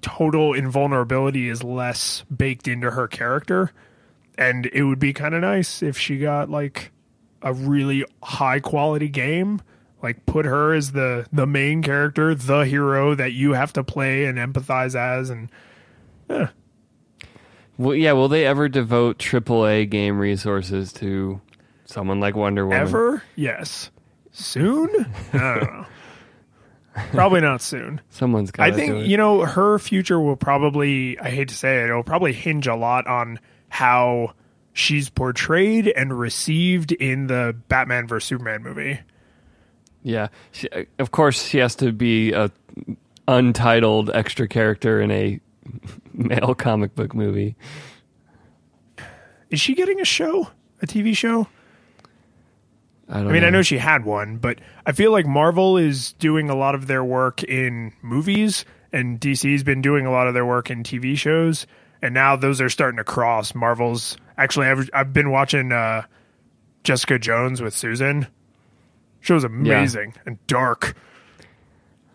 total 0.00 0.52
invulnerability 0.52 1.48
is 1.48 1.62
less 1.62 2.24
baked 2.34 2.68
into 2.68 2.90
her 2.90 3.08
character 3.08 3.70
and 4.36 4.66
it 4.66 4.84
would 4.84 4.98
be 4.98 5.12
kind 5.12 5.34
of 5.34 5.40
nice 5.40 5.82
if 5.82 5.98
she 5.98 6.18
got 6.18 6.50
like 6.50 6.90
a 7.42 7.52
really 7.52 8.04
high 8.22 8.60
quality 8.60 9.08
game 9.08 9.60
like 10.02 10.24
put 10.26 10.44
her 10.44 10.74
as 10.74 10.92
the 10.92 11.26
the 11.32 11.46
main 11.46 11.82
character 11.82 12.34
the 12.34 12.60
hero 12.60 13.14
that 13.14 13.32
you 13.32 13.52
have 13.52 13.72
to 13.72 13.84
play 13.84 14.26
and 14.26 14.38
empathize 14.38 14.94
as 14.94 15.30
and 15.30 15.50
eh. 16.30 16.46
Well, 17.76 17.96
yeah, 17.96 18.12
will 18.12 18.28
they 18.28 18.46
ever 18.46 18.68
devote 18.68 19.18
AAA 19.18 19.90
game 19.90 20.18
resources 20.18 20.92
to 20.94 21.40
someone 21.86 22.20
like 22.20 22.36
Wonder 22.36 22.64
Woman? 22.66 22.80
ever? 22.80 23.22
Yes. 23.34 23.90
Soon? 24.30 24.90
I 25.32 25.38
don't 25.38 25.62
know. 25.62 25.86
Probably 27.10 27.40
not 27.40 27.60
soon. 27.60 28.00
Someone's 28.10 28.52
got 28.52 28.70
I 28.70 28.70
think 28.70 29.08
you 29.08 29.16
know 29.16 29.44
her 29.44 29.80
future 29.80 30.20
will 30.20 30.36
probably 30.36 31.18
I 31.18 31.30
hate 31.30 31.48
to 31.48 31.54
say 31.54 31.80
it, 31.82 31.86
it'll 31.86 32.04
probably 32.04 32.32
hinge 32.32 32.68
a 32.68 32.76
lot 32.76 33.08
on 33.08 33.40
how 33.74 34.32
she's 34.72 35.10
portrayed 35.10 35.88
and 35.88 36.16
received 36.16 36.92
in 36.92 37.26
the 37.26 37.56
Batman 37.66 38.06
vs 38.06 38.28
Superman 38.28 38.62
movie. 38.62 39.00
Yeah, 40.04 40.28
she, 40.52 40.68
of 41.00 41.10
course 41.10 41.42
she 41.42 41.58
has 41.58 41.74
to 41.76 41.90
be 41.90 42.32
a 42.32 42.52
untitled 43.26 44.10
extra 44.14 44.46
character 44.46 45.00
in 45.00 45.10
a 45.10 45.40
male 46.12 46.54
comic 46.54 46.94
book 46.94 47.16
movie. 47.16 47.56
Is 49.50 49.60
she 49.60 49.74
getting 49.74 50.00
a 50.00 50.04
show? 50.04 50.48
A 50.80 50.86
TV 50.86 51.16
show? 51.16 51.48
I 53.08 53.14
don't. 53.14 53.28
I 53.28 53.32
mean, 53.32 53.42
know. 53.42 53.48
I 53.48 53.50
know 53.50 53.62
she 53.62 53.78
had 53.78 54.04
one, 54.04 54.36
but 54.36 54.60
I 54.86 54.92
feel 54.92 55.10
like 55.10 55.26
Marvel 55.26 55.78
is 55.78 56.12
doing 56.12 56.48
a 56.48 56.54
lot 56.54 56.76
of 56.76 56.86
their 56.86 57.02
work 57.02 57.42
in 57.42 57.92
movies 58.02 58.64
and 58.92 59.18
DC's 59.18 59.64
been 59.64 59.82
doing 59.82 60.06
a 60.06 60.12
lot 60.12 60.28
of 60.28 60.34
their 60.34 60.46
work 60.46 60.70
in 60.70 60.84
TV 60.84 61.18
shows 61.18 61.66
and 62.04 62.14
now 62.14 62.36
those 62.36 62.60
are 62.60 62.68
starting 62.68 62.98
to 62.98 63.04
cross. 63.04 63.54
Marvel's 63.54 64.16
actually 64.38 64.66
I've 64.68 64.88
I've 64.92 65.12
been 65.12 65.30
watching 65.30 65.72
uh 65.72 66.02
Jessica 66.84 67.18
Jones 67.18 67.60
with 67.62 67.74
Susan. 67.74 68.26
Show's 69.20 69.42
amazing 69.44 70.14
and 70.26 70.44
dark. 70.46 70.94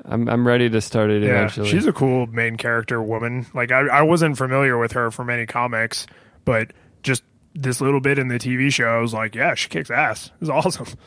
I'm 0.05 0.29
I'm 0.29 0.47
ready 0.47 0.69
to 0.69 0.79
start 0.81 1.09
it 1.09 1.23
Yeah, 1.23 1.29
eventually. 1.29 1.69
she's 1.69 1.85
a 1.85 1.93
cool 1.93 2.27
main 2.27 2.55
character 2.55 3.01
woman. 3.01 3.45
Like 3.53 3.71
I, 3.71 3.79
I 3.87 4.01
wasn't 4.03 4.37
familiar 4.37 4.77
with 4.77 4.91
her 4.93 5.11
from 5.11 5.29
any 5.29 5.45
comics, 5.45 6.05
but 6.45 6.71
just 7.03 7.23
this 7.55 7.81
little 7.81 7.99
bit 7.99 8.17
in 8.19 8.27
the 8.27 8.37
TV 8.39 8.71
show, 8.71 8.87
I 8.87 9.01
was 9.01 9.13
like, 9.13 9.33
yeah, 9.35 9.55
she 9.55 9.69
kicks 9.69 9.89
ass. 9.91 10.27
It 10.27 10.39
was 10.41 10.49
awesome. 10.49 10.87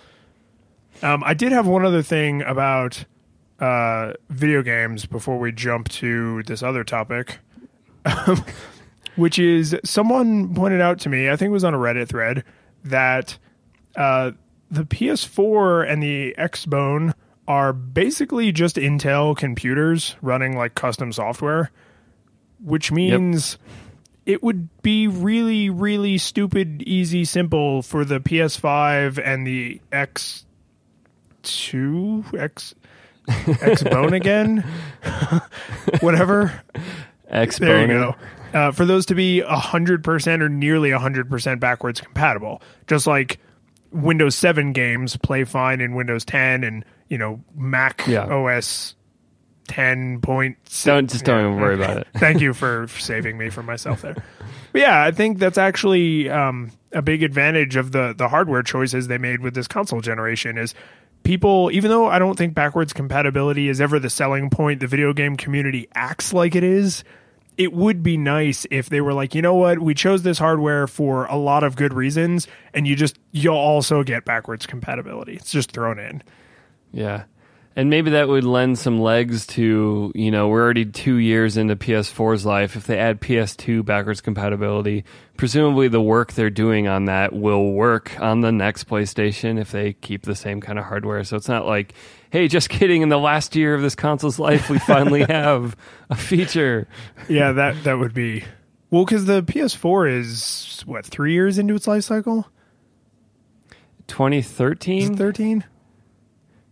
Um, 1.03 1.25
I 1.25 1.35
did 1.35 1.51
have 1.51 1.66
one 1.66 1.85
other 1.85 2.03
thing 2.03 2.42
about 2.42 3.05
uh, 3.59 4.12
video 4.29 4.62
games 4.62 5.05
before 5.05 5.37
we 5.38 5.51
jump 5.51 5.88
to 5.88 6.45
this 6.45 6.62
other 6.62 6.85
topic, 6.85 7.38
which 9.17 9.38
is 9.38 9.77
someone 9.85 10.54
pointed 10.54 10.81
out 10.81 11.00
to 11.00 11.08
me. 11.08 11.29
I 11.31 11.37
think 11.37 11.48
it 11.48 11.52
was 11.52 11.65
on 11.65 11.75
a 11.75 11.79
Reddit 11.79 12.08
thread 12.08 12.44
that 12.85 13.38
uh, 13.96 14.33
the 14.71 14.85
PS4 14.85 15.88
and 15.90 16.02
the 16.02 16.35
Xbone 16.38 17.15
are 17.46 17.73
basically 17.73 18.52
just 18.52 18.77
Intel 18.77 19.37
computers 19.37 20.17
running 20.23 20.56
like 20.56 20.75
custom 20.75 21.13
software. 21.13 21.71
which 22.65 22.92
means 22.92 23.58
it 24.25 24.42
would 24.42 24.69
be 24.83 25.08
really, 25.08 25.69
really 25.69 26.17
stupid, 26.19 26.83
easy, 26.83 27.25
simple 27.25 27.83
for 27.83 28.04
the 28.04 28.21
PS5 28.21 29.21
and 29.23 29.44
the 29.46 29.81
X2, 29.90 30.44
X, 32.38 32.75
X 33.29 33.83
Bone 33.83 34.13
again, 34.15 34.65
whatever. 36.00 36.63
X 37.29 37.58
There 37.58 37.81
you 37.81 37.88
go. 37.88 38.15
Uh, 38.53 38.71
for 38.71 38.85
those 38.85 39.07
to 39.07 39.15
be 39.15 39.42
100% 39.46 40.40
or 40.42 40.48
nearly 40.48 40.90
100% 40.90 41.61
backwards 41.61 42.00
compatible. 42.00 42.61
Just 42.87 43.07
like 43.07 43.38
Windows 43.90 44.35
7 44.35 44.73
games 44.73 45.17
play 45.17 45.44
fine 45.44 45.81
in 45.81 45.94
Windows 45.94 46.25
10 46.25 46.65
and, 46.65 46.85
you 47.09 47.19
know, 47.19 47.42
Mac 47.55 48.07
Yeah. 48.07 48.25
OS 48.27 48.94
10.6. 49.69 50.85
Don't 50.85 51.11
just 51.11 51.25
don't 51.25 51.40
even 51.40 51.61
worry 51.61 51.75
about 51.75 51.98
it. 51.98 52.07
Thank 52.17 52.40
you 52.40 52.53
for 52.53 52.88
saving 52.88 53.38
me 53.38 53.48
from 53.50 53.67
myself 53.67 54.03
there. 54.03 54.17
But 54.73 54.81
yeah, 54.81 55.03
I 55.03 55.11
think 55.13 55.38
that's 55.38 55.59
actually 55.59 56.29
um, 56.29 56.73
a 56.92 57.03
big 57.03 57.23
advantage 57.23 57.77
of 57.77 57.92
the 57.92 58.15
the 58.17 58.29
hardware 58.29 58.63
choices 58.63 59.09
they 59.09 59.19
made 59.19 59.40
with 59.40 59.55
this 59.55 59.69
console 59.69 60.00
generation 60.00 60.59
is 60.59 60.75
people 61.23 61.71
even 61.73 61.90
though 61.90 62.07
I 62.09 62.19
don't 62.19 62.37
think 62.37 62.55
backwards 62.55 62.92
compatibility 62.92 63.69
is 63.69 63.81
ever 63.81 63.98
the 63.98 64.11
selling 64.11 64.50
point 64.50 64.81
the 64.81 64.87
video 64.88 65.13
game 65.13 65.37
community 65.37 65.88
acts 65.94 66.33
like 66.33 66.55
it 66.57 66.65
is 66.65 67.05
it 67.57 67.73
would 67.73 68.03
be 68.03 68.17
nice 68.17 68.67
if 68.71 68.88
they 68.88 69.00
were 69.00 69.13
like, 69.13 69.35
you 69.35 69.42
know 69.42 69.55
what, 69.55 69.79
we 69.79 69.94
chose 69.94 70.23
this 70.23 70.38
hardware 70.38 70.87
for 70.87 71.27
a 71.27 71.37
lot 71.37 71.65
of 71.65 71.77
good 71.77 71.92
reasons, 71.92 72.48
and 72.73 72.87
you 72.87 72.96
just 72.96 73.19
you'll 73.33 73.55
also 73.55 74.03
get 74.03 74.25
backwards 74.25 74.67
compatibility. 74.67 75.35
It's 75.35 75.53
just 75.53 75.73
thrown 75.73 75.98
in. 75.98 76.23
Yeah. 76.92 77.25
And 77.75 77.88
maybe 77.88 78.11
that 78.11 78.29
would 78.29 78.44
lend 78.44 78.79
some 78.79 79.00
legs 79.00 79.46
to, 79.48 80.13
you 80.15 80.31
know, 80.31 80.48
we're 80.48 80.63
already 80.63 80.85
two 80.85 81.17
years 81.17 81.57
into 81.57 81.75
PS4's 81.75 82.44
life. 82.44 82.77
If 82.77 82.87
they 82.87 82.98
add 82.98 83.23
PS2 83.23 83.83
backwards 83.83 84.21
compatibility, 84.21 85.05
presumably 85.38 85.88
the 85.88 86.03
work 86.03 86.35
they're 86.35 86.50
doing 86.50 86.87
on 86.87 87.07
that 87.07 87.33
will 87.33 87.73
work 87.73 88.21
on 88.21 88.42
the 88.42 88.53
next 88.53 88.85
PlayStation 88.85 89.59
if 89.59 89.73
they 89.73 89.94
keep 89.94 90.25
the 90.25 90.35
same 90.35 90.61
kind 90.61 90.79
of 90.79 90.85
hardware. 90.85 91.25
So 91.25 91.35
it's 91.37 91.48
not 91.48 91.65
like, 91.65 91.94
hey, 92.33 92.48
just 92.48 92.70
kidding, 92.70 93.02
in 93.02 93.10
the 93.10 93.18
last 93.18 93.54
year 93.54 93.74
of 93.74 93.83
this 93.83 93.94
console's 93.94 94.38
life, 94.38 94.70
we 94.70 94.78
finally 94.78 95.22
have 95.28 95.76
a 96.08 96.16
feature. 96.16 96.88
Yeah, 97.28 97.52
that 97.52 97.85
that 97.85 97.98
would 97.98 98.14
be 98.14 98.42
well 98.90 99.04
because 99.04 99.26
the 99.26 99.42
PS4 99.42 100.18
is 100.18 100.83
what 100.87 101.04
three 101.04 101.35
years 101.35 101.58
into 101.58 101.74
its 101.74 101.87
life 101.87 102.04
cycle. 102.04 102.48
2013 104.08 105.16
13 105.16 105.64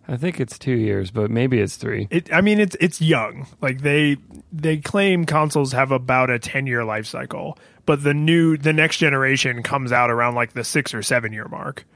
I 0.09 0.17
think 0.17 0.41
it's 0.41 0.59
two 0.59 0.75
years, 0.75 1.13
but 1.13 1.31
maybe 1.31 1.61
it's 1.61 1.77
three. 1.77 2.09
It, 2.11 2.33
I 2.33 2.41
mean, 2.41 2.59
it's 2.59 2.77
it's 2.81 3.01
young. 3.01 3.47
Like 3.61 3.83
they 3.83 4.17
they 4.51 4.79
claim 4.79 5.25
consoles 5.25 5.71
have 5.71 5.93
about 5.93 6.31
a 6.31 6.41
ten 6.41 6.67
year 6.67 6.85
life 6.85 7.07
cycle, 7.07 7.57
but 7.87 8.03
the 8.03 8.13
new 8.13 8.57
the 8.57 8.73
next 8.73 8.97
generation 8.97 9.63
comes 9.63 9.93
out 9.93 10.11
around 10.11 10.35
like 10.35 10.53
the 10.53 10.65
six 10.65 10.95
or 10.95 11.03
seven 11.03 11.33
year 11.33 11.47
mark. 11.47 11.87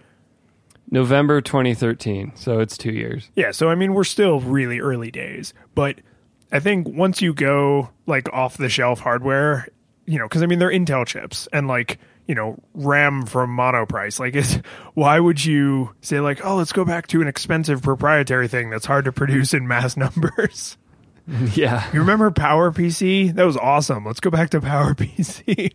November 0.91 1.41
2013. 1.41 2.33
So 2.35 2.61
it's 2.61 2.77
two 2.77 2.93
years. 2.93 3.31
Yeah, 3.35 3.51
so 3.51 3.69
I 3.69 3.75
mean, 3.75 3.95
we're 3.95 4.05
still 4.05 4.41
really 4.41 4.81
early 4.81 5.11
days, 5.11 5.55
but 5.75 5.97
I 6.53 6.61
think 6.61 6.89
once 6.89 7.21
you 7.21 7.35
go 7.35 7.91
like 8.07 8.33
off 8.33 8.57
the 8.57 8.69
shelf 8.69 9.01
hardware, 9.01 9.69
you 10.07 10.19
know, 10.19 10.27
because 10.27 10.43
I 10.43 10.47
mean 10.47 10.59
they're 10.59 10.71
Intel 10.71 11.07
chips 11.07 11.49
and 11.53 11.67
like 11.67 11.99
you 12.27 12.35
know 12.35 12.59
RAM 12.75 13.27
from 13.27 13.57
monoprice. 13.57 14.19
Like, 14.19 14.35
it's 14.35 14.57
why 14.95 15.19
would 15.19 15.45
you 15.45 15.95
say 16.01 16.21
like, 16.21 16.45
oh, 16.45 16.57
let's 16.57 16.73
go 16.73 16.85
back 16.85 17.07
to 17.09 17.21
an 17.21 17.29
expensive 17.29 17.83
proprietary 17.83 18.49
thing 18.49 18.71
that's 18.71 18.87
hard 18.87 19.07
to 19.07 19.13
produce 19.13 19.55
in 19.55 19.67
mass 19.67 19.97
numbers? 19.99 20.77
Yeah. 21.55 21.87
You 21.93 22.01
remember 22.01 22.31
Power 22.31 22.71
PC? 22.71 23.35
That 23.35 23.45
was 23.47 23.57
awesome. 23.57 24.05
Let's 24.05 24.21
go 24.21 24.29
back 24.31 24.51
to 24.51 24.61
Power 24.61 24.95
PC. 24.95 25.73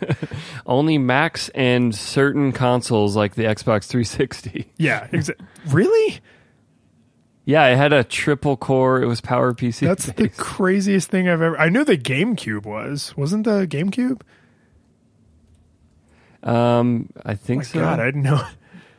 Only 0.66 0.96
Macs 0.96 1.50
and 1.50 1.94
certain 1.94 2.52
consoles 2.52 3.14
like 3.14 3.34
the 3.34 3.42
Xbox 3.44 3.84
360. 3.84 4.72
yeah, 4.78 5.06
exa- 5.08 5.38
really? 5.68 6.20
Yeah, 7.44 7.66
it 7.66 7.76
had 7.76 7.92
a 7.92 8.02
triple 8.04 8.56
core. 8.56 9.02
It 9.02 9.06
was 9.06 9.20
Power 9.20 9.52
PC. 9.54 9.80
That's 9.86 10.06
the 10.06 10.28
craziest 10.30 11.10
thing 11.10 11.28
I've 11.28 11.42
ever. 11.42 11.58
I 11.58 11.68
knew 11.68 11.84
the 11.84 11.98
GameCube 11.98 12.64
was. 12.64 13.14
Wasn't 13.16 13.44
the 13.44 13.66
GameCube? 13.66 14.22
um, 16.42 17.10
I 17.24 17.34
think 17.34 17.60
My 17.60 17.64
so. 17.64 17.80
God, 17.80 18.00
I 18.00 18.06
didn't 18.06 18.22
know. 18.22 18.42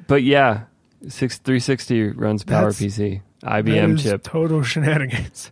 but 0.07 0.23
yeah, 0.23 0.63
six, 1.07 1.37
360 1.37 2.09
runs 2.11 2.43
That's- 2.43 2.79
PowerPC. 2.79 3.21
IBM 3.43 3.99
chip. 4.01 4.21
Total 4.23 4.61
shenanigans. 4.63 5.51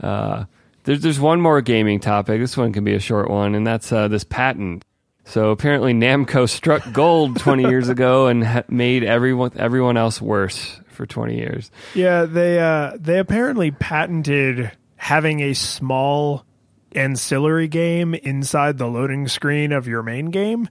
There's 0.88 1.00
there's 1.02 1.20
one 1.20 1.42
more 1.42 1.60
gaming 1.60 2.00
topic. 2.00 2.40
This 2.40 2.56
one 2.56 2.72
can 2.72 2.82
be 2.82 2.94
a 2.94 2.98
short 2.98 3.28
one, 3.28 3.54
and 3.54 3.66
that's 3.66 3.92
uh, 3.92 4.08
this 4.08 4.24
patent. 4.24 4.82
So 5.24 5.50
apparently 5.50 5.92
Namco 5.92 6.48
struck 6.48 6.90
gold 6.94 7.36
20 7.38 7.64
years 7.64 7.88
ago 7.90 8.28
and 8.28 8.42
ha- 8.42 8.62
made 8.68 9.04
everyone 9.04 9.52
everyone 9.56 9.98
else 9.98 10.22
worse 10.22 10.80
for 10.86 11.04
20 11.04 11.36
years. 11.36 11.70
Yeah, 11.94 12.24
they 12.24 12.58
uh 12.58 12.92
they 12.98 13.18
apparently 13.18 13.70
patented 13.70 14.72
having 14.96 15.40
a 15.40 15.52
small 15.52 16.46
ancillary 16.92 17.68
game 17.68 18.14
inside 18.14 18.78
the 18.78 18.86
loading 18.86 19.28
screen 19.28 19.72
of 19.72 19.86
your 19.86 20.02
main 20.02 20.30
game. 20.30 20.70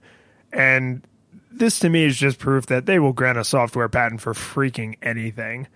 And 0.52 1.06
this 1.52 1.78
to 1.80 1.88
me 1.88 2.04
is 2.04 2.16
just 2.16 2.40
proof 2.40 2.66
that 2.66 2.86
they 2.86 2.98
will 2.98 3.12
grant 3.12 3.38
a 3.38 3.44
software 3.44 3.88
patent 3.88 4.20
for 4.20 4.32
freaking 4.32 4.96
anything. 5.00 5.68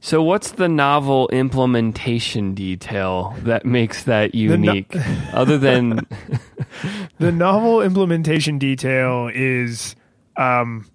So 0.00 0.22
what's 0.22 0.52
the 0.52 0.68
novel 0.68 1.28
implementation 1.28 2.54
detail 2.54 3.34
that 3.40 3.64
makes 3.64 4.04
that 4.04 4.34
no- 4.34 4.40
unique? 4.40 4.94
Other 5.32 5.58
than 5.58 6.06
The 7.18 7.32
novel 7.32 7.82
implementation 7.82 8.58
detail 8.58 9.30
is 9.32 9.96
um 10.36 10.88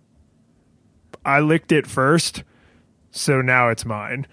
I 1.26 1.40
licked 1.40 1.72
it 1.72 1.86
first, 1.88 2.44
so 3.12 3.42
now 3.42 3.70
it's 3.70 3.86
mine. 3.86 4.28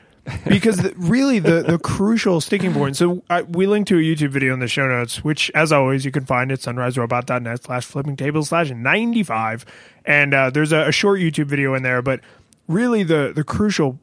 Because 0.46 0.78
the, 0.78 0.92
really, 0.96 1.38
the, 1.38 1.62
the 1.62 1.78
crucial 1.82 2.40
sticking 2.40 2.72
point. 2.74 2.96
So 2.96 3.22
I, 3.30 3.42
we 3.42 3.66
linked 3.66 3.88
to 3.88 3.98
a 3.98 4.02
YouTube 4.02 4.28
video 4.30 4.52
in 4.52 4.60
the 4.60 4.68
show 4.68 4.86
notes, 4.86 5.24
which, 5.24 5.50
as 5.54 5.72
always, 5.72 6.04
you 6.04 6.10
can 6.10 6.24
find 6.26 6.52
at 6.52 6.60
sunriserobot.net 6.60 7.64
slash 7.64 7.84
flipping 7.86 8.16
tables 8.16 8.48
slash 8.48 8.70
95. 8.70 9.64
And 10.04 10.34
uh, 10.34 10.50
there's 10.50 10.72
a, 10.72 10.88
a 10.88 10.92
short 10.92 11.20
YouTube 11.20 11.46
video 11.46 11.74
in 11.74 11.82
there, 11.82 12.02
but 12.02 12.20
really 12.66 13.02
the, 13.02 13.32
the 13.34 13.44
crucial 13.44 13.98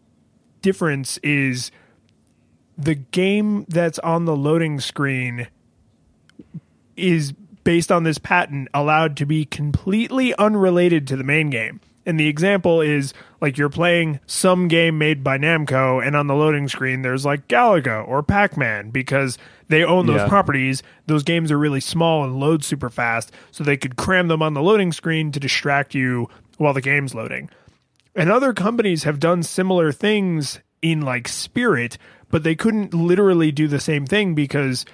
difference 0.65 1.19
is 1.19 1.69
the 2.75 2.95
game 2.95 3.65
that's 3.69 3.99
on 3.99 4.25
the 4.25 4.35
loading 4.35 4.79
screen 4.79 5.47
is 6.97 7.33
based 7.63 7.91
on 7.91 8.03
this 8.03 8.17
patent 8.17 8.67
allowed 8.73 9.15
to 9.17 9.25
be 9.27 9.45
completely 9.45 10.33
unrelated 10.35 11.07
to 11.07 11.15
the 11.15 11.23
main 11.23 11.51
game. 11.51 11.79
And 12.07 12.19
the 12.19 12.27
example 12.27 12.81
is 12.81 13.13
like 13.41 13.57
you're 13.59 13.69
playing 13.69 14.19
some 14.25 14.67
game 14.67 14.97
made 14.97 15.23
by 15.23 15.37
Namco, 15.37 16.05
and 16.05 16.15
on 16.15 16.25
the 16.25 16.35
loading 16.35 16.67
screen 16.67 17.03
there's 17.03 17.25
like 17.25 17.47
Galaga 17.47 18.07
or 18.07 18.23
Pac 18.23 18.57
Man 18.57 18.89
because 18.89 19.37
they 19.67 19.83
own 19.83 20.07
those 20.07 20.21
Yeah. 20.21 20.27
properties. 20.27 20.81
Those 21.05 21.21
games 21.23 21.51
are 21.51 21.57
really 21.59 21.79
small 21.79 22.23
and 22.23 22.39
load 22.39 22.63
super 22.63 22.89
fast, 22.89 23.31
so 23.51 23.63
they 23.63 23.77
could 23.77 23.97
cram 23.97 24.27
them 24.29 24.41
on 24.41 24.55
the 24.55 24.61
loading 24.63 24.91
screen 24.91 25.31
to 25.31 25.39
distract 25.39 25.93
you 25.93 26.27
while 26.57 26.73
the 26.73 26.81
game's 26.81 27.13
loading. 27.15 27.49
And 28.15 28.31
other 28.31 28.53
companies 28.53 29.03
have 29.03 29.19
done 29.19 29.43
similar 29.43 29.91
things 29.91 30.59
in 30.81 31.01
like 31.01 31.27
Spirit, 31.27 31.97
but 32.29 32.43
they 32.43 32.55
couldn't 32.55 32.93
literally 32.93 33.51
do 33.51 33.67
the 33.67 33.79
same 33.79 34.05
thing 34.05 34.35
because 34.35 34.85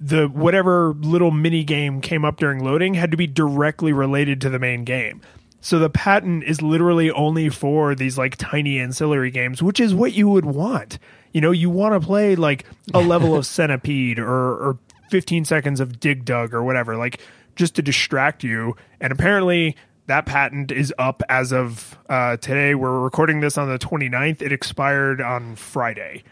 the 0.00 0.26
whatever 0.26 0.94
little 1.00 1.30
mini 1.30 1.64
game 1.64 2.00
came 2.00 2.24
up 2.24 2.36
during 2.36 2.62
loading 2.62 2.94
had 2.94 3.10
to 3.10 3.16
be 3.16 3.26
directly 3.26 3.92
related 3.92 4.40
to 4.40 4.50
the 4.50 4.58
main 4.58 4.84
game. 4.84 5.20
So 5.60 5.78
the 5.78 5.90
patent 5.90 6.44
is 6.44 6.62
literally 6.62 7.10
only 7.10 7.48
for 7.48 7.94
these 7.94 8.16
like 8.16 8.36
tiny 8.36 8.78
ancillary 8.78 9.30
games, 9.30 9.62
which 9.62 9.80
is 9.80 9.94
what 9.94 10.12
you 10.12 10.28
would 10.28 10.44
want. 10.44 10.98
You 11.32 11.40
know, 11.40 11.50
you 11.50 11.68
want 11.68 12.00
to 12.00 12.06
play 12.06 12.36
like 12.36 12.64
a 12.94 13.00
level 13.02 13.36
of 13.36 13.44
Centipede 13.44 14.18
or, 14.18 14.28
or 14.28 14.78
15 15.10 15.44
seconds 15.44 15.80
of 15.80 15.98
Dig 15.98 16.24
Dug 16.24 16.54
or 16.54 16.62
whatever, 16.62 16.96
like 16.96 17.20
just 17.56 17.74
to 17.74 17.82
distract 17.82 18.44
you. 18.44 18.76
And 19.00 19.12
apparently 19.12 19.76
that 20.08 20.26
patent 20.26 20.72
is 20.72 20.92
up 20.98 21.22
as 21.28 21.52
of 21.52 21.96
uh, 22.08 22.36
today. 22.38 22.74
We're 22.74 22.98
recording 22.98 23.40
this 23.40 23.56
on 23.56 23.68
the 23.68 23.78
29th. 23.78 24.42
It 24.42 24.52
expired 24.52 25.20
on 25.20 25.54
Friday. 25.54 26.24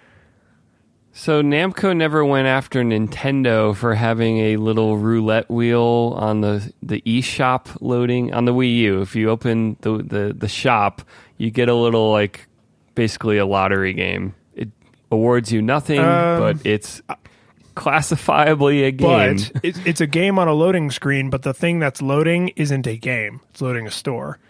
So 1.13 1.43
Namco 1.43 1.97
never 1.97 2.25
went 2.25 2.47
after 2.47 2.83
Nintendo 2.83 3.75
for 3.75 3.95
having 3.95 4.39
a 4.39 4.57
little 4.57 4.99
roulette 4.99 5.51
wheel 5.51 6.15
on 6.19 6.43
the 6.43 6.73
the 6.83 7.01
eShop 7.03 7.79
loading 7.81 8.35
on 8.35 8.45
the 8.45 8.53
Wii 8.53 8.77
U. 8.79 9.01
If 9.01 9.17
you 9.17 9.31
open 9.31 9.77
the 9.81 9.99
the, 9.99 10.35
the 10.37 10.49
shop, 10.49 11.03
you 11.39 11.51
get 11.51 11.69
a 11.71 11.75
little 11.75 12.11
like 12.11 12.47
basically 12.95 13.39
a 13.39 13.47
lottery 13.47 13.95
game. 13.95 14.35
It 14.55 14.69
awards 15.11 15.51
you 15.53 15.63
nothing, 15.63 16.01
Um, 16.01 16.39
but 16.39 16.67
it's 16.67 17.01
classifiably 17.77 18.83
a 18.83 18.91
game. 18.91 19.37
But 19.37 19.53
it's, 19.63 19.79
it's 19.85 20.01
a 20.01 20.07
game 20.09 20.41
on 20.41 20.49
a 20.49 20.53
loading 20.53 20.91
screen, 20.91 21.31
but 21.31 21.43
the 21.43 21.55
thing 21.55 21.79
that's 21.79 22.03
loading 22.03 22.49
isn't 22.57 22.87
a 22.89 22.97
game. 22.97 23.41
It's 23.51 23.61
loading 23.61 23.87
a 23.87 23.91
store. 23.93 24.41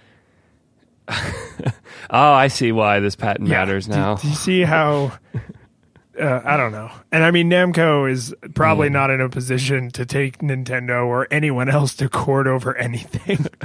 oh, 1.09 1.15
I 2.11 2.49
see 2.49 2.73
why 2.73 3.01
this 3.01 3.15
patent 3.15 3.49
matters 3.49 3.87
now. 3.87 4.17
Do, 4.17 4.29
you 4.29 4.35
see 4.35 4.63
how 4.63 5.13
uh, 6.21 6.41
I 6.45 6.57
don't 6.57 6.73
know. 6.73 6.91
And 7.13 7.23
I 7.23 7.31
mean, 7.31 7.51
Namco 7.51 8.11
is 8.11 8.35
probably 8.55 8.89
not 8.89 9.11
in 9.11 9.21
a 9.21 9.29
position 9.29 9.91
to 9.91 10.07
take 10.07 10.39
Nintendo 10.39 11.07
or 11.07 11.29
anyone 11.31 11.69
else 11.69 11.95
to 11.97 12.09
court 12.09 12.47
over 12.47 12.75
anything. 12.77 13.47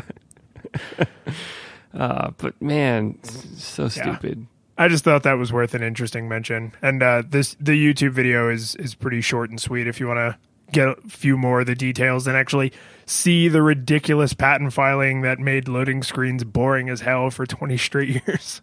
Uh, 1.94 2.32
but 2.38 2.60
man, 2.62 3.22
so 3.24 3.90
stupid. 3.90 4.48
I 4.78 4.88
just 4.88 5.04
thought 5.04 5.24
that 5.24 5.34
was 5.34 5.52
worth 5.54 5.74
an 5.74 5.84
interesting 5.84 6.28
mention. 6.28 6.74
And 6.82 7.04
uh, 7.04 7.24
this 7.28 7.56
the 7.60 7.74
YouTube 7.74 8.12
video 8.12 8.50
is 8.50 8.76
is 8.76 8.96
pretty 8.96 9.22
short 9.22 9.50
and 9.50 9.60
sweet. 9.60 9.88
If 9.88 10.00
you 10.00 10.08
want 10.08 10.18
to 10.18 10.38
get 10.72 10.88
a 10.88 10.96
few 11.08 11.38
more 11.38 11.62
of 11.62 11.68
the 11.68 11.76
details 11.76 12.28
and 12.28 12.38
actually 12.38 12.72
see 13.06 13.48
the 13.48 13.62
ridiculous 13.62 14.34
patent 14.34 14.74
filing 14.74 15.22
that 15.22 15.40
made 15.40 15.68
loading 15.68 16.02
screens 16.02 16.44
boring 16.44 16.90
as 16.90 17.02
hell 17.02 17.30
for 17.30 17.46
20 17.46 17.78
straight 17.78 18.10
years. 18.28 18.62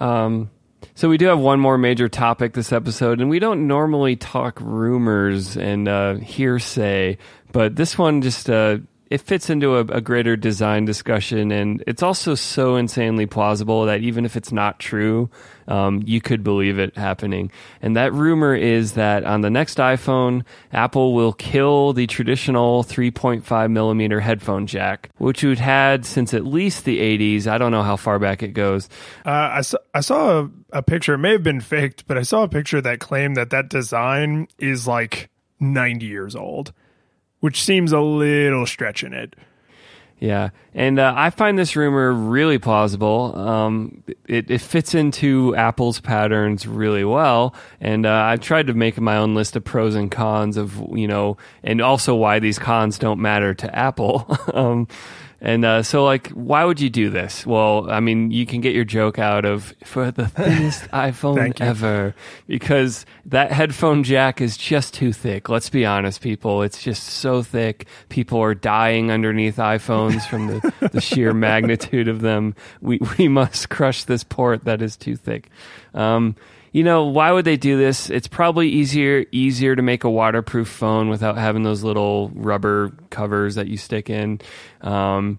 Um, 0.00 0.50
so 0.94 1.08
we 1.08 1.16
do 1.16 1.26
have 1.26 1.38
one 1.38 1.60
more 1.60 1.78
major 1.78 2.08
topic 2.08 2.52
this 2.52 2.72
episode, 2.72 3.20
and 3.20 3.30
we 3.30 3.38
don't 3.38 3.66
normally 3.66 4.16
talk 4.16 4.60
rumors 4.60 5.56
and 5.56 5.88
uh, 5.88 6.16
hearsay, 6.16 7.16
but 7.52 7.76
this 7.76 7.96
one 7.96 8.20
just 8.20 8.50
uh, 8.50 8.78
it 9.10 9.20
fits 9.20 9.50
into 9.50 9.76
a, 9.76 9.80
a, 9.80 10.00
greater 10.00 10.36
design 10.36 10.84
discussion, 10.84 11.52
and 11.52 11.84
it's 11.86 12.02
also 12.02 12.34
so 12.34 12.76
insanely 12.76 13.26
plausible 13.26 13.84
that 13.86 14.00
even 14.00 14.24
if 14.24 14.34
it's 14.36 14.50
not 14.50 14.78
true, 14.78 15.28
um, 15.68 16.02
you 16.06 16.20
could 16.20 16.42
believe 16.42 16.78
it 16.78 16.96
happening. 16.96 17.50
And 17.82 17.96
that 17.96 18.12
rumor 18.14 18.54
is 18.54 18.92
that 18.94 19.24
on 19.24 19.42
the 19.42 19.50
next 19.50 19.78
iPhone, 19.78 20.44
Apple 20.72 21.14
will 21.14 21.32
kill 21.32 21.92
the 21.92 22.06
traditional 22.06 22.82
3.5 22.82 23.70
millimeter 23.70 24.20
headphone 24.20 24.66
jack, 24.66 25.10
which 25.18 25.44
we've 25.44 25.58
had 25.58 26.06
since 26.06 26.32
at 26.32 26.46
least 26.46 26.84
the 26.84 26.98
80s. 26.98 27.46
I 27.46 27.58
don't 27.58 27.72
know 27.72 27.82
how 27.82 27.96
far 27.96 28.18
back 28.18 28.42
it 28.42 28.48
goes. 28.48 28.88
Uh, 29.26 29.30
I 29.52 29.60
saw, 29.60 29.78
I 29.92 30.00
saw 30.00 30.40
a, 30.40 30.50
a 30.78 30.82
picture, 30.82 31.14
it 31.14 31.18
may 31.18 31.32
have 31.32 31.42
been 31.42 31.60
faked, 31.60 32.06
but 32.06 32.16
I 32.16 32.22
saw 32.22 32.42
a 32.42 32.48
picture 32.48 32.80
that 32.80 33.00
claimed 33.00 33.36
that 33.36 33.50
that 33.50 33.68
design 33.68 34.48
is 34.58 34.86
like 34.86 35.30
90 35.60 36.06
years 36.06 36.34
old 36.34 36.72
which 37.44 37.62
seems 37.62 37.92
a 37.92 38.00
little 38.00 38.64
stretching 38.64 39.12
it. 39.12 39.36
Yeah, 40.18 40.48
and 40.72 40.98
uh, 40.98 41.12
I 41.14 41.28
find 41.28 41.58
this 41.58 41.76
rumor 41.76 42.10
really 42.10 42.56
plausible. 42.56 43.38
Um, 43.38 44.02
it, 44.26 44.50
it, 44.50 44.62
fits 44.62 44.94
into 44.94 45.54
Apple's 45.54 46.00
patterns 46.00 46.66
really 46.66 47.04
well, 47.04 47.54
and 47.82 48.06
uh, 48.06 48.10
I've 48.10 48.40
tried 48.40 48.68
to 48.68 48.72
make 48.72 48.98
my 48.98 49.18
own 49.18 49.34
list 49.34 49.56
of 49.56 49.64
pros 49.64 49.94
and 49.94 50.10
cons 50.10 50.56
of 50.56 50.82
you 50.96 51.06
know, 51.06 51.36
and 51.62 51.82
also 51.82 52.14
why 52.14 52.38
these 52.38 52.58
cons 52.58 52.96
don't 52.96 53.20
matter 53.20 53.52
to 53.52 53.78
Apple. 53.78 54.26
um, 54.54 54.88
and 55.44 55.62
uh, 55.62 55.82
so, 55.82 56.02
like, 56.02 56.30
why 56.30 56.64
would 56.64 56.80
you 56.80 56.88
do 56.88 57.10
this? 57.10 57.46
Well, 57.46 57.90
I 57.90 58.00
mean, 58.00 58.30
you 58.30 58.46
can 58.46 58.62
get 58.62 58.74
your 58.74 58.86
joke 58.86 59.18
out 59.18 59.44
of 59.44 59.74
for 59.84 60.10
the 60.10 60.26
thinnest 60.26 60.84
iPhone 60.92 61.60
ever 61.60 62.14
because 62.46 63.04
that 63.26 63.52
headphone 63.52 64.04
jack 64.04 64.40
is 64.40 64.56
just 64.56 64.94
too 64.94 65.12
thick. 65.12 65.50
Let's 65.50 65.68
be 65.68 65.84
honest, 65.84 66.22
people. 66.22 66.62
It's 66.62 66.82
just 66.82 67.04
so 67.04 67.42
thick. 67.42 67.86
People 68.08 68.40
are 68.40 68.54
dying 68.54 69.10
underneath 69.10 69.56
iPhones 69.56 70.26
from 70.26 70.46
the, 70.46 70.72
the 70.92 71.02
sheer 71.02 71.34
magnitude 71.34 72.08
of 72.08 72.22
them. 72.22 72.54
We, 72.80 72.98
we 73.18 73.28
must 73.28 73.68
crush 73.68 74.04
this 74.04 74.24
port 74.24 74.64
that 74.64 74.80
is 74.80 74.96
too 74.96 75.14
thick. 75.14 75.50
Um, 75.92 76.36
you 76.74 76.82
know, 76.82 77.04
why 77.04 77.30
would 77.30 77.44
they 77.44 77.56
do 77.56 77.78
this? 77.78 78.10
It's 78.10 78.26
probably 78.26 78.68
easier 78.68 79.26
easier 79.30 79.76
to 79.76 79.80
make 79.80 80.02
a 80.02 80.10
waterproof 80.10 80.66
phone 80.66 81.08
without 81.08 81.38
having 81.38 81.62
those 81.62 81.84
little 81.84 82.32
rubber 82.34 82.90
covers 83.10 83.54
that 83.54 83.68
you 83.68 83.76
stick 83.76 84.10
in. 84.10 84.40
Um, 84.80 85.38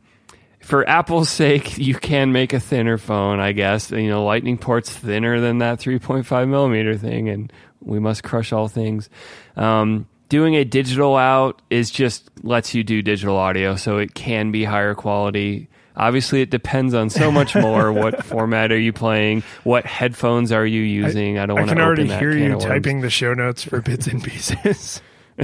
for 0.62 0.88
Apple's 0.88 1.30
sake, 1.44 1.78
you 1.78 1.94
can 1.94 2.32
make 2.32 2.54
a 2.54 2.60
thinner 2.62 2.98
phone, 2.98 3.42
I 3.42 3.52
guess. 3.52 3.92
You 3.92 4.08
know, 4.08 4.24
Lightning 4.24 4.58
port's 4.58 4.90
thinner 4.90 5.42
than 5.42 5.58
that 5.58 5.80
3.5 5.80 6.48
millimeter 6.48 6.96
thing, 6.98 7.28
and 7.28 7.52
we 7.82 8.00
must 8.00 8.24
crush 8.24 8.54
all 8.54 8.70
things. 8.70 9.10
Um, 9.58 10.08
doing 10.30 10.56
a 10.56 10.64
digital 10.64 11.18
out 11.18 11.62
is 11.70 11.92
just 11.92 12.32
lets 12.44 12.74
you 12.74 12.82
do 12.82 13.02
digital 13.02 13.36
audio, 13.36 13.76
so 13.76 13.98
it 13.98 14.14
can 14.14 14.52
be 14.54 14.64
higher 14.64 14.96
quality. 14.96 15.68
Obviously, 15.98 16.41
it 16.41 16.50
depends 16.50 16.93
on 16.93 17.10
so 17.10 17.32
much 17.32 17.56
more. 17.56 17.91
what 17.91 18.24
format 18.26 18.72
are 18.72 18.80
you 18.80 18.93
playing? 18.93 19.43
What 19.64 19.86
headphones 19.86 20.52
are 20.52 20.66
you 20.66 20.82
using? 20.82 21.38
I, 21.38 21.43
I 21.43 21.46
don't 21.46 21.56
want 21.56 21.68
to. 21.68 21.72
I 21.72 21.76
can 21.76 21.84
already 21.84 22.08
hear 22.08 22.32
you 22.32 22.60
typing 22.60 23.02
the 23.02 23.10
show 23.10 23.34
notes 23.34 23.64
for 23.64 23.82
bits 23.82 24.08
and 24.08 24.24
pieces. 24.24 25.02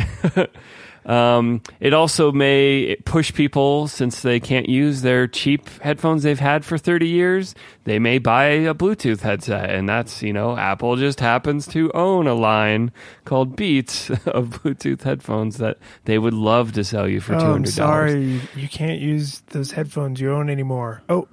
Um, 1.06 1.62
it 1.80 1.94
also 1.94 2.32
may 2.32 2.96
push 3.06 3.34
people 3.34 3.88
since 3.88 4.22
they 4.22 4.40
can't 4.40 4.70
use 4.70 5.02
their 5.02 5.28
cheap 5.28 5.68
headphones 5.82 6.24
they've 6.24 6.40
had 6.40 6.64
for 6.64 6.78
30 6.78 7.08
years. 7.08 7.56
They 7.86 7.98
may 7.98 8.20
buy 8.20 8.46
a 8.46 8.74
Bluetooth 8.74 9.22
headset, 9.22 9.72
and 9.72 9.90
that's 9.90 10.22
you 10.22 10.34
know 10.34 10.56
Apple 10.56 10.96
just 10.98 11.20
happens 11.20 11.66
to 11.70 11.92
own 11.94 12.28
a 12.28 12.36
line 12.36 12.92
called 13.26 13.56
Beats 13.56 14.10
of 14.28 14.62
Bluetooth 14.62 15.02
headphones 15.02 15.58
that 15.58 15.78
they 16.06 16.20
would 16.20 16.34
love 16.36 16.74
to 16.74 16.84
sell 16.84 17.08
you 17.08 17.20
for 17.20 17.34
two 17.34 17.40
hundred 17.40 17.76
dollars. 17.76 18.12
Oh, 18.12 18.14
sorry, 18.14 18.42
you 18.56 18.68
can't 18.68 19.00
use 19.00 19.42
those 19.48 19.72
headphones 19.72 20.20
you 20.22 20.32
own 20.32 20.50
anymore. 20.50 21.02
Oh. 21.10 21.28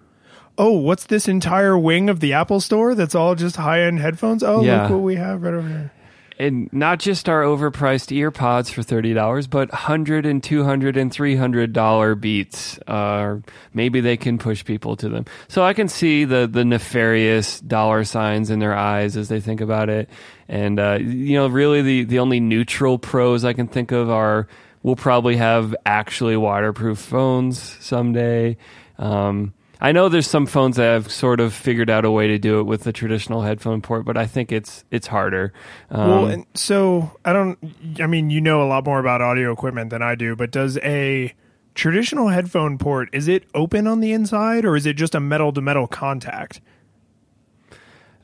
Oh, 0.60 0.72
what's 0.72 1.06
this 1.06 1.28
entire 1.28 1.78
wing 1.78 2.10
of 2.10 2.18
the 2.18 2.32
Apple 2.32 2.58
store 2.58 2.96
that's 2.96 3.14
all 3.14 3.36
just 3.36 3.54
high 3.54 3.82
end 3.82 4.00
headphones? 4.00 4.42
Oh, 4.42 4.60
yeah. 4.60 4.82
look 4.82 4.90
what 4.90 5.02
we 5.02 5.14
have 5.14 5.42
right 5.42 5.54
over 5.54 5.68
here 5.68 5.92
and 6.38 6.72
not 6.72 7.00
just 7.00 7.28
our 7.28 7.42
overpriced 7.42 8.16
earpods 8.16 8.70
for 8.70 8.82
$30 8.82 9.50
but 9.50 9.70
100 9.70 10.24
and 10.24 10.42
200 10.42 10.96
and 10.96 11.12
300 11.12 11.72
dollar 11.72 12.14
beats 12.14 12.78
uh, 12.86 13.38
maybe 13.74 14.00
they 14.00 14.16
can 14.16 14.38
push 14.38 14.64
people 14.64 14.96
to 14.96 15.08
them. 15.08 15.24
So 15.48 15.64
i 15.64 15.74
can 15.74 15.88
see 15.88 16.24
the 16.24 16.46
the 16.46 16.64
nefarious 16.64 17.60
dollar 17.60 18.04
signs 18.04 18.50
in 18.50 18.58
their 18.58 18.74
eyes 18.74 19.16
as 19.16 19.28
they 19.28 19.40
think 19.40 19.60
about 19.60 19.88
it. 19.88 20.08
And 20.48 20.78
uh, 20.78 20.98
you 21.00 21.34
know 21.34 21.48
really 21.48 21.82
the 21.82 22.04
the 22.04 22.18
only 22.20 22.40
neutral 22.40 22.98
pros 22.98 23.44
i 23.44 23.52
can 23.52 23.68
think 23.68 23.92
of 23.92 24.10
are 24.10 24.48
we'll 24.82 24.96
probably 24.96 25.36
have 25.36 25.74
actually 25.84 26.36
waterproof 26.36 26.98
phones 26.98 27.60
someday. 27.84 28.56
Um, 28.98 29.52
I 29.80 29.92
know 29.92 30.08
there's 30.08 30.26
some 30.26 30.46
phones 30.46 30.76
that 30.76 30.92
have 30.92 31.10
sort 31.10 31.40
of 31.40 31.54
figured 31.54 31.88
out 31.88 32.04
a 32.04 32.10
way 32.10 32.26
to 32.28 32.38
do 32.38 32.58
it 32.60 32.64
with 32.64 32.82
the 32.82 32.92
traditional 32.92 33.42
headphone 33.42 33.80
port, 33.80 34.04
but 34.04 34.16
I 34.16 34.26
think 34.26 34.50
it's 34.50 34.84
it's 34.90 35.06
harder. 35.06 35.52
Um, 35.90 36.08
well, 36.08 36.26
and 36.26 36.46
so 36.54 37.12
I 37.24 37.32
don't. 37.32 37.58
I 38.00 38.06
mean, 38.06 38.30
you 38.30 38.40
know 38.40 38.62
a 38.62 38.68
lot 38.68 38.84
more 38.84 38.98
about 38.98 39.22
audio 39.22 39.52
equipment 39.52 39.90
than 39.90 40.02
I 40.02 40.14
do, 40.14 40.34
but 40.34 40.50
does 40.50 40.78
a 40.78 41.32
traditional 41.74 42.26
headphone 42.26 42.76
port 42.76 43.08
is 43.12 43.28
it 43.28 43.44
open 43.54 43.86
on 43.86 44.00
the 44.00 44.12
inside 44.12 44.64
or 44.64 44.74
is 44.74 44.84
it 44.84 44.94
just 44.94 45.14
a 45.14 45.20
metal 45.20 45.52
to 45.52 45.60
metal 45.60 45.86
contact? 45.86 46.60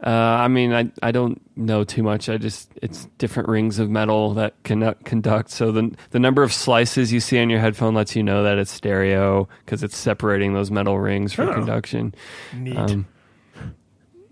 Uh, 0.03 0.11
I 0.11 0.49
mean, 0.49 0.75
I 0.75 0.91
I 1.03 1.13
don't 1.13 1.41
know 1.57 1.85
too 1.85 2.03
much. 2.03 2.29
I 2.29 2.37
just 2.37 2.71
it's 2.83 3.07
different 3.17 3.49
rings 3.49 3.79
of 3.79 3.89
metal 3.89 4.35
that 4.35 4.55
can 4.63 4.95
conduct. 5.05 5.51
So 5.51 5.73
the 5.73 5.95
the 6.11 6.19
number 6.19 6.43
of 6.43 6.53
slices 6.53 7.13
you 7.13 7.21
see 7.21 7.39
on 7.41 7.49
your 7.49 7.61
headphone 7.61 7.95
lets 7.95 8.15
you 8.15 8.23
know 8.23 8.43
that 8.43 8.59
it's 8.59 8.71
stereo 8.71 9.49
because 9.65 9.83
it's 9.83 9.97
separating 9.97 10.53
those 10.53 10.71
metal 10.71 10.99
rings 10.99 11.33
for 11.33 11.45
oh, 11.45 11.55
conduction. 11.55 12.15
Neat. 12.53 12.77
Um, 12.77 13.07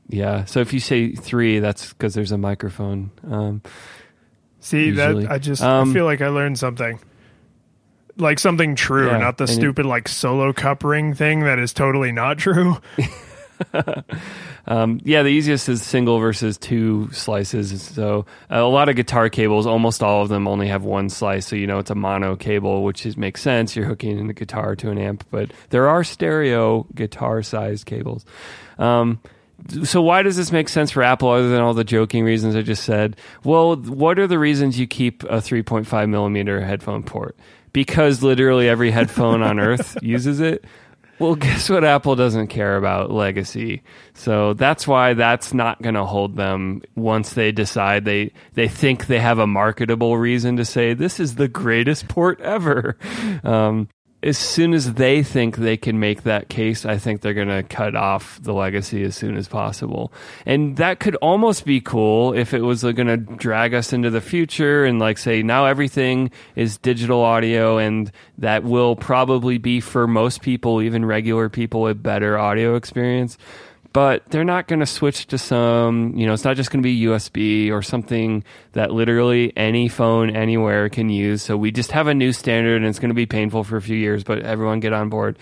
yeah. 0.09 0.45
So 0.45 0.61
if 0.61 0.75
you 0.75 0.81
say 0.81 1.13
three, 1.13 1.59
that's 1.59 1.93
because 1.93 2.13
there's 2.13 2.33
a 2.33 2.39
microphone. 2.39 3.11
Um, 3.31 3.63
see 4.61 4.87
usually. 4.87 5.25
that 5.25 5.33
I 5.33 5.39
just 5.39 5.63
um, 5.63 5.91
I 5.91 5.95
feel 5.95 6.05
like 6.05 6.21
I 6.21 6.29
learned 6.29 6.59
something. 6.59 7.01
Like 8.19 8.39
something 8.39 8.75
true, 8.75 9.07
yeah, 9.07 9.17
not 9.17 9.39
the 9.39 9.47
stupid 9.47 9.87
it, 9.87 9.89
like 9.89 10.07
solo 10.07 10.53
cup 10.53 10.85
ring 10.85 11.15
thing 11.15 11.45
that 11.45 11.59
is 11.59 11.73
totally 11.73 12.13
not 12.13 12.37
true. 12.37 12.77
Um, 14.67 15.01
yeah, 15.05 15.23
the 15.23 15.29
easiest 15.29 15.69
is 15.69 15.83
single 15.83 16.19
versus 16.19 16.57
two 16.57 17.11
slices. 17.13 17.83
So 17.83 18.27
uh, 18.51 18.59
a 18.59 18.69
lot 18.69 18.89
of 18.89 18.97
guitar 18.97 19.29
cables, 19.29 19.67
almost 19.67 20.03
all 20.03 20.23
of 20.23 20.29
them 20.29 20.47
only 20.47 20.69
have 20.69 20.85
one 20.85 21.09
slice. 21.09 21.47
So 21.47 21.57
you 21.57 21.67
know 21.67 21.79
it's 21.79 21.91
a 21.91 21.95
mono 21.95 22.37
cable, 22.37 22.85
which 22.85 23.05
is, 23.05 23.17
makes 23.17 23.43
sense. 23.43 23.75
You're 23.75 23.87
hooking 23.87 24.27
the 24.29 24.33
guitar 24.33 24.77
to 24.77 24.91
an 24.91 24.99
amp, 24.99 25.27
but 25.31 25.51
there 25.71 25.89
are 25.89 26.05
stereo 26.05 26.87
guitar 26.95 27.43
sized 27.43 27.87
cables. 27.87 28.25
Um, 28.79 29.21
so 29.85 30.03
why 30.03 30.23
does 30.23 30.37
this 30.37 30.51
make 30.51 30.69
sense 30.69 30.91
for 30.91 31.03
Apple 31.03 31.29
other 31.31 31.49
than 31.49 31.61
all 31.61 31.75
the 31.75 31.85
joking 31.85 32.25
reasons 32.25 32.57
I 32.57 32.63
just 32.63 32.85
said? 32.85 33.17
Well, 33.45 33.77
what 33.77 34.19
are 34.19 34.27
the 34.27 34.39
reasons 34.39 34.79
you 34.79 34.89
keep 34.89 35.23
a 35.25 35.37
3.5 35.37 36.09
millimeter 36.09 36.61
headphone 36.61 37.05
port? 37.05 37.37
Because 37.73 38.23
literally 38.23 38.69
every 38.69 38.91
headphone 38.91 39.43
on 39.43 39.61
earth 39.61 39.97
uses 40.03 40.41
it. 40.41 40.65
Well, 41.23 41.35
guess 41.37 41.71
what? 41.71 41.85
Apple 41.85 42.17
doesn't 42.17 42.49
care 42.49 42.77
about 42.77 43.13
legacy, 43.13 43.85
so 44.13 44.55
that's 44.55 44.89
why 44.89 45.15
that's 45.15 45.55
not 45.55 45.81
going 45.81 45.95
to 45.95 46.05
hold 46.05 46.37
them 46.37 46.83
once 46.97 47.35
they 47.35 47.53
decide 47.53 48.05
they 48.05 48.33
they 48.55 48.67
think 48.67 49.07
they 49.07 49.21
have 49.21 49.39
a 49.39 49.47
marketable 49.47 50.19
reason 50.19 50.57
to 50.57 50.65
say 50.65 50.95
this 50.95 51.21
is 51.21 51.37
the 51.37 51.47
greatest 51.49 52.09
port 52.09 52.41
ever. 52.41 52.99
Um, 53.45 53.89
as 54.23 54.39
soon 54.39 54.73
as 54.73 54.95
they 54.95 55.23
think 55.23 55.57
they 55.57 55.77
can 55.77 55.99
make 55.99 56.23
that 56.23 56.49
case, 56.49 56.87
I 56.87 56.97
think 56.97 57.21
they're 57.21 57.35
going 57.35 57.49
to 57.49 57.65
cut 57.65 57.97
off 57.97 58.41
the 58.41 58.53
legacy 58.53 59.03
as 59.03 59.17
soon 59.17 59.37
as 59.37 59.49
possible. 59.49 60.13
And 60.47 60.77
that 60.77 61.01
could 61.01 61.17
almost 61.17 61.65
be 61.65 61.81
cool 61.81 62.33
if 62.33 62.55
it 62.55 62.61
was 62.61 62.85
uh, 62.85 62.93
going 62.93 63.09
to 63.09 63.17
drag 63.17 63.75
us 63.75 63.93
into 63.93 64.11
the 64.11 64.21
future 64.21 64.85
and 64.85 65.01
like 65.01 65.19
say 65.19 65.43
now 65.43 65.65
everything 65.65 66.31
is 66.55 66.79
digital 66.79 67.21
audio 67.21 67.79
and 67.79 68.13
that 68.39 68.63
will 68.63 68.95
probably 68.95 69.59
be 69.59 69.81
for 69.81 70.07
most 70.07 70.41
people, 70.41 70.81
even 70.81 71.05
regular 71.05 71.49
people, 71.49 71.89
a 71.89 71.95
better 71.95 72.39
audio 72.39 72.77
experience. 72.77 73.39
But 73.93 74.25
they're 74.31 74.45
not 74.45 74.69
going 74.69 74.81
to 74.81 74.87
switch 74.87 75.27
to 75.29 75.39
some, 75.39 76.17
you 76.17 76.27
know, 76.27 76.33
it's 76.33 76.45
not 76.45 76.57
just 76.57 76.71
going 76.71 76.83
to 76.83 76.87
be 76.87 77.03
USB 77.03 77.71
or 77.71 77.83
something 77.83 78.45
that 78.73 78.91
literally 78.91 79.53
any 79.57 79.89
phone 79.89 80.35
anywhere 80.35 80.89
can 80.89 81.09
use. 81.11 81.43
So 81.43 81.57
we 81.57 81.71
just 81.71 81.93
have 81.93 82.07
a 82.07 82.15
new 82.15 82.33
standard 82.33 82.77
and 82.77 82.87
it's 82.87 82.99
going 82.99 83.11
to 83.11 83.15
be 83.15 83.27
painful 83.27 83.65
for 83.65 83.77
a 83.77 83.83
few 83.83 83.97
years, 83.97 84.25
but 84.25 84.41
everyone 84.41 84.81
get 84.81 84.93
on 84.93 85.09
board. 85.09 85.39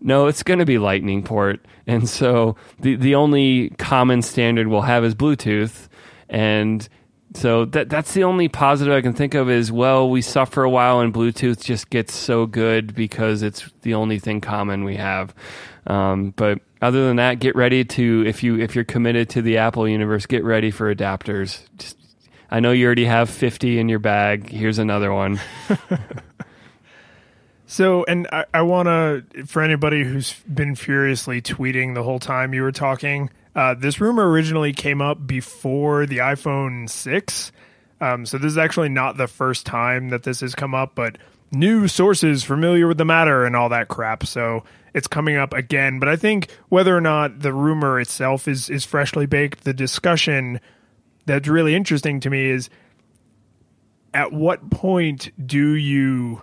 No, 0.00 0.26
it's 0.26 0.42
going 0.42 0.58
to 0.58 0.66
be 0.66 0.78
Lightning 0.78 1.22
port. 1.22 1.64
And 1.86 2.08
so 2.08 2.56
the, 2.80 2.96
the 2.96 3.14
only 3.14 3.68
common 3.68 4.22
standard 4.22 4.68
we'll 4.68 4.80
have 4.80 5.04
is 5.04 5.14
Bluetooth. 5.14 5.88
And 6.30 6.88
so 7.34 7.66
that 7.66 7.90
that's 7.90 8.14
the 8.14 8.24
only 8.24 8.48
positive 8.48 8.94
I 8.94 9.02
can 9.02 9.12
think 9.12 9.34
of 9.34 9.50
is 9.50 9.70
well, 9.70 10.08
we 10.08 10.22
suffer 10.22 10.62
a 10.62 10.70
while 10.70 11.00
and 11.00 11.12
Bluetooth 11.12 11.62
just 11.62 11.90
gets 11.90 12.14
so 12.14 12.46
good 12.46 12.94
because 12.94 13.42
it's 13.42 13.68
the 13.82 13.92
only 13.92 14.18
thing 14.18 14.40
common 14.40 14.84
we 14.84 14.96
have. 14.96 15.34
Um, 15.86 16.32
but 16.36 16.60
other 16.84 17.06
than 17.06 17.16
that, 17.16 17.40
get 17.40 17.56
ready 17.56 17.84
to 17.84 18.24
if 18.26 18.42
you 18.42 18.58
if 18.60 18.74
you're 18.74 18.84
committed 18.84 19.30
to 19.30 19.42
the 19.42 19.58
Apple 19.58 19.88
universe, 19.88 20.26
get 20.26 20.44
ready 20.44 20.70
for 20.70 20.94
adapters. 20.94 21.60
Just, 21.78 21.96
I 22.50 22.60
know 22.60 22.72
you 22.72 22.86
already 22.86 23.06
have 23.06 23.30
50 23.30 23.78
in 23.78 23.88
your 23.88 23.98
bag. 23.98 24.48
Here's 24.50 24.78
another 24.78 25.12
one. 25.12 25.40
So, 27.66 28.04
and 28.04 28.28
I, 28.30 28.44
I 28.54 28.62
want 28.62 28.86
to, 28.86 29.46
for 29.46 29.60
anybody 29.60 30.04
who's 30.04 30.34
been 30.42 30.76
furiously 30.76 31.42
tweeting 31.42 31.94
the 31.94 32.04
whole 32.04 32.20
time 32.20 32.54
you 32.54 32.62
were 32.62 32.70
talking, 32.70 33.30
uh, 33.56 33.74
this 33.74 34.00
rumor 34.00 34.30
originally 34.30 34.72
came 34.72 35.02
up 35.02 35.26
before 35.26 36.06
the 36.06 36.18
iPhone 36.18 36.88
6. 36.88 37.52
Um, 38.00 38.26
so, 38.26 38.38
this 38.38 38.52
is 38.52 38.58
actually 38.58 38.90
not 38.90 39.16
the 39.16 39.26
first 39.26 39.66
time 39.66 40.10
that 40.10 40.22
this 40.22 40.38
has 40.38 40.54
come 40.54 40.72
up, 40.72 40.94
but 40.94 41.18
new 41.54 41.88
sources 41.88 42.44
familiar 42.44 42.86
with 42.86 42.98
the 42.98 43.04
matter 43.04 43.44
and 43.44 43.54
all 43.56 43.68
that 43.70 43.88
crap. 43.88 44.26
So, 44.26 44.64
it's 44.94 45.08
coming 45.08 45.36
up 45.36 45.52
again. 45.52 45.98
But 45.98 46.08
I 46.08 46.16
think 46.16 46.50
whether 46.68 46.96
or 46.96 47.00
not 47.00 47.40
the 47.40 47.52
rumor 47.52 48.00
itself 48.00 48.48
is, 48.48 48.70
is 48.70 48.84
freshly 48.84 49.26
baked, 49.26 49.64
the 49.64 49.74
discussion 49.74 50.60
that's 51.26 51.48
really 51.48 51.74
interesting 51.74 52.20
to 52.20 52.30
me 52.30 52.48
is 52.48 52.70
at 54.14 54.32
what 54.32 54.70
point 54.70 55.32
do 55.44 55.74
you 55.74 56.42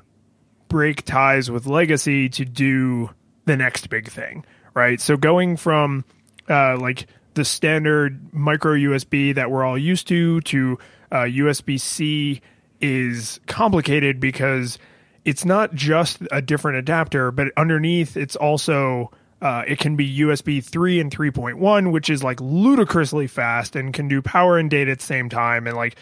break 0.68 1.06
ties 1.06 1.50
with 1.50 1.66
legacy 1.66 2.28
to 2.30 2.46
do 2.46 3.10
the 3.46 3.56
next 3.56 3.90
big 3.90 4.10
thing, 4.10 4.46
right? 4.74 5.00
So 5.00 5.16
going 5.16 5.56
from 5.56 6.04
uh, 6.50 6.78
like 6.78 7.08
the 7.34 7.46
standard 7.46 8.34
micro 8.34 8.74
USB 8.74 9.34
that 9.36 9.50
we're 9.50 9.64
all 9.64 9.78
used 9.78 10.08
to 10.10 10.42
to 10.42 10.78
uh, 11.12 11.18
USB 11.20 11.80
C 11.80 12.42
is 12.82 13.40
complicated 13.48 14.20
because 14.20 14.78
it's 15.26 15.46
not 15.46 15.74
just 15.74 16.20
a 16.32 16.42
different 16.42 16.78
adapter, 16.78 17.32
but 17.32 17.48
underneath 17.58 18.18
it's 18.18 18.36
also 18.36 19.12
uh, 19.42 19.64
it 19.68 19.80
can 19.80 19.96
be 19.96 20.20
USB 20.20 20.64
3 20.64 21.00
and 21.00 21.16
3.1, 21.16 21.92
which 21.92 22.10
is 22.10 22.24
like 22.24 22.40
ludicrously 22.42 23.28
fast 23.28 23.76
and 23.76 23.94
can 23.94 24.08
do 24.08 24.22
power 24.22 24.58
and 24.58 24.70
data 24.70 24.92
at 24.92 25.00
the 25.00 25.06
same 25.06 25.30
time. 25.30 25.68
And 25.68 25.76
like 25.76 25.96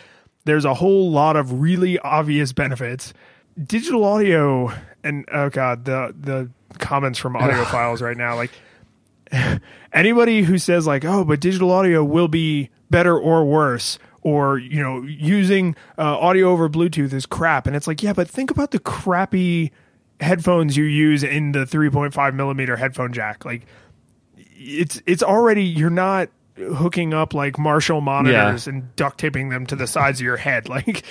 there's 0.45 0.65
a 0.65 0.73
whole 0.73 1.11
lot 1.11 1.35
of 1.35 1.61
really 1.61 1.99
obvious 1.99 2.53
benefits. 2.53 3.13
Digital 3.61 4.03
audio 4.03 4.73
and 5.03 5.25
oh 5.31 5.49
god, 5.49 5.85
the 5.85 6.13
the 6.19 6.49
comments 6.79 7.19
from 7.19 7.33
audiophiles 7.33 8.01
right 8.01 8.17
now, 8.17 8.35
like 8.35 8.51
anybody 9.93 10.41
who 10.43 10.57
says 10.57 10.87
like, 10.87 11.05
oh, 11.05 11.23
but 11.23 11.39
digital 11.39 11.71
audio 11.71 12.03
will 12.03 12.27
be 12.27 12.69
better 12.89 13.17
or 13.17 13.45
worse, 13.45 13.99
or 14.21 14.57
you 14.57 14.81
know, 14.81 15.01
using 15.03 15.75
uh, 15.97 16.17
audio 16.17 16.49
over 16.49 16.69
Bluetooth 16.69 17.13
is 17.13 17.25
crap, 17.25 17.67
and 17.67 17.75
it's 17.75 17.87
like, 17.87 18.03
yeah, 18.03 18.13
but 18.13 18.29
think 18.29 18.51
about 18.51 18.71
the 18.71 18.79
crappy 18.79 19.71
headphones 20.19 20.75
you 20.75 20.83
use 20.83 21.23
in 21.23 21.53
the 21.53 21.59
3.5 21.59 22.33
millimeter 22.33 22.75
headphone 22.75 23.13
jack, 23.13 23.45
like 23.45 23.65
it's 24.35 25.01
it's 25.05 25.23
already 25.23 25.63
you're 25.63 25.89
not 25.89 26.29
hooking 26.57 27.13
up 27.13 27.33
like 27.33 27.57
Marshall 27.57 28.01
monitors 28.01 28.67
yeah. 28.67 28.73
and 28.73 28.95
duct 28.95 29.17
taping 29.17 29.49
them 29.49 29.65
to 29.67 29.75
the 29.75 29.87
sides 29.87 30.19
of 30.19 30.25
your 30.25 30.37
head. 30.37 30.67
Like 30.69 31.03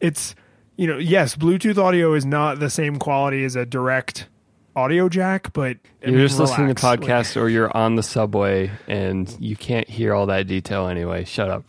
it's 0.00 0.34
you 0.76 0.86
know, 0.88 0.98
yes, 0.98 1.36
Bluetooth 1.36 1.78
audio 1.78 2.14
is 2.14 2.26
not 2.26 2.58
the 2.58 2.68
same 2.68 2.98
quality 2.98 3.44
as 3.44 3.54
a 3.54 3.64
direct 3.64 4.26
audio 4.74 5.08
jack, 5.08 5.52
but 5.52 5.76
I 6.02 6.06
you're 6.06 6.12
mean, 6.12 6.20
just 6.26 6.34
relax. 6.38 6.50
listening 6.50 6.74
to 6.74 6.82
podcasts 6.82 7.36
like, 7.36 7.44
or 7.44 7.48
you're 7.48 7.74
on 7.76 7.94
the 7.94 8.02
subway 8.02 8.72
and 8.88 9.34
you 9.38 9.54
can't 9.56 9.88
hear 9.88 10.14
all 10.14 10.26
that 10.26 10.46
detail 10.46 10.88
anyway. 10.88 11.24
Shut 11.24 11.48
up. 11.48 11.64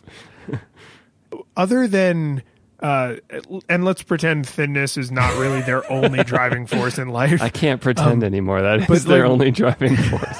Other 1.56 1.88
than 1.88 2.42
uh, 2.80 3.16
and 3.68 3.84
let's 3.84 4.02
pretend 4.02 4.46
thinness 4.46 4.96
is 4.96 5.10
not 5.10 5.36
really 5.38 5.62
their 5.62 5.90
only 5.90 6.22
driving 6.24 6.66
force 6.66 6.98
in 6.98 7.08
life. 7.08 7.40
I 7.40 7.48
can't 7.48 7.80
pretend 7.80 8.22
um, 8.22 8.24
anymore. 8.24 8.60
That 8.60 8.90
is 8.90 9.04
their 9.04 9.22
like, 9.22 9.30
only 9.30 9.50
driving 9.50 9.96
force. 9.96 10.38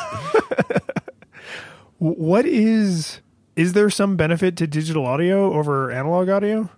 what 1.99 2.45
is 2.45 3.21
is 3.57 3.73
there 3.73 3.89
some 3.89 4.17
benefit 4.17 4.57
to 4.59 4.67
digital 4.67 5.07
audio 5.07 5.53
over 5.53 5.91
analog 5.91 6.29
audio? 6.29 6.69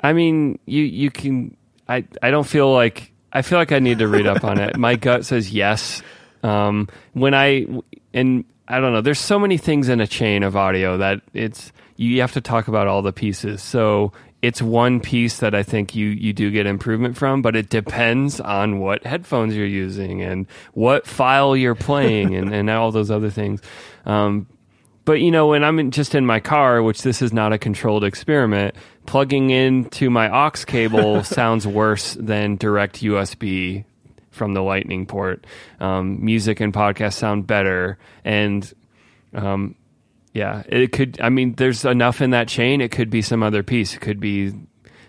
I 0.00 0.12
mean, 0.14 0.58
you 0.66 0.82
you 0.82 1.10
can. 1.10 1.56
I 1.88 2.04
I 2.22 2.30
don't 2.30 2.46
feel 2.46 2.72
like 2.72 3.12
I 3.32 3.42
feel 3.42 3.58
like 3.58 3.72
I 3.72 3.78
need 3.78 3.98
to 3.98 4.08
read 4.08 4.26
up 4.26 4.42
on 4.42 4.58
it. 4.58 4.76
My 4.76 4.96
gut 4.96 5.26
says 5.26 5.52
yes. 5.52 6.02
Um, 6.42 6.88
when 7.12 7.34
I 7.34 7.66
and 8.14 8.44
I 8.68 8.80
don't 8.80 8.92
know. 8.92 9.02
There's 9.02 9.18
so 9.18 9.38
many 9.38 9.58
things 9.58 9.88
in 9.88 10.00
a 10.00 10.06
chain 10.06 10.42
of 10.42 10.56
audio 10.56 10.96
that 10.96 11.20
it's 11.34 11.72
you 11.96 12.20
have 12.20 12.32
to 12.32 12.40
talk 12.40 12.68
about 12.68 12.86
all 12.86 13.02
the 13.02 13.12
pieces. 13.12 13.62
So 13.62 14.12
it's 14.42 14.60
one 14.60 15.00
piece 15.00 15.38
that 15.38 15.54
I 15.54 15.62
think 15.62 15.94
you 15.94 16.08
you 16.08 16.32
do 16.32 16.50
get 16.50 16.66
improvement 16.66 17.16
from, 17.16 17.42
but 17.42 17.54
it 17.54 17.70
depends 17.70 18.40
on 18.40 18.80
what 18.80 19.06
headphones 19.06 19.54
you're 19.54 19.66
using 19.66 20.20
and 20.20 20.46
what 20.72 21.06
file 21.06 21.56
you're 21.56 21.76
playing 21.76 22.34
and, 22.34 22.52
and 22.52 22.68
all 22.68 22.90
those 22.90 23.10
other 23.10 23.30
things. 23.30 23.62
Um, 24.04 24.48
but 25.04 25.14
you 25.14 25.30
know, 25.30 25.48
when 25.48 25.64
I'm 25.64 25.78
in, 25.78 25.90
just 25.90 26.14
in 26.14 26.26
my 26.26 26.40
car, 26.40 26.82
which 26.82 27.02
this 27.02 27.22
is 27.22 27.32
not 27.32 27.52
a 27.52 27.58
controlled 27.58 28.04
experiment, 28.04 28.74
plugging 29.06 29.50
into 29.50 30.10
my 30.10 30.28
aux 30.28 30.64
cable 30.66 31.24
sounds 31.24 31.66
worse 31.66 32.14
than 32.14 32.56
direct 32.56 33.00
USB 33.00 33.84
from 34.30 34.54
the 34.54 34.62
Lightning 34.62 35.06
port. 35.06 35.46
Um, 35.78 36.24
music 36.24 36.60
and 36.60 36.72
podcasts 36.72 37.14
sound 37.14 37.46
better, 37.46 37.98
and 38.24 38.72
um, 39.34 39.76
yeah, 40.32 40.62
it 40.66 40.92
could. 40.92 41.20
I 41.20 41.28
mean, 41.28 41.54
there's 41.54 41.84
enough 41.84 42.20
in 42.20 42.30
that 42.30 42.48
chain. 42.48 42.80
It 42.80 42.90
could 42.90 43.10
be 43.10 43.20
some 43.22 43.42
other 43.42 43.62
piece. 43.62 43.94
It 43.94 44.00
could 44.00 44.18
be, 44.18 44.52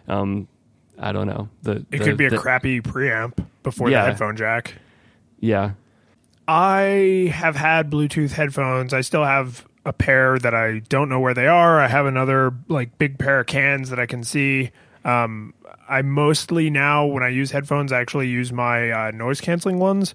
um, 0.08 0.48
I 1.00 1.12
don't 1.12 1.28
know. 1.28 1.50
The 1.62 1.86
it 1.92 1.92
the, 1.92 2.00
could 2.00 2.18
be 2.18 2.26
a 2.26 2.38
crappy 2.38 2.82
preamp 2.82 3.46
before 3.64 3.90
yeah. 3.90 4.02
the 4.02 4.10
headphone 4.10 4.36
jack. 4.36 4.76
Yeah, 5.40 5.72
I 6.48 7.32
have 7.34 7.56
had 7.56 7.90
Bluetooth 7.90 8.32
headphones. 8.32 8.94
I 8.94 9.02
still 9.02 9.24
have 9.24 9.66
a 9.86 9.94
pair 9.94 10.38
that 10.40 10.54
I 10.54 10.80
don't 10.80 11.08
know 11.08 11.20
where 11.20 11.34
they 11.34 11.48
are. 11.48 11.80
I 11.80 11.88
have 11.88 12.06
another 12.06 12.54
like 12.68 12.98
big 12.98 13.18
pair 13.18 13.40
of 13.40 13.48
cans 13.48 13.90
that 13.90 14.00
I 14.00 14.06
can 14.06 14.24
see. 14.24 14.72
Um, 15.06 15.54
I 15.88 16.02
mostly 16.02 16.70
now 16.70 17.06
when 17.06 17.24
I 17.24 17.30
use 17.30 17.52
headphones, 17.52 17.94
I 17.94 18.02
actually 18.02 18.28
use 18.28 18.52
my 18.52 18.92
uh, 18.92 19.12
noise 19.12 19.40
canceling 19.40 19.80
ones. 19.80 20.14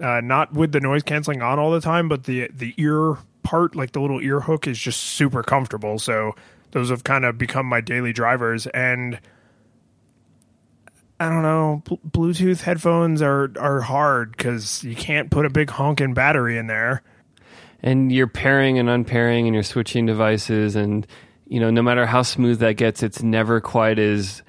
Uh, 0.00 0.20
not 0.22 0.54
with 0.54 0.72
the 0.72 0.80
noise 0.80 1.02
canceling 1.02 1.42
on 1.42 1.58
all 1.58 1.70
the 1.70 1.80
time, 1.80 2.08
but 2.08 2.24
the 2.24 2.48
the 2.52 2.74
ear 2.78 3.16
part, 3.42 3.74
like 3.76 3.92
the 3.92 4.00
little 4.00 4.20
ear 4.20 4.40
hook, 4.40 4.66
is 4.66 4.78
just 4.78 5.00
super 5.00 5.42
comfortable. 5.42 5.98
So 5.98 6.34
those 6.72 6.90
have 6.90 7.04
kind 7.04 7.24
of 7.24 7.38
become 7.38 7.66
my 7.66 7.80
daily 7.80 8.12
drivers. 8.12 8.66
And 8.68 9.20
I 11.18 11.28
don't 11.28 11.42
know, 11.42 11.82
Bluetooth 11.86 12.62
headphones 12.62 13.22
are 13.22 13.50
are 13.58 13.80
hard 13.80 14.36
because 14.36 14.82
you 14.84 14.96
can't 14.96 15.30
put 15.30 15.46
a 15.46 15.50
big 15.50 15.70
honking 15.70 16.14
battery 16.14 16.56
in 16.56 16.66
there 16.66 17.02
and 17.82 18.12
you're 18.12 18.26
pairing 18.26 18.78
and 18.78 18.88
unpairing 18.88 19.46
and 19.46 19.54
you're 19.54 19.62
switching 19.62 20.06
devices 20.06 20.76
and 20.76 21.06
you 21.46 21.60
know 21.60 21.70
no 21.70 21.82
matter 21.82 22.06
how 22.06 22.22
smooth 22.22 22.58
that 22.60 22.74
gets 22.74 23.02
it's 23.02 23.22
never 23.22 23.60
quite 23.60 23.98
as 23.98 24.42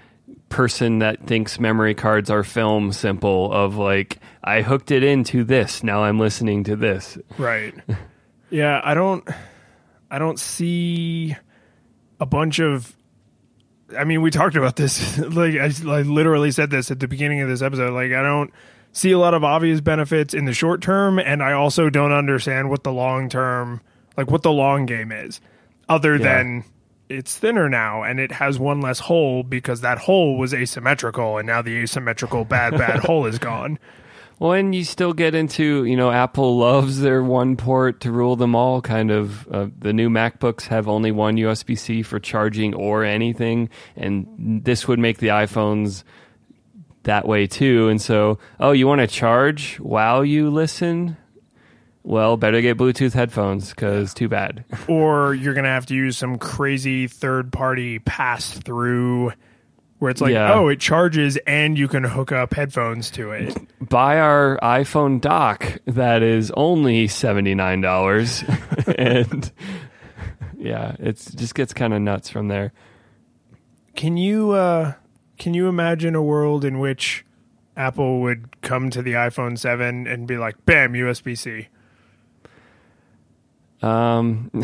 person 0.49 0.99
that 0.99 1.25
thinks 1.27 1.59
memory 1.59 1.95
cards 1.95 2.29
are 2.29 2.43
film 2.43 2.91
simple 2.91 3.51
of 3.53 3.77
like 3.77 4.19
I 4.43 4.61
hooked 4.61 4.91
it 4.91 5.03
into 5.03 5.43
this 5.43 5.83
now 5.83 6.03
I'm 6.03 6.19
listening 6.19 6.63
to 6.65 6.75
this 6.75 7.17
right 7.37 7.73
yeah 8.51 8.79
I 8.83 8.93
don't 8.93 9.27
I 10.09 10.19
don't 10.19 10.39
see 10.39 11.35
a 12.19 12.25
bunch 12.25 12.59
of 12.59 12.95
I 13.97 14.03
mean 14.03 14.21
we 14.21 14.29
talked 14.29 14.55
about 14.55 14.75
this 14.75 15.17
like 15.19 15.55
I, 15.55 15.65
I 15.65 16.01
literally 16.03 16.51
said 16.51 16.69
this 16.69 16.91
at 16.91 16.99
the 16.99 17.07
beginning 17.07 17.41
of 17.41 17.49
this 17.49 17.61
episode 17.61 17.93
like 17.93 18.11
I 18.11 18.21
don't 18.21 18.53
see 18.93 19.11
a 19.11 19.17
lot 19.17 19.33
of 19.33 19.43
obvious 19.43 19.81
benefits 19.81 20.33
in 20.33 20.45
the 20.45 20.53
short 20.53 20.81
term, 20.81 21.19
and 21.19 21.41
I 21.41 21.53
also 21.53 21.89
don't 21.89 22.11
understand 22.11 22.69
what 22.69 22.83
the 22.83 22.91
long 22.91 23.29
term, 23.29 23.81
like 24.17 24.29
what 24.29 24.43
the 24.43 24.51
long 24.51 24.85
game 24.85 25.11
is, 25.11 25.41
other 25.87 26.17
yeah. 26.17 26.23
than 26.23 26.63
it's 27.09 27.37
thinner 27.37 27.67
now 27.67 28.03
and 28.03 28.21
it 28.21 28.31
has 28.31 28.57
one 28.57 28.79
less 28.79 28.97
hole 28.97 29.43
because 29.43 29.81
that 29.81 29.97
hole 29.97 30.37
was 30.37 30.53
asymmetrical, 30.53 31.37
and 31.37 31.47
now 31.47 31.61
the 31.61 31.77
asymmetrical 31.77 32.45
bad 32.45 32.77
bad 32.77 32.99
hole 33.05 33.25
is 33.25 33.39
gone. 33.39 33.79
Well, 34.41 34.53
and 34.53 34.73
you 34.73 34.83
still 34.85 35.13
get 35.13 35.35
into, 35.35 35.85
you 35.85 35.95
know, 35.95 36.09
Apple 36.09 36.57
loves 36.57 36.99
their 36.99 37.21
one 37.21 37.55
port 37.57 37.99
to 37.99 38.11
rule 38.11 38.35
them 38.35 38.55
all 38.55 38.81
kind 38.81 39.11
of. 39.11 39.47
Uh, 39.47 39.67
the 39.77 39.93
new 39.93 40.09
MacBooks 40.09 40.63
have 40.63 40.87
only 40.87 41.11
one 41.11 41.37
USB 41.37 41.77
C 41.77 42.01
for 42.01 42.19
charging 42.19 42.73
or 42.73 43.03
anything, 43.03 43.69
and 43.95 44.25
this 44.65 44.87
would 44.87 44.97
make 44.97 45.19
the 45.19 45.27
iPhones 45.27 46.03
that 47.03 47.27
way 47.27 47.45
too. 47.45 47.87
And 47.89 48.01
so, 48.01 48.39
oh, 48.59 48.71
you 48.71 48.87
want 48.87 49.01
to 49.01 49.05
charge 49.05 49.79
while 49.79 50.25
you 50.25 50.49
listen? 50.49 51.17
Well, 52.01 52.35
better 52.35 52.61
get 52.61 52.79
Bluetooth 52.79 53.13
headphones 53.13 53.69
because 53.69 54.11
too 54.11 54.27
bad. 54.27 54.65
or 54.87 55.35
you're 55.35 55.53
going 55.53 55.65
to 55.65 55.69
have 55.69 55.85
to 55.85 55.95
use 55.95 56.17
some 56.17 56.39
crazy 56.39 57.05
third 57.05 57.53
party 57.53 57.99
pass 57.99 58.49
through 58.57 59.33
where 60.01 60.09
it's 60.09 60.19
like, 60.19 60.33
Yeah. 60.33 60.53
oh, 60.55 60.67
it 60.67 60.79
charges 60.79 61.37
and 61.45 61.77
you 61.77 61.87
can 61.87 62.03
hook 62.03 62.31
up 62.31 62.55
headphones 62.55 63.11
to 63.11 63.29
it. 63.29 63.55
Buy 63.87 64.17
our 64.19 64.57
iPhone 64.63 65.21
dock 65.21 65.77
that 65.85 66.23
is 66.23 66.51
only 66.57 67.07
seventy 67.07 67.53
nine 67.53 67.81
dollars, 67.81 68.43
and 68.97 69.51
yeah, 70.57 70.95
it 70.97 71.23
just 71.35 71.53
gets 71.53 71.71
kind 71.71 71.93
of 71.93 72.01
nuts 72.01 72.29
from 72.29 72.47
there. 72.47 72.73
Can 73.95 74.17
you 74.17 74.51
uh, 74.51 74.93
can 75.37 75.53
you 75.53 75.67
imagine 75.67 76.15
a 76.15 76.23
world 76.23 76.65
in 76.65 76.79
which 76.79 77.23
Apple 77.77 78.21
would 78.21 78.59
come 78.61 78.89
to 78.89 79.03
the 79.03 79.13
iPhone 79.13 79.55
7 79.55 80.07
and 80.07 80.27
be 80.27 80.37
like, 80.37 80.65
"Bam, 80.65 80.93
USB 80.93 81.37
C." 81.37 81.67
Um, 83.83 84.49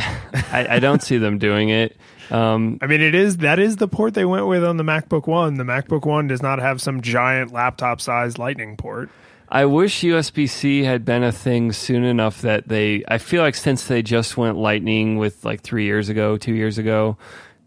I, 0.51 0.67
I 0.71 0.79
don't 0.79 1.03
see 1.03 1.17
them 1.19 1.37
doing 1.37 1.69
it. 1.69 1.95
Um, 2.31 2.77
I 2.81 2.87
mean, 2.87 3.01
it 3.01 3.15
is 3.15 3.37
that 3.37 3.59
is 3.59 3.77
the 3.77 3.87
port 3.87 4.13
they 4.13 4.25
went 4.25 4.47
with 4.47 4.63
on 4.63 4.77
the 4.77 4.83
MacBook 4.83 5.27
One. 5.27 5.55
The 5.55 5.63
MacBook 5.63 6.05
One 6.05 6.27
does 6.27 6.41
not 6.41 6.59
have 6.59 6.81
some 6.81 7.01
giant 7.01 7.51
laptop-sized 7.53 8.37
Lightning 8.37 8.77
port. 8.77 9.09
I 9.49 9.63
wish 9.65 10.01
USB 10.01 10.49
C 10.49 10.83
had 10.83 11.05
been 11.05 11.23
a 11.23 11.31
thing 11.31 11.71
soon 11.71 12.03
enough 12.03 12.41
that 12.41 12.67
they. 12.67 13.03
I 13.07 13.17
feel 13.17 13.41
like 13.41 13.55
since 13.55 13.87
they 13.87 14.01
just 14.01 14.35
went 14.35 14.57
Lightning 14.57 15.17
with 15.17 15.45
like 15.45 15.61
three 15.61 15.85
years 15.85 16.09
ago, 16.09 16.37
two 16.37 16.53
years 16.53 16.77
ago, 16.77 17.17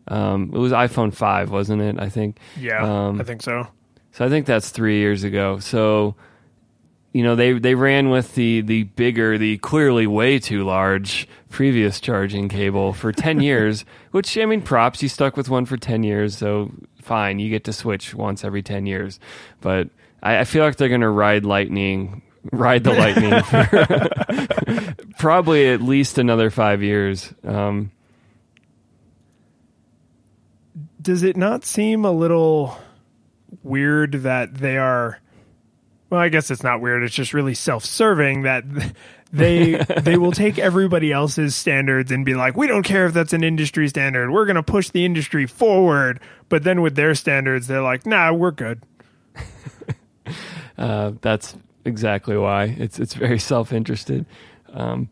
um, 0.08 0.50
it 0.52 0.58
was 0.58 0.72
iPhone 0.72 1.14
five, 1.14 1.50
wasn't 1.50 1.80
it? 1.80 1.98
I 1.98 2.10
think. 2.10 2.38
Yeah, 2.58 2.82
Um, 3.08 3.20
I 3.20 3.24
think 3.24 3.40
so. 3.42 3.66
So 4.12 4.24
I 4.26 4.28
think 4.28 4.44
that's 4.44 4.70
three 4.70 4.98
years 4.98 5.24
ago. 5.24 5.58
So, 5.60 6.16
you 7.12 7.24
know, 7.24 7.34
they 7.34 7.52
they 7.52 7.74
ran 7.74 8.10
with 8.10 8.34
the 8.34 8.60
the 8.60 8.84
bigger, 8.84 9.36
the 9.36 9.58
clearly 9.58 10.06
way 10.06 10.38
too 10.38 10.64
large 10.64 11.26
previous 11.48 12.00
charging 12.00 12.48
cable 12.48 12.92
for 12.92 13.12
ten 13.12 13.40
years. 13.42 13.84
Which 14.12 14.38
I 14.38 14.44
mean, 14.44 14.62
props. 14.62 15.02
You 15.02 15.08
stuck 15.08 15.36
with 15.36 15.48
one 15.48 15.64
for 15.64 15.76
ten 15.76 16.02
years, 16.02 16.38
so 16.38 16.70
fine. 17.02 17.38
You 17.38 17.50
get 17.50 17.64
to 17.64 17.72
switch 17.72 18.14
once 18.14 18.44
every 18.44 18.62
ten 18.62 18.86
years. 18.86 19.18
But 19.60 19.88
I, 20.22 20.38
I 20.38 20.44
feel 20.44 20.64
like 20.64 20.76
they're 20.76 20.88
going 20.88 21.00
to 21.00 21.08
ride 21.08 21.44
lightning. 21.44 22.22
Ride 22.52 22.84
the 22.84 22.94
lightning 22.94 23.42
for 24.94 24.94
probably 25.18 25.68
at 25.68 25.82
least 25.82 26.16
another 26.16 26.48
five 26.48 26.82
years. 26.82 27.34
Um, 27.44 27.90
does 31.02 31.22
it 31.22 31.36
not 31.36 31.64
seem 31.64 32.04
a 32.04 32.12
little 32.12 32.78
weird 33.62 34.12
that 34.12 34.54
they 34.54 34.78
are 34.78 35.18
well 36.10 36.20
i 36.20 36.28
guess 36.28 36.50
it's 36.50 36.62
not 36.62 36.80
weird. 36.80 37.02
It's 37.02 37.14
just 37.14 37.32
really 37.32 37.54
self-serving 37.54 38.42
that 38.42 38.64
they 39.32 39.76
they 40.02 40.16
will 40.16 40.32
take 40.32 40.58
everybody 40.58 41.12
else's 41.12 41.54
standards 41.54 42.10
and 42.10 42.24
be 42.24 42.34
like 42.34 42.56
we 42.56 42.66
don't 42.66 42.82
care 42.82 43.06
if 43.06 43.14
that's 43.14 43.32
an 43.32 43.44
industry 43.44 43.88
standard. 43.88 44.30
We're 44.30 44.46
going 44.46 44.56
to 44.56 44.62
push 44.62 44.90
the 44.90 45.04
industry 45.04 45.46
forward. 45.46 46.20
But 46.48 46.64
then 46.64 46.82
with 46.82 46.96
their 46.96 47.14
standards 47.14 47.66
they're 47.68 47.82
like 47.82 48.06
nah 48.06 48.32
we're 48.32 48.50
good. 48.50 48.82
Uh, 50.78 51.12
that's 51.20 51.54
exactly 51.84 52.38
why. 52.38 52.64
It's 52.64 52.98
it's 52.98 53.12
very 53.12 53.38
self 53.38 53.70
interested. 53.70 54.24
Um, 54.72 55.10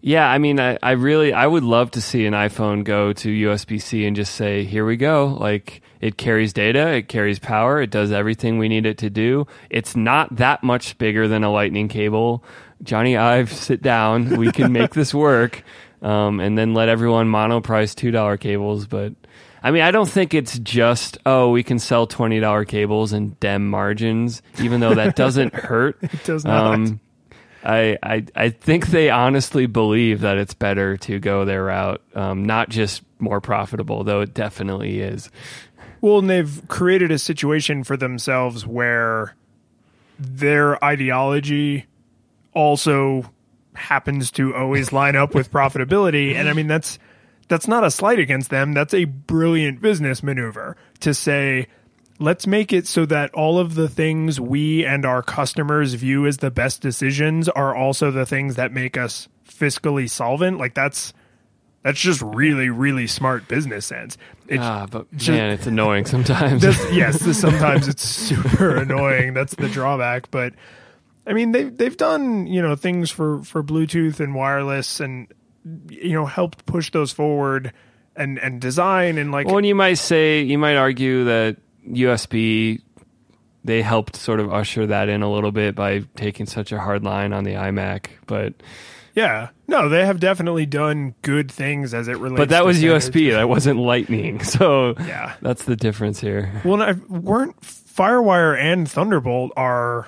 yeah, 0.00 0.30
I 0.30 0.38
mean, 0.38 0.58
I, 0.58 0.78
I 0.82 0.92
really 0.92 1.32
I 1.32 1.46
would 1.46 1.62
love 1.62 1.90
to 1.92 2.00
see 2.00 2.24
an 2.26 2.32
iPhone 2.32 2.84
go 2.84 3.12
to 3.12 3.28
USB 3.28 3.82
C 3.82 4.06
and 4.06 4.16
just 4.16 4.34
say, 4.34 4.64
"Here 4.64 4.86
we 4.86 4.96
go." 4.96 5.26
Like 5.26 5.82
it 6.00 6.16
carries 6.16 6.52
data, 6.52 6.88
it 6.94 7.08
carries 7.08 7.38
power, 7.38 7.80
it 7.80 7.90
does 7.90 8.12
everything 8.12 8.58
we 8.58 8.68
need 8.68 8.86
it 8.86 8.98
to 8.98 9.10
do. 9.10 9.46
It's 9.70 9.96
not 9.96 10.36
that 10.36 10.62
much 10.62 10.98
bigger 10.98 11.28
than 11.28 11.44
a 11.44 11.50
Lightning 11.50 11.88
cable. 11.88 12.44
Jony 12.82 13.18
Ive, 13.18 13.52
sit 13.52 13.82
down. 13.82 14.36
We 14.36 14.52
can 14.52 14.72
make 14.72 14.94
this 14.94 15.14
work, 15.26 15.62
um, 16.02 16.40
and 16.40 16.58
then 16.58 16.74
let 16.74 16.88
everyone 16.88 17.28
Monoprice 17.28 17.94
two 17.94 18.10
dollar 18.10 18.36
cables. 18.36 18.86
But 18.86 19.14
I 19.62 19.70
mean, 19.70 19.82
I 19.82 19.90
don't 19.90 20.08
think 20.08 20.34
it's 20.34 20.58
just 20.58 21.18
oh, 21.24 21.50
we 21.50 21.62
can 21.62 21.78
sell 21.78 22.06
twenty 22.06 22.38
dollar 22.38 22.64
cables 22.64 23.12
and 23.12 23.38
dem 23.40 23.68
margins, 23.68 24.42
even 24.62 24.80
though 24.80 24.94
that 24.94 25.16
doesn't 25.16 25.54
hurt. 25.54 25.98
it 26.02 26.22
does 26.24 26.44
not 26.44 26.74
Um, 26.74 27.00
I, 27.64 27.98
I 28.02 28.24
I 28.36 28.50
think 28.50 28.88
they 28.88 29.10
honestly 29.10 29.66
believe 29.66 30.20
that 30.20 30.36
it's 30.36 30.54
better 30.54 30.96
to 30.98 31.18
go 31.18 31.44
their 31.44 31.64
route, 31.64 32.02
um, 32.14 32.44
not 32.44 32.68
just 32.68 33.02
more 33.18 33.40
profitable, 33.40 34.04
though 34.04 34.20
it 34.20 34.34
definitely 34.34 35.00
is. 35.00 35.30
Well, 36.00 36.18
and 36.18 36.30
they've 36.30 36.62
created 36.68 37.10
a 37.10 37.18
situation 37.18 37.84
for 37.84 37.96
themselves 37.96 38.66
where 38.66 39.34
their 40.18 40.82
ideology 40.84 41.86
also 42.52 43.30
happens 43.74 44.30
to 44.32 44.54
always 44.54 44.92
line 44.92 45.16
up 45.16 45.34
with 45.34 45.50
profitability. 45.50 46.34
And 46.34 46.48
I 46.48 46.52
mean, 46.52 46.66
that's 46.66 46.98
that's 47.48 47.68
not 47.68 47.84
a 47.84 47.90
slight 47.90 48.18
against 48.18 48.50
them. 48.50 48.72
That's 48.72 48.94
a 48.94 49.04
brilliant 49.04 49.80
business 49.80 50.22
maneuver 50.22 50.76
to 51.00 51.14
say, 51.14 51.68
let's 52.18 52.46
make 52.46 52.72
it 52.72 52.86
so 52.86 53.06
that 53.06 53.32
all 53.34 53.58
of 53.58 53.74
the 53.74 53.88
things 53.88 54.40
we 54.40 54.84
and 54.84 55.04
our 55.04 55.22
customers 55.22 55.94
view 55.94 56.26
as 56.26 56.38
the 56.38 56.50
best 56.50 56.80
decisions 56.80 57.48
are 57.48 57.74
also 57.74 58.10
the 58.10 58.26
things 58.26 58.56
that 58.56 58.72
make 58.72 58.96
us 58.96 59.28
fiscally 59.48 60.08
solvent. 60.08 60.58
Like 60.58 60.74
that's 60.74 61.12
that's 61.86 62.00
just 62.00 62.20
really, 62.20 62.68
really 62.68 63.06
smart 63.06 63.46
business 63.46 63.86
sense. 63.86 64.18
It's, 64.48 64.60
Ah, 64.60 64.88
but 64.90 65.06
just- 65.16 65.30
man, 65.30 65.50
it's 65.50 65.68
annoying 65.68 66.04
sometimes. 66.04 66.64
yes, 66.92 67.20
sometimes 67.38 67.86
it's 67.86 68.02
super 68.02 68.74
annoying. 68.74 69.34
That's 69.34 69.54
the 69.54 69.68
drawback. 69.68 70.28
But 70.32 70.54
I 71.28 71.32
mean, 71.32 71.52
they've 71.52 71.76
they've 71.76 71.96
done 71.96 72.48
you 72.48 72.60
know 72.60 72.74
things 72.74 73.12
for 73.12 73.40
for 73.44 73.62
Bluetooth 73.62 74.18
and 74.18 74.34
wireless, 74.34 74.98
and 74.98 75.28
you 75.88 76.14
know 76.14 76.26
helped 76.26 76.66
push 76.66 76.90
those 76.90 77.12
forward 77.12 77.72
and 78.16 78.40
and 78.40 78.60
design 78.60 79.16
and 79.16 79.30
like 79.30 79.46
well, 79.46 79.58
and 79.58 79.66
you 79.66 79.76
might 79.76 79.98
say 79.98 80.42
you 80.42 80.58
might 80.58 80.74
argue 80.74 81.22
that 81.26 81.56
USB 81.88 82.80
they 83.62 83.80
helped 83.80 84.16
sort 84.16 84.40
of 84.40 84.52
usher 84.52 84.88
that 84.88 85.08
in 85.08 85.22
a 85.22 85.30
little 85.32 85.52
bit 85.52 85.76
by 85.76 86.02
taking 86.16 86.46
such 86.46 86.72
a 86.72 86.80
hard 86.80 87.04
line 87.04 87.32
on 87.32 87.44
the 87.44 87.52
iMac, 87.52 88.06
but 88.26 88.54
yeah, 89.16 89.48
no, 89.66 89.88
they 89.88 90.06
have 90.06 90.20
definitely 90.20 90.66
done 90.66 91.14
good 91.22 91.50
things 91.50 91.92
as 91.94 92.06
it 92.06 92.18
relates. 92.18 92.36
but 92.38 92.50
that 92.50 92.64
was 92.64 92.76
standards. 92.78 93.08
USB, 93.10 93.32
that 93.32 93.48
wasn't 93.48 93.80
Lightning, 93.80 94.44
so 94.44 94.94
Yeah. 95.00 95.34
that's 95.42 95.64
the 95.64 95.74
difference 95.74 96.20
here. 96.20 96.60
Well, 96.64 96.80
I, 96.82 96.92
weren't 97.08 97.60
FireWire 97.62 98.56
and 98.56 98.88
Thunderbolt 98.88 99.50
are 99.56 100.06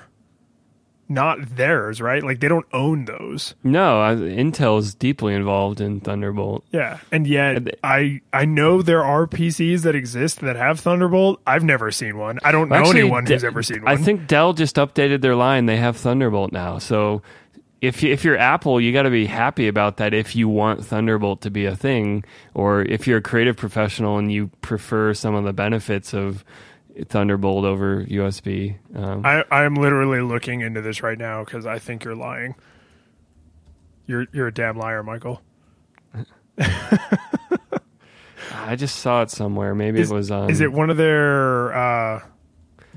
not 1.11 1.55
theirs, 1.55 1.99
right? 1.99 2.21
Like 2.23 2.39
they 2.39 2.47
don't 2.47 2.67
own 2.71 3.05
those. 3.05 3.55
No, 3.63 3.99
I, 3.99 4.13
Intel's 4.13 4.93
deeply 4.93 5.33
involved 5.33 5.81
in 5.81 6.01
Thunderbolt. 6.01 6.63
Yeah, 6.71 6.99
and 7.11 7.25
yet 7.25 7.65
they- 7.65 7.73
I 7.83 8.21
I 8.31 8.45
know 8.45 8.83
there 8.83 9.03
are 9.03 9.25
PCs 9.25 9.81
that 9.81 9.95
exist 9.95 10.41
that 10.41 10.55
have 10.55 10.79
Thunderbolt. 10.79 11.41
I've 11.47 11.63
never 11.63 11.89
seen 11.89 12.19
one. 12.19 12.37
I 12.43 12.51
don't 12.51 12.69
know 12.69 12.75
Actually, 12.75 12.99
anyone 12.99 13.25
who's 13.25 13.41
De- 13.41 13.47
ever 13.47 13.63
seen 13.63 13.81
one. 13.81 13.91
I 13.91 13.97
think 13.97 14.27
Dell 14.27 14.53
just 14.53 14.75
updated 14.75 15.21
their 15.21 15.35
line. 15.35 15.65
They 15.65 15.77
have 15.77 15.97
Thunderbolt 15.97 16.51
now. 16.51 16.77
So 16.77 17.23
if 17.81 18.03
you, 18.03 18.11
if 18.11 18.23
you're 18.23 18.37
Apple, 18.37 18.81
you 18.81 18.91
got 18.91 19.03
to 19.03 19.09
be 19.09 19.25
happy 19.25 19.67
about 19.67 19.97
that. 19.97 20.13
If 20.13 20.35
you 20.35 20.49
want 20.49 20.85
Thunderbolt 20.85 21.41
to 21.41 21.49
be 21.49 21.65
a 21.65 21.75
thing, 21.75 22.23
or 22.53 22.81
if 22.81 23.07
you're 23.07 23.19
a 23.19 23.21
creative 23.21 23.55
professional 23.57 24.17
and 24.17 24.31
you 24.31 24.47
prefer 24.61 25.13
some 25.13 25.35
of 25.35 25.43
the 25.45 25.53
benefits 25.53 26.13
of 26.13 26.43
Thunderbolt 27.07 27.65
over 27.65 28.03
USB. 28.05 28.77
Um, 28.95 29.25
I 29.25 29.43
I 29.51 29.63
am 29.63 29.75
literally 29.75 30.21
looking 30.21 30.61
into 30.61 30.81
this 30.81 31.01
right 31.01 31.17
now 31.17 31.43
because 31.43 31.65
I 31.65 31.79
think 31.79 32.03
you're 32.03 32.15
lying. 32.15 32.55
You're 34.05 34.27
you're 34.33 34.47
a 34.47 34.53
damn 34.53 34.77
liar, 34.77 35.03
Michael. 35.03 35.41
I 38.51 38.75
just 38.75 38.97
saw 38.97 39.21
it 39.21 39.31
somewhere. 39.31 39.73
Maybe 39.73 40.01
Is- 40.01 40.11
it 40.11 40.13
was 40.13 40.31
on 40.31 40.49
Is 40.49 40.59
it 40.61 40.71
one 40.73 40.89
of 40.89 40.97
their 40.97 41.73
uh 41.73 42.21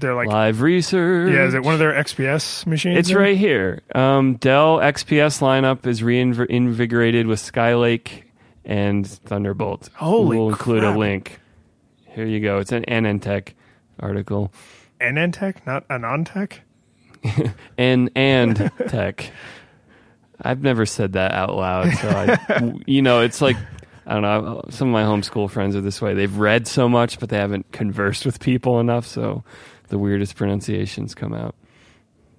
their 0.02 0.14
like 0.14 0.28
live 0.28 0.60
research. 0.60 1.32
yeah? 1.32 1.44
Is 1.46 1.54
it 1.54 1.62
one 1.62 1.72
of 1.72 1.80
their 1.80 1.92
XPS 1.92 2.66
machines? 2.66 2.98
It's 2.98 3.08
then? 3.08 3.16
right 3.18 3.36
here. 3.36 3.80
Um, 3.94 4.34
Dell 4.34 4.76
XPS 4.78 5.40
lineup 5.40 5.86
is 5.86 6.02
reinvigorated 6.02 7.26
with 7.26 7.40
Skylake 7.40 8.24
and 8.64 9.06
Thunderbolt. 9.06 9.88
Holy 9.94 10.36
We'll 10.36 10.50
include 10.50 10.82
crap. 10.82 10.94
a 10.94 10.98
link. 10.98 11.40
Here 12.08 12.26
you 12.26 12.40
go. 12.40 12.58
It's 12.58 12.72
an 12.72 12.84
Anantech 12.86 13.54
article. 13.98 14.52
Anantech, 15.00 15.64
not 15.66 15.88
Anantech. 15.88 16.58
And 17.78 18.10
and 18.16 18.70
tech. 18.88 19.30
I've 20.40 20.60
never 20.62 20.84
said 20.86 21.12
that 21.12 21.32
out 21.32 21.54
loud. 21.54 21.92
So 21.94 22.08
I, 22.08 22.74
you 22.86 23.00
know, 23.00 23.20
it's 23.20 23.40
like 23.40 23.56
I 24.04 24.14
don't 24.14 24.22
know. 24.22 24.62
Some 24.70 24.88
of 24.88 24.92
my 24.92 25.04
homeschool 25.04 25.48
friends 25.48 25.76
are 25.76 25.80
this 25.80 26.02
way. 26.02 26.14
They've 26.14 26.36
read 26.36 26.66
so 26.66 26.88
much, 26.88 27.20
but 27.20 27.28
they 27.28 27.36
haven't 27.38 27.70
conversed 27.70 28.26
with 28.26 28.40
people 28.40 28.80
enough. 28.80 29.06
So 29.06 29.44
the 29.92 29.98
weirdest 29.98 30.36
pronunciations 30.36 31.14
come 31.14 31.34
out. 31.34 31.54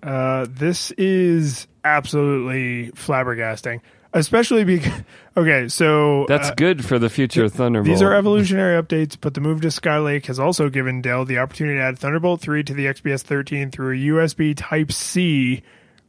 Uh, 0.01 0.47
this 0.49 0.89
is 0.91 1.67
absolutely 1.85 2.91
flabbergasting, 2.93 3.79
especially 4.11 4.63
because 4.63 4.91
okay, 5.37 5.67
so 5.69 6.25
That's 6.27 6.49
uh, 6.49 6.55
good 6.55 6.83
for 6.83 6.97
the 6.97 7.11
future 7.11 7.45
of 7.45 7.53
Thunderbolt. 7.53 7.85
These 7.85 8.01
are 8.01 8.13
evolutionary 8.13 8.81
updates, 8.81 9.15
but 9.21 9.35
the 9.35 9.39
move 9.39 9.61
to 9.61 9.67
Skylake 9.67 10.25
has 10.25 10.39
also 10.39 10.67
given 10.67 11.03
Dell 11.03 11.25
the 11.25 11.37
opportunity 11.37 11.77
to 11.77 11.83
add 11.83 11.99
Thunderbolt 11.99 12.41
3 12.41 12.63
to 12.63 12.73
the 12.73 12.87
XPS 12.87 13.21
13 13.21 13.69
through 13.69 13.93
a 13.93 13.97
USB 13.97 14.55
Type 14.57 14.91
C 14.91 15.61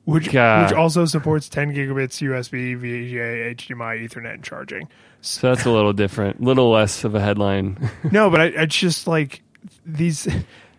which 0.05 0.31
God. 0.31 0.71
which 0.71 0.77
also 0.77 1.05
supports 1.07 1.49
10 1.49 1.75
gigabits 1.75 2.21
USB, 2.23 2.79
VGA, 2.79 3.55
HDMI, 3.57 4.07
Ethernet, 4.07 4.35
and 4.35 4.45
charging. 4.45 4.89
So 5.21 5.49
that's 5.49 5.65
a 5.65 5.71
little 5.71 5.95
different, 5.95 6.43
little 6.43 6.71
less 6.71 7.05
of 7.05 7.15
a 7.15 7.21
headline. 7.21 7.91
No, 8.13 8.31
but 8.31 8.41
I, 8.41 8.45
it's 8.47 8.77
just 8.77 9.07
like 9.07 9.43
these. 9.87 10.29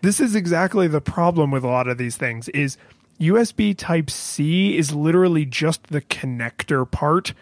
This 0.01 0.19
is 0.19 0.35
exactly 0.35 0.87
the 0.87 1.01
problem 1.01 1.51
with 1.51 1.63
a 1.63 1.67
lot 1.67 1.87
of 1.87 1.97
these 1.97 2.17
things. 2.17 2.49
Is 2.49 2.77
USB 3.19 3.75
Type 3.75 4.09
C 4.09 4.77
is 4.77 4.93
literally 4.93 5.45
just 5.45 5.87
the 5.87 6.01
connector 6.01 6.89
part. 6.89 7.33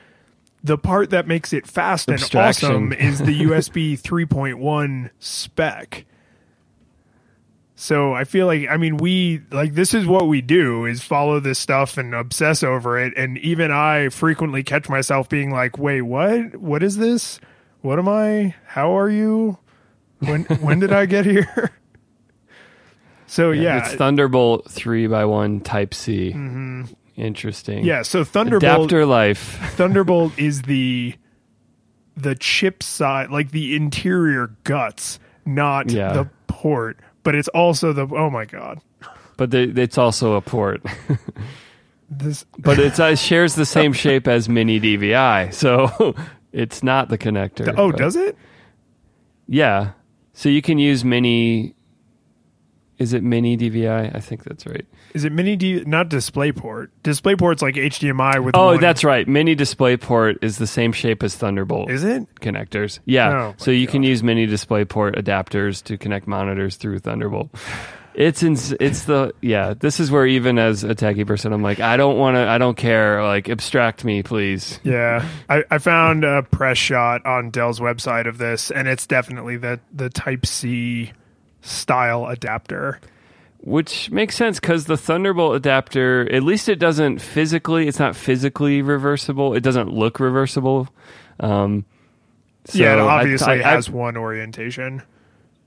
The 0.63 0.77
part 0.77 1.09
that 1.09 1.27
makes 1.27 1.51
it 1.51 1.67
fast 1.67 2.07
and 2.07 2.23
awesome 2.35 2.93
is 2.93 3.19
the 3.19 3.41
USB 3.41 3.99
3.1 3.99 5.09
spec. 5.19 6.05
So 7.75 8.13
I 8.13 8.23
feel 8.23 8.45
like 8.45 8.69
I 8.69 8.77
mean 8.77 8.95
we 8.95 9.41
like 9.51 9.73
this 9.73 9.93
is 9.93 10.05
what 10.05 10.27
we 10.27 10.41
do 10.41 10.85
is 10.85 11.01
follow 11.01 11.41
this 11.41 11.59
stuff 11.59 11.97
and 11.97 12.13
obsess 12.13 12.63
over 12.63 12.97
it 12.97 13.13
and 13.17 13.37
even 13.39 13.71
I 13.71 14.07
frequently 14.07 14.63
catch 14.63 14.87
myself 14.87 15.27
being 15.27 15.51
like, 15.51 15.77
"Wait, 15.77 16.03
what? 16.03 16.55
What 16.55 16.81
is 16.81 16.95
this? 16.95 17.41
What 17.81 17.99
am 17.99 18.07
I? 18.07 18.55
How 18.67 18.97
are 18.97 19.09
you? 19.09 19.57
When 20.19 20.43
when 20.43 20.79
did 20.79 20.93
I 20.93 21.05
get 21.07 21.25
here?" 21.25 21.71
So 23.33 23.49
yeah. 23.49 23.79
it's 23.79 23.95
Thunderbolt 23.95 24.69
three 24.69 25.07
by 25.07 25.25
one 25.25 25.59
Type 25.59 25.95
C. 25.95 26.29
Interesting. 27.15 27.79
Mm-hmm. 27.79 27.87
yeah, 27.87 28.03
so 28.03 28.23
Thunderbolt 28.23 28.63
Adapter 28.63 29.07
life. 29.07 29.57
Thunderbolt 29.75 30.37
is 30.37 30.61
the 30.61 31.15
the 32.15 32.35
chip 32.35 32.83
side, 32.83 33.31
like 33.31 33.49
the 33.49 33.75
interior 33.75 34.55
guts, 34.65 35.17
not 35.47 35.89
Yeah. 35.89 36.13
the 36.13 36.29
port, 36.45 36.99
but 37.23 37.33
it's 37.33 37.47
also 37.47 37.91
the 37.91 38.07
oh 38.15 38.29
my 38.29 38.45
god. 38.45 38.79
But 39.35 39.49
the, 39.49 39.63
it's 39.81 39.97
also 39.97 40.33
a 40.33 40.41
port. 40.41 40.83
This 42.11 42.45
but 42.59 42.77
it's, 42.77 42.99
it 42.99 43.17
shares 43.17 43.55
the 43.55 43.65
same 43.65 43.93
shape 43.93 44.27
as 44.27 44.47
mini 44.47 44.79
DVI, 44.79 45.51
so 45.51 46.13
it's 46.51 46.83
not 46.83 47.09
the 47.09 47.17
connector. 47.17 47.73
Oh, 47.75 47.89
but- 47.89 47.97
does 47.97 48.15
it? 48.15 48.37
Yeah. 49.47 49.93
So 50.33 50.49
you 50.49 50.61
can 50.61 50.77
use 50.77 51.03
mini. 51.03 51.73
Is 52.99 53.13
it 53.13 53.23
mini 53.23 53.57
DVI? 53.57 54.15
I 54.15 54.19
think 54.19 54.43
that's 54.43 54.65
right. 54.65 54.85
Is 55.13 55.23
it 55.25 55.31
mini 55.31 55.55
D 55.55 55.83
not 55.85 56.09
DisplayPort? 56.09 56.89
DisplayPort's 57.03 57.61
like 57.61 57.75
HDMI 57.75 58.43
with 58.43 58.55
Oh, 58.55 58.67
one- 58.67 58.79
that's 58.81 59.03
right. 59.03 59.27
Mini 59.27 59.55
DisplayPort 59.55 60.43
is 60.43 60.57
the 60.57 60.67
same 60.67 60.91
shape 60.93 61.23
as 61.23 61.35
Thunderbolt 61.35 61.89
Is 61.89 62.03
it? 62.03 62.27
connectors. 62.35 62.99
Yeah. 63.05 63.31
Oh, 63.33 63.55
so 63.57 63.71
you 63.71 63.87
can 63.87 64.03
use 64.03 64.21
mini 64.23 64.45
DisplayPort 64.47 65.15
adapters 65.15 65.83
to 65.85 65.97
connect 65.97 66.27
monitors 66.27 66.75
through 66.75 66.99
Thunderbolt. 66.99 67.49
It's 68.15 68.43
in, 68.43 68.55
it's 68.79 69.05
the 69.05 69.33
yeah. 69.41 69.73
This 69.73 69.99
is 69.99 70.11
where 70.11 70.27
even 70.27 70.59
as 70.59 70.83
a 70.83 70.93
techie 70.93 71.25
person, 71.25 71.51
I'm 71.51 71.63
like, 71.63 71.79
I 71.79 71.97
don't 71.97 72.15
want 72.19 72.35
to. 72.35 72.47
I 72.47 72.59
don't 72.59 72.77
care. 72.77 73.23
Like, 73.23 73.49
abstract 73.49 74.05
me, 74.05 74.21
please. 74.21 74.79
Yeah. 74.83 75.27
I, 75.49 75.63
I 75.71 75.77
found 75.79 76.23
a 76.23 76.43
press 76.43 76.77
shot 76.77 77.25
on 77.25 77.49
Dell's 77.49 77.79
website 77.79 78.27
of 78.27 78.37
this 78.37 78.69
and 78.69 78.87
it's 78.87 79.07
definitely 79.07 79.57
the 79.57 79.79
the 79.91 80.11
type 80.11 80.45
C 80.45 81.11
style 81.63 82.27
adapter. 82.27 82.99
Which 83.61 84.11
makes 84.11 84.35
sense 84.35 84.59
because 84.59 84.85
the 84.85 84.97
Thunderbolt 84.97 85.55
adapter, 85.55 86.29
at 86.33 86.43
least 86.43 86.67
it 86.67 86.79
doesn't 86.79 87.19
physically, 87.19 87.87
it's 87.87 87.97
not 87.99 88.13
physically 88.15 88.81
reversible. 88.81 89.53
It 89.53 89.61
doesn't 89.61 89.89
look 89.89 90.19
reversible. 90.19 90.89
Um, 91.39 91.85
so 92.65 92.77
yeah, 92.79 92.93
it 92.95 92.99
obviously 92.99 93.63
I- 93.63 93.69
I- 93.69 93.75
has 93.75 93.89
one 93.89 94.17
orientation. 94.17 95.01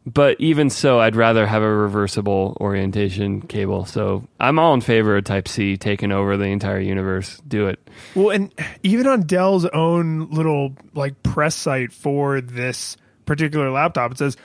but 0.07 0.39
even 0.39 0.69
so, 0.69 1.01
I'd 1.01 1.17
rather 1.17 1.47
have 1.47 1.63
a 1.63 1.75
reversible 1.75 2.57
orientation 2.61 3.41
cable. 3.41 3.87
So 3.87 4.29
I'm 4.39 4.59
all 4.59 4.75
in 4.75 4.83
favor 4.83 5.17
of 5.17 5.25
Type 5.25 5.49
C 5.49 5.79
taking 5.79 6.13
over 6.13 6.37
the 6.37 6.45
entire 6.45 6.79
universe. 6.81 7.41
Do 7.49 7.69
it. 7.69 7.81
Well, 8.15 8.29
and 8.31 8.53
even 8.83 9.07
on 9.07 9.23
Dell's 9.23 9.65
own 9.65 10.29
little 10.31 10.75
like 10.95 11.23
press 11.23 11.55
site 11.55 11.93
for 11.95 12.43
this 12.43 12.99
particular 13.25 13.71
laptop, 13.71 14.13
it 14.13 14.19
says 14.19 14.37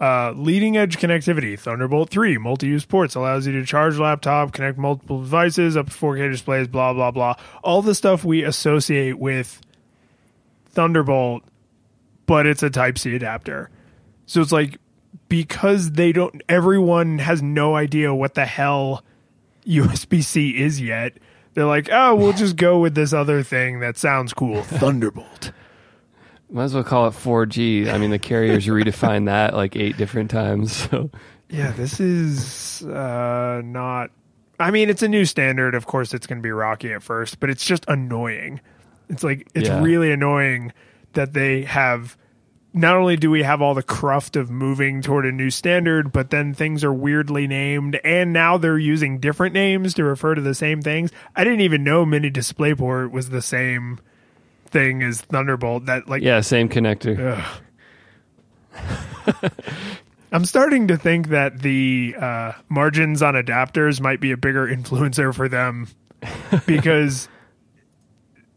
uh, 0.00 0.32
leading 0.32 0.76
edge 0.76 0.98
connectivity. 0.98 1.58
Thunderbolt 1.58 2.10
3 2.10 2.38
multi 2.38 2.66
use 2.66 2.84
ports 2.84 3.14
allows 3.14 3.46
you 3.46 3.52
to 3.52 3.64
charge 3.64 3.98
laptop, 3.98 4.52
connect 4.52 4.78
multiple 4.78 5.20
devices, 5.20 5.76
up 5.76 5.86
to 5.86 5.92
4K 5.92 6.30
displays, 6.30 6.68
blah, 6.68 6.92
blah, 6.92 7.10
blah. 7.10 7.34
All 7.62 7.82
the 7.82 7.94
stuff 7.94 8.24
we 8.24 8.42
associate 8.42 9.18
with 9.18 9.60
Thunderbolt, 10.70 11.42
but 12.26 12.46
it's 12.46 12.62
a 12.62 12.70
Type 12.70 12.98
C 12.98 13.14
adapter. 13.14 13.70
So 14.26 14.40
it's 14.40 14.52
like 14.52 14.78
because 15.28 15.92
they 15.92 16.12
don't, 16.12 16.42
everyone 16.48 17.18
has 17.18 17.42
no 17.42 17.76
idea 17.76 18.14
what 18.14 18.34
the 18.34 18.46
hell 18.46 19.04
USB 19.66 20.22
C 20.22 20.50
is 20.50 20.80
yet. 20.80 21.14
They're 21.54 21.66
like, 21.66 21.88
oh, 21.92 22.16
we'll 22.16 22.32
just 22.32 22.56
go 22.56 22.80
with 22.80 22.94
this 22.96 23.12
other 23.12 23.42
thing 23.44 23.80
that 23.80 23.96
sounds 23.96 24.32
cool, 24.32 24.62
Thunderbolt. 24.62 25.52
Might 26.54 26.64
as 26.64 26.74
well 26.74 26.84
call 26.84 27.08
it 27.08 27.14
4G. 27.14 27.92
I 27.92 27.98
mean, 27.98 28.10
the 28.10 28.18
carriers 28.20 28.66
redefined 28.66 29.26
that 29.26 29.54
like 29.54 29.74
eight 29.74 29.96
different 29.96 30.30
times. 30.30 30.88
So 30.90 31.10
Yeah, 31.50 31.72
this 31.72 31.98
is 31.98 32.82
uh, 32.84 33.60
not. 33.64 34.10
I 34.60 34.70
mean, 34.70 34.88
it's 34.88 35.02
a 35.02 35.08
new 35.08 35.24
standard. 35.24 35.74
Of 35.74 35.86
course, 35.86 36.14
it's 36.14 36.28
going 36.28 36.38
to 36.38 36.42
be 36.42 36.52
rocky 36.52 36.92
at 36.92 37.02
first, 37.02 37.40
but 37.40 37.50
it's 37.50 37.66
just 37.66 37.84
annoying. 37.88 38.60
It's 39.08 39.24
like 39.24 39.48
it's 39.54 39.68
Yeah. 39.68 39.82
really 39.82 40.12
annoying 40.12 40.72
that 41.14 41.32
they 41.32 41.62
have. 41.62 42.16
Not 42.72 42.96
only 42.96 43.16
do 43.16 43.30
we 43.30 43.42
have 43.42 43.60
all 43.60 43.74
the 43.74 43.82
cruft 43.82 44.34
of 44.36 44.48
moving 44.50 45.02
toward 45.02 45.26
a 45.26 45.32
new 45.32 45.50
standard, 45.50 46.12
but 46.12 46.30
then 46.30 46.54
things 46.54 46.82
are 46.84 46.92
weirdly 46.92 47.46
named, 47.48 48.00
and 48.04 48.32
now 48.32 48.58
they're 48.58 48.78
using 48.78 49.18
different 49.18 49.54
names 49.54 49.94
to 49.94 50.04
refer 50.04 50.34
to 50.36 50.40
the 50.40 50.54
same 50.54 50.82
things. 50.82 51.10
I 51.36 51.42
didn't 51.44 51.60
even 51.60 51.82
know 51.84 52.04
Mini 52.06 52.30
DisplayPort 52.30 53.10
was 53.12 53.30
the 53.30 53.42
same 53.42 54.00
thing 54.74 55.02
as 55.02 55.22
Thunderbolt. 55.22 55.86
That 55.86 56.06
like 56.06 56.22
yeah, 56.22 56.42
same 56.42 56.68
connector. 56.68 57.42
I'm 60.32 60.44
starting 60.44 60.88
to 60.88 60.98
think 60.98 61.28
that 61.28 61.62
the 61.62 62.14
uh, 62.20 62.52
margins 62.68 63.22
on 63.22 63.34
adapters 63.34 64.00
might 64.00 64.20
be 64.20 64.32
a 64.32 64.36
bigger 64.36 64.66
influencer 64.66 65.32
for 65.32 65.48
them 65.48 65.86
because 66.66 67.28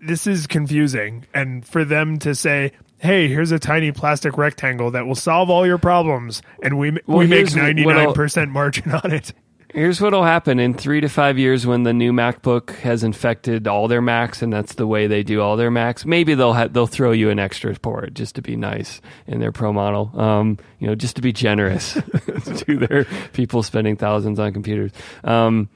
this 0.02 0.26
is 0.26 0.48
confusing. 0.48 1.26
And 1.34 1.66
for 1.66 1.86
them 1.86 2.18
to 2.20 2.34
say, 2.34 2.72
"Hey, 2.98 3.28
here's 3.28 3.52
a 3.52 3.60
tiny 3.60 3.92
plastic 3.92 4.38
rectangle 4.38 4.92
that 4.92 5.06
will 5.06 5.16
solve 5.16 5.50
all 5.50 5.66
your 5.66 5.78
problems," 5.78 6.42
and 6.64 6.78
we 6.78 6.98
Well, 7.06 7.20
we 7.20 7.28
make 7.28 7.46
99% 7.48 8.50
margin 8.50 8.92
on 8.92 9.12
it. 9.12 9.32
Here's 9.74 10.00
what'll 10.00 10.24
happen 10.24 10.60
in 10.60 10.74
three 10.74 11.02
to 11.02 11.10
five 11.10 11.38
years 11.38 11.68
when 11.68 11.84
the 11.84 11.92
new 11.92 12.14
MacBook 12.14 12.70
has 12.78 13.04
infected 13.04 13.68
all 13.68 13.90
their 13.90 14.02
Macs, 14.02 14.42
and 14.42 14.52
that's 14.52 14.76
the 14.76 14.88
way 14.88 15.08
they 15.08 15.24
do 15.24 15.42
all 15.42 15.58
their 15.58 15.70
Macs. 15.70 16.06
Maybe 16.06 16.36
they'll 16.36 16.54
ha- 16.54 16.70
they'll 16.70 16.88
throw 16.88 17.12
you 17.12 17.30
an 17.30 17.38
extra 17.38 17.76
port 17.76 18.14
just 18.14 18.36
to 18.36 18.42
be 18.42 18.56
nice 18.56 19.02
in 19.26 19.42
their 19.42 19.52
Pro 19.52 19.74
model. 19.74 20.12
Um, 20.18 20.58
you 20.80 20.88
know, 20.88 20.96
just 20.96 21.18
to 21.18 21.22
be 21.22 21.34
generous 21.34 21.94
to 22.46 22.78
their 22.78 23.06
people 23.34 23.62
spending 23.62 23.98
thousands 23.98 24.40
on 24.40 24.54
computers. 24.54 24.94
Um, 25.26 25.68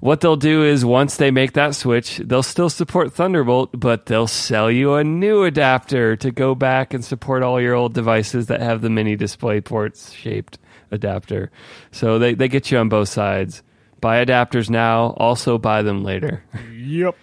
what 0.00 0.20
they'll 0.20 0.36
do 0.36 0.62
is 0.62 0.84
once 0.84 1.16
they 1.16 1.30
make 1.30 1.54
that 1.54 1.74
switch, 1.74 2.18
they'll 2.18 2.42
still 2.42 2.70
support 2.70 3.14
Thunderbolt, 3.14 3.70
but 3.72 4.06
they'll 4.06 4.26
sell 4.26 4.70
you 4.70 4.94
a 4.94 5.02
new 5.02 5.44
adapter 5.44 6.16
to 6.16 6.30
go 6.30 6.54
back 6.54 6.92
and 6.92 7.02
support 7.02 7.42
all 7.42 7.60
your 7.60 7.74
old 7.74 7.94
devices 7.94 8.46
that 8.46 8.60
have 8.60 8.82
the 8.82 8.90
mini 8.90 9.16
display 9.16 9.62
ports 9.62 10.12
shaped 10.12 10.58
adapter. 10.90 11.50
So 11.90 12.18
they, 12.18 12.34
they 12.34 12.48
get 12.48 12.70
you 12.70 12.78
on 12.78 12.88
both 12.88 13.08
sides. 13.08 13.62
Buy 14.00 14.24
adapters 14.24 14.70
now, 14.70 15.14
also 15.16 15.58
buy 15.58 15.82
them 15.82 16.04
later. 16.04 16.44
Yep. 16.72 17.16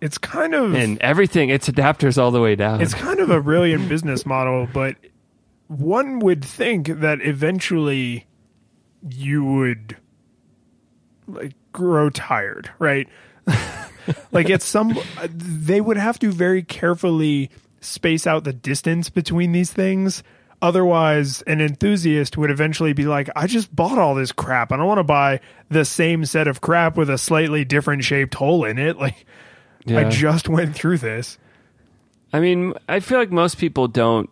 It's 0.00 0.18
kind 0.18 0.54
of 0.54 0.74
And 0.74 0.98
everything, 1.00 1.48
it's 1.48 1.68
adapters 1.68 2.18
all 2.22 2.30
the 2.30 2.40
way 2.40 2.54
down. 2.54 2.80
it's 2.80 2.94
kind 2.94 3.18
of 3.20 3.30
a 3.30 3.40
brilliant 3.40 3.88
business 3.88 4.24
model, 4.24 4.68
but 4.72 4.96
one 5.66 6.18
would 6.20 6.44
think 6.44 6.86
that 7.00 7.20
eventually 7.20 8.26
you 9.08 9.44
would 9.44 9.96
like 11.26 11.54
grow 11.72 12.10
tired, 12.10 12.70
right? 12.78 13.08
like 14.32 14.50
at 14.50 14.62
some 14.62 14.98
they 15.30 15.80
would 15.80 15.96
have 15.96 16.18
to 16.18 16.30
very 16.32 16.62
carefully 16.62 17.50
space 17.80 18.26
out 18.26 18.44
the 18.44 18.52
distance 18.52 19.10
between 19.10 19.52
these 19.52 19.72
things. 19.72 20.22
Otherwise, 20.60 21.42
an 21.42 21.60
enthusiast 21.60 22.36
would 22.36 22.50
eventually 22.50 22.92
be 22.92 23.06
like, 23.06 23.30
I 23.36 23.46
just 23.46 23.74
bought 23.74 23.98
all 23.98 24.14
this 24.14 24.32
crap. 24.32 24.72
I 24.72 24.76
don't 24.76 24.86
want 24.86 24.98
to 24.98 25.04
buy 25.04 25.40
the 25.68 25.84
same 25.84 26.24
set 26.24 26.48
of 26.48 26.60
crap 26.60 26.96
with 26.96 27.08
a 27.08 27.18
slightly 27.18 27.64
different 27.64 28.02
shaped 28.04 28.34
hole 28.34 28.64
in 28.64 28.78
it. 28.78 28.96
Like 29.88 30.06
I 30.06 30.10
just 30.10 30.50
went 30.50 30.74
through 30.74 30.98
this. 30.98 31.38
I 32.32 32.40
mean, 32.40 32.74
I 32.88 33.00
feel 33.00 33.18
like 33.18 33.30
most 33.30 33.56
people 33.56 33.88
don't 33.88 34.28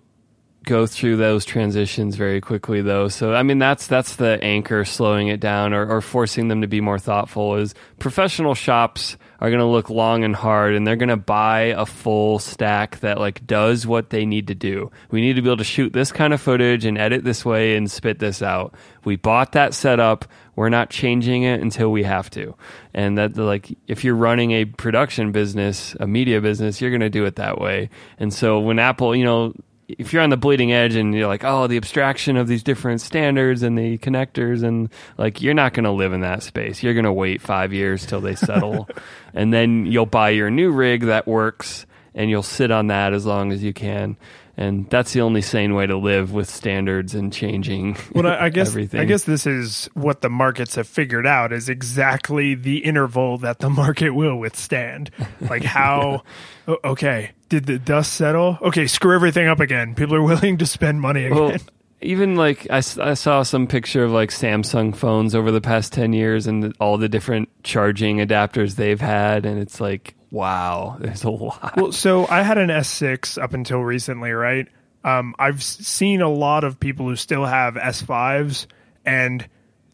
go 0.66 0.84
through 0.84 1.16
those 1.16 1.44
transitions 1.44 2.16
very 2.16 2.40
quickly 2.40 2.82
though. 2.82 3.08
So 3.08 3.32
I 3.32 3.42
mean 3.42 3.58
that's 3.58 3.86
that's 3.86 4.16
the 4.16 4.38
anchor 4.42 4.84
slowing 4.84 5.28
it 5.28 5.40
down 5.40 5.72
or, 5.72 5.88
or 5.88 6.00
forcing 6.02 6.48
them 6.48 6.60
to 6.60 6.66
be 6.66 6.80
more 6.80 6.98
thoughtful 6.98 7.54
is 7.54 7.74
professional 7.98 8.54
shops 8.54 9.16
are 9.38 9.48
going 9.48 9.60
to 9.60 9.66
look 9.66 9.90
long 9.90 10.24
and 10.24 10.34
hard 10.34 10.74
and 10.74 10.86
they're 10.86 10.96
going 10.96 11.08
to 11.08 11.16
buy 11.16 11.74
a 11.76 11.86
full 11.86 12.38
stack 12.38 12.98
that 13.00 13.18
like 13.18 13.46
does 13.46 13.86
what 13.86 14.10
they 14.10 14.26
need 14.26 14.48
to 14.48 14.54
do. 14.54 14.90
We 15.10 15.20
need 15.20 15.34
to 15.34 15.42
be 15.42 15.48
able 15.48 15.58
to 15.58 15.64
shoot 15.64 15.92
this 15.92 16.10
kind 16.10 16.34
of 16.34 16.40
footage 16.40 16.84
and 16.84 16.98
edit 16.98 17.22
this 17.22 17.44
way 17.44 17.76
and 17.76 17.88
spit 17.88 18.18
this 18.18 18.42
out. 18.42 18.74
We 19.04 19.14
bought 19.16 19.52
that 19.52 19.72
setup. 19.72 20.24
We're 20.56 20.70
not 20.70 20.90
changing 20.90 21.44
it 21.44 21.60
until 21.60 21.92
we 21.92 22.02
have 22.02 22.28
to. 22.30 22.56
And 22.92 23.18
that 23.18 23.36
like 23.36 23.76
if 23.86 24.02
you're 24.02 24.16
running 24.16 24.50
a 24.50 24.64
production 24.64 25.30
business, 25.30 25.94
a 26.00 26.08
media 26.08 26.40
business, 26.40 26.80
you're 26.80 26.90
going 26.90 27.00
to 27.00 27.10
do 27.10 27.24
it 27.24 27.36
that 27.36 27.60
way. 27.60 27.90
And 28.18 28.34
so 28.34 28.58
when 28.58 28.80
Apple, 28.80 29.14
you 29.14 29.24
know, 29.24 29.52
if 29.88 30.12
you're 30.12 30.22
on 30.22 30.30
the 30.30 30.36
bleeding 30.36 30.72
edge 30.72 30.94
and 30.94 31.14
you're 31.14 31.28
like, 31.28 31.44
oh, 31.44 31.66
the 31.66 31.76
abstraction 31.76 32.36
of 32.36 32.48
these 32.48 32.62
different 32.62 33.00
standards 33.00 33.62
and 33.62 33.78
the 33.78 33.98
connectors, 33.98 34.62
and 34.62 34.90
like, 35.16 35.40
you're 35.40 35.54
not 35.54 35.74
going 35.74 35.84
to 35.84 35.90
live 35.92 36.12
in 36.12 36.20
that 36.20 36.42
space. 36.42 36.82
You're 36.82 36.94
going 36.94 37.04
to 37.04 37.12
wait 37.12 37.40
five 37.40 37.72
years 37.72 38.06
till 38.06 38.20
they 38.20 38.34
settle, 38.34 38.88
and 39.34 39.52
then 39.52 39.86
you'll 39.86 40.06
buy 40.06 40.30
your 40.30 40.50
new 40.50 40.70
rig 40.70 41.02
that 41.02 41.26
works, 41.26 41.86
and 42.14 42.30
you'll 42.30 42.42
sit 42.42 42.70
on 42.70 42.88
that 42.88 43.12
as 43.12 43.26
long 43.26 43.52
as 43.52 43.62
you 43.62 43.72
can. 43.72 44.16
And 44.58 44.88
that's 44.88 45.12
the 45.12 45.20
only 45.20 45.42
sane 45.42 45.74
way 45.74 45.86
to 45.86 45.98
live 45.98 46.32
with 46.32 46.48
standards 46.48 47.14
and 47.14 47.30
changing. 47.30 47.98
Well, 48.14 48.26
I, 48.26 48.48
guess 48.50 48.68
everything. 48.68 49.00
I 49.00 49.04
guess 49.04 49.24
this 49.24 49.46
is 49.46 49.90
what 49.92 50.22
the 50.22 50.30
markets 50.30 50.76
have 50.76 50.88
figured 50.88 51.26
out 51.26 51.52
is 51.52 51.68
exactly 51.68 52.54
the 52.54 52.78
interval 52.78 53.36
that 53.38 53.58
the 53.58 53.68
market 53.70 54.10
will 54.10 54.38
withstand. 54.38 55.10
Like 55.42 55.62
how, 55.62 56.22
o- 56.66 56.78
okay, 56.84 57.32
did 57.48 57.66
the 57.66 57.78
dust 57.78 58.14
settle? 58.14 58.58
Okay, 58.62 58.86
screw 58.86 59.14
everything 59.14 59.46
up 59.48 59.60
again. 59.60 59.94
People 59.94 60.16
are 60.16 60.22
willing 60.24 60.58
to 60.58 60.66
spend 60.66 61.00
money 61.00 61.26
again. 61.26 61.38
Well, 61.38 61.56
even 62.00 62.36
like 62.36 62.66
I, 62.70 62.78
I 62.78 63.14
saw 63.14 63.42
some 63.42 63.66
picture 63.66 64.04
of 64.04 64.12
like 64.12 64.30
Samsung 64.30 64.94
phones 64.94 65.34
over 65.34 65.50
the 65.50 65.60
past 65.60 65.92
10 65.92 66.12
years 66.12 66.46
and 66.46 66.74
all 66.78 66.98
the 66.98 67.08
different 67.08 67.48
charging 67.62 68.18
adapters 68.18 68.76
they've 68.76 69.00
had. 69.00 69.46
And 69.46 69.58
it's 69.58 69.80
like, 69.80 70.14
wow, 70.30 70.96
there's 71.00 71.24
a 71.24 71.30
lot. 71.30 71.76
Well, 71.76 71.92
so 71.92 72.26
I 72.28 72.42
had 72.42 72.58
an 72.58 72.68
S6 72.68 73.42
up 73.42 73.54
until 73.54 73.80
recently, 73.80 74.32
right? 74.32 74.68
Um, 75.04 75.34
I've 75.38 75.62
seen 75.62 76.20
a 76.20 76.28
lot 76.28 76.64
of 76.64 76.80
people 76.80 77.06
who 77.06 77.14
still 77.14 77.44
have 77.44 77.74
S5s, 77.74 78.66
and 79.04 79.48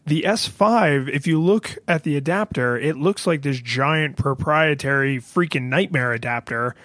the 0.07 0.23
S5, 0.23 1.07
if 1.07 1.27
you 1.27 1.39
look 1.39 1.77
at 1.87 2.01
the 2.03 2.17
adapter, 2.17 2.77
it 2.77 2.97
looks 2.97 3.27
like 3.27 3.43
this 3.43 3.59
giant 3.61 4.17
proprietary 4.17 5.19
freaking 5.19 5.63
nightmare 5.63 6.13
adapter. 6.13 6.75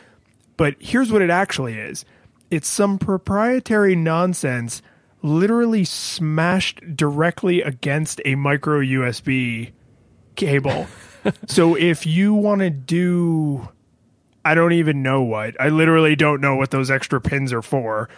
But 0.58 0.74
here's 0.80 1.10
what 1.10 1.22
it 1.22 1.30
actually 1.30 1.78
is 1.78 2.04
it's 2.50 2.68
some 2.68 2.98
proprietary 2.98 3.96
nonsense 3.96 4.82
literally 5.22 5.84
smashed 5.84 6.80
directly 6.94 7.62
against 7.62 8.20
a 8.26 8.34
micro 8.34 8.80
USB 8.80 9.72
cable. 10.36 10.86
so 11.46 11.74
if 11.74 12.06
you 12.06 12.34
want 12.34 12.60
to 12.60 12.70
do 12.70 13.68
I 14.44 14.54
don't 14.54 14.72
even 14.72 15.02
know 15.02 15.22
what. 15.22 15.60
I 15.60 15.68
literally 15.68 16.16
don't 16.16 16.40
know 16.40 16.56
what 16.56 16.70
those 16.70 16.90
extra 16.90 17.20
pins 17.20 17.52
are 17.52 17.62
for. 17.62 18.08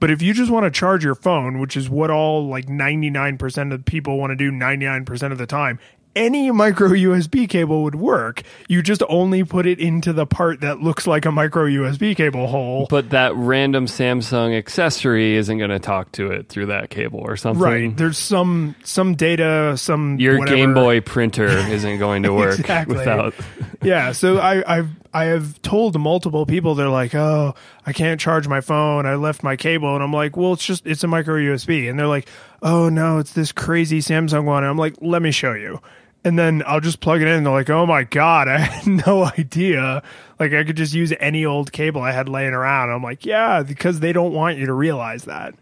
But 0.00 0.10
if 0.10 0.22
you 0.22 0.34
just 0.34 0.50
want 0.50 0.64
to 0.64 0.70
charge 0.70 1.02
your 1.02 1.14
phone, 1.14 1.58
which 1.58 1.76
is 1.76 1.88
what 1.88 2.10
all 2.10 2.46
like 2.46 2.66
99% 2.66 3.72
of 3.72 3.84
people 3.84 4.18
want 4.18 4.30
to 4.30 4.36
do 4.36 4.52
99% 4.52 5.32
of 5.32 5.38
the 5.38 5.46
time, 5.46 5.78
any 6.18 6.50
micro 6.50 6.88
USB 6.90 7.48
cable 7.48 7.84
would 7.84 7.94
work. 7.94 8.42
You 8.68 8.82
just 8.82 9.02
only 9.08 9.44
put 9.44 9.66
it 9.66 9.78
into 9.78 10.12
the 10.12 10.26
part 10.26 10.60
that 10.60 10.80
looks 10.80 11.06
like 11.06 11.24
a 11.24 11.32
micro 11.32 11.66
USB 11.66 12.16
cable 12.16 12.48
hole. 12.48 12.86
But 12.90 13.10
that 13.10 13.34
random 13.36 13.86
Samsung 13.86 14.56
accessory 14.56 15.36
isn't 15.36 15.56
going 15.58 15.70
to 15.70 15.78
talk 15.78 16.12
to 16.12 16.32
it 16.32 16.48
through 16.48 16.66
that 16.66 16.90
cable 16.90 17.20
or 17.20 17.36
something. 17.36 17.62
Right. 17.62 17.96
There's 17.96 18.18
some 18.18 18.74
some 18.82 19.14
data, 19.14 19.76
some 19.76 20.18
Your 20.18 20.38
whatever. 20.38 20.56
Game 20.56 20.74
Boy 20.74 21.00
printer 21.00 21.46
isn't 21.46 21.98
going 21.98 22.24
to 22.24 22.32
work 22.32 22.58
Exactly. 22.58 22.96
without. 22.96 23.34
yeah 23.82 24.10
so 24.10 24.38
i 24.38 24.78
i've 24.78 24.88
i 25.14 25.26
have 25.26 25.62
told 25.62 25.96
multiple 26.00 26.44
people 26.46 26.74
they're 26.74 26.88
like 26.88 27.14
oh 27.14 27.54
i 27.86 27.92
can't 27.92 28.20
charge 28.20 28.48
my 28.48 28.60
phone 28.60 29.06
i 29.06 29.14
left 29.14 29.44
my 29.44 29.54
cable 29.54 29.94
and 29.94 30.02
i'm 30.02 30.12
like 30.12 30.36
well 30.36 30.52
it's 30.52 30.66
just 30.66 30.84
it's 30.84 31.04
a 31.04 31.06
micro 31.06 31.36
usb 31.36 31.88
and 31.88 31.96
they're 31.96 32.08
like 32.08 32.28
oh 32.60 32.88
no 32.88 33.18
it's 33.18 33.34
this 33.34 33.52
crazy 33.52 34.00
samsung 34.00 34.44
one 34.44 34.64
and 34.64 34.70
i'm 34.70 34.76
like 34.76 34.94
let 35.00 35.22
me 35.22 35.30
show 35.30 35.52
you 35.52 35.80
and 36.24 36.38
then 36.38 36.62
i'll 36.66 36.80
just 36.80 37.00
plug 37.00 37.20
it 37.20 37.28
in 37.28 37.34
and 37.34 37.46
they're 37.46 37.52
like 37.52 37.70
oh 37.70 37.86
my 37.86 38.04
god 38.04 38.48
i 38.48 38.58
had 38.58 38.86
no 39.06 39.24
idea 39.24 40.02
like 40.38 40.52
i 40.52 40.64
could 40.64 40.76
just 40.76 40.94
use 40.94 41.12
any 41.20 41.44
old 41.44 41.72
cable 41.72 42.00
i 42.00 42.12
had 42.12 42.28
laying 42.28 42.52
around 42.54 42.90
i'm 42.90 43.02
like 43.02 43.24
yeah 43.24 43.62
because 43.62 44.00
they 44.00 44.12
don't 44.12 44.32
want 44.32 44.58
you 44.58 44.66
to 44.66 44.72
realize 44.74 45.24
that 45.24 45.54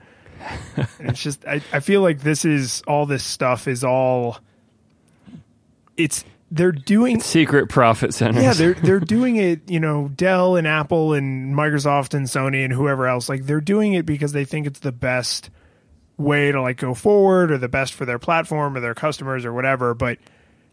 it's 1.00 1.22
just 1.22 1.44
I, 1.46 1.60
I 1.72 1.80
feel 1.80 2.02
like 2.02 2.20
this 2.20 2.44
is 2.44 2.82
all 2.86 3.06
this 3.06 3.24
stuff 3.24 3.68
is 3.68 3.84
all 3.84 4.38
it's 5.96 6.24
they're 6.50 6.72
doing 6.72 7.20
Secret 7.20 7.68
profit 7.68 8.14
centers. 8.14 8.42
yeah, 8.42 8.52
they're 8.52 8.74
they're 8.74 9.00
doing 9.16 9.36
it. 9.36 9.68
You 9.68 9.80
know, 9.80 10.08
Dell 10.08 10.56
and 10.56 10.66
Apple 10.66 11.12
and 11.12 11.54
Microsoft 11.54 12.14
and 12.14 12.26
Sony 12.26 12.64
and 12.64 12.72
whoever 12.72 13.06
else. 13.06 13.28
Like 13.28 13.46
they're 13.46 13.60
doing 13.60 13.94
it 13.94 14.06
because 14.06 14.32
they 14.32 14.44
think 14.44 14.66
it's 14.66 14.80
the 14.80 14.92
best 14.92 15.50
way 16.16 16.52
to 16.52 16.62
like 16.62 16.78
go 16.78 16.94
forward 16.94 17.50
or 17.50 17.58
the 17.58 17.68
best 17.68 17.94
for 17.94 18.04
their 18.04 18.18
platform 18.18 18.76
or 18.76 18.80
their 18.80 18.94
customers 18.94 19.44
or 19.44 19.52
whatever. 19.52 19.92
But 19.94 20.18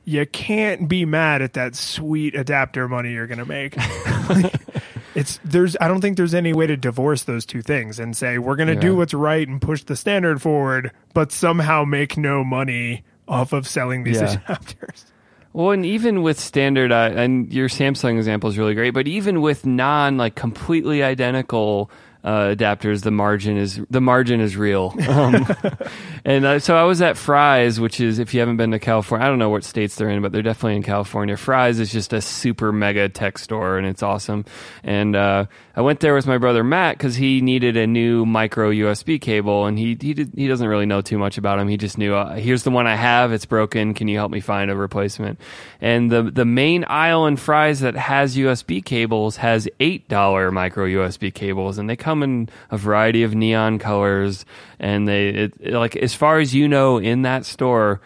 you 0.06 0.26
can't 0.26 0.88
be 0.90 1.06
mad 1.06 1.42
at 1.42 1.54
that 1.54 1.76
sweet 1.76 2.36
adapter 2.36 2.88
money 2.88 3.14
you're 3.14 3.28
gonna 3.28 3.46
make. 3.46 3.76
it's 5.16 5.40
there's 5.44 5.76
I 5.80 5.88
don't 5.88 6.02
think 6.02 6.18
there's 6.18 6.34
any 6.34 6.54
way 6.54 6.68
to 6.68 6.76
divorce 6.78 7.24
those 7.24 7.46
two 7.46 7.62
things 7.62 8.00
and 8.00 8.16
say 8.16 8.38
we're 8.38 8.56
gonna 8.56 8.76
do 8.80 8.96
what's 8.96 9.14
right 9.14 9.48
and 9.48 9.62
push 9.62 9.84
the 9.84 9.96
standard 9.96 10.42
forward, 10.42 10.92
but 11.14 11.32
somehow 11.32 11.84
make 11.86 12.18
no 12.18 12.44
money 12.44 13.04
off 13.28 13.54
of 13.54 13.68
selling 13.68 14.04
these 14.04 14.20
Yeah. 14.22 14.38
adapters. 14.48 15.06
Well, 15.54 15.70
and 15.70 15.86
even 15.86 16.24
with 16.24 16.40
standard, 16.40 16.92
uh, 16.92 17.12
and 17.16 17.54
your 17.54 17.70
Samsung 17.70 18.18
example 18.18 18.50
is 18.50 18.58
really 18.58 18.74
great, 18.74 18.90
but 18.90 19.08
even 19.08 19.40
with 19.40 19.66
non 19.68 20.18
like 20.18 20.34
completely 20.36 21.04
identical 21.04 21.92
uh, 22.24 22.56
adapters, 22.56 23.02
the 23.04 23.12
margin 23.12 23.58
is 23.58 23.82
the 23.90 24.00
margin 24.00 24.40
is 24.40 24.56
real. 24.56 24.96
Um, 25.08 25.46
and 26.26 26.46
uh, 26.46 26.60
so 26.60 26.78
I 26.78 26.84
was 26.84 27.02
at 27.02 27.18
Fry's, 27.18 27.80
which 27.80 28.00
is 28.00 28.20
if 28.20 28.34
you 28.34 28.40
haven't 28.40 28.58
been 28.58 28.72
to 28.72 28.80
California, 28.80 29.26
I 29.26 29.30
don't 29.30 29.40
know 29.40 29.50
what 29.50 29.64
states 29.64 29.96
they're 29.96 30.10
in, 30.10 30.22
but 30.22 30.32
they're 30.32 30.42
definitely 30.42 30.78
in 30.78 30.84
California. 30.84 31.36
Fry's 31.36 31.80
is 31.80 31.92
just 31.92 32.14
a 32.14 32.22
super 32.22 32.72
mega 32.72 33.10
tech 33.10 33.38
store, 33.38 33.78
and 33.78 33.86
it's 33.86 34.02
awesome. 34.02 34.46
And 34.84 35.16
uh, 35.16 35.48
I 35.76 35.82
went 35.82 36.02
there 36.02 36.14
with 36.14 36.28
my 36.28 36.38
brother 36.38 36.64
Matt 36.64 37.00
because 37.00 37.16
he 37.16 37.42
needed 37.42 37.78
a 37.78 37.88
new 37.88 38.28
micro 38.28 38.70
USB 38.70 39.20
cable, 39.20 39.66
and 39.66 39.80
he 39.80 39.98
he 40.00 40.14
did, 40.14 40.32
he 40.36 40.48
doesn't 40.48 40.68
really 40.68 40.86
know 40.86 41.02
too 41.02 41.18
much 41.18 41.40
about 41.40 41.58
them. 41.58 41.68
He 41.68 41.78
just 41.78 41.98
knew 41.98 42.14
uh, 42.14 42.36
here's 42.36 42.62
the 42.62 42.70
one 42.70 42.86
I 42.86 42.96
have, 42.96 43.34
it's 43.34 43.46
broken. 43.46 43.96
Can 43.96 44.08
you 44.08 44.16
help 44.16 44.32
me 44.32 44.40
find 44.40 44.70
a 44.70 44.76
replacement? 44.76 45.40
And 45.82 46.12
the 46.12 46.22
the 46.22 46.46
main 46.46 46.84
aisle 46.84 47.26
in 47.26 47.38
Fry's 47.38 47.80
that 47.80 47.96
has 47.96 48.38
USB 48.38 48.86
cables 48.86 49.38
has 49.38 49.68
eight 49.80 50.08
dollar 50.08 50.52
micro 50.52 50.86
USB 50.86 51.34
cables, 51.34 51.80
and 51.80 51.90
they 51.90 51.96
come 51.96 52.22
in 52.22 52.50
a 52.70 52.78
variety 52.78 53.24
of 53.24 53.34
neon 53.34 53.80
colors. 53.80 54.46
And 54.80 55.08
they 55.08 55.30
it, 55.30 55.74
like 55.74 55.96
as 55.96 56.14
far 56.14 56.38
as 56.38 56.54
you 56.54 56.68
know 56.68 57.00
in 57.00 57.24
that 57.24 57.46
store, 57.46 58.00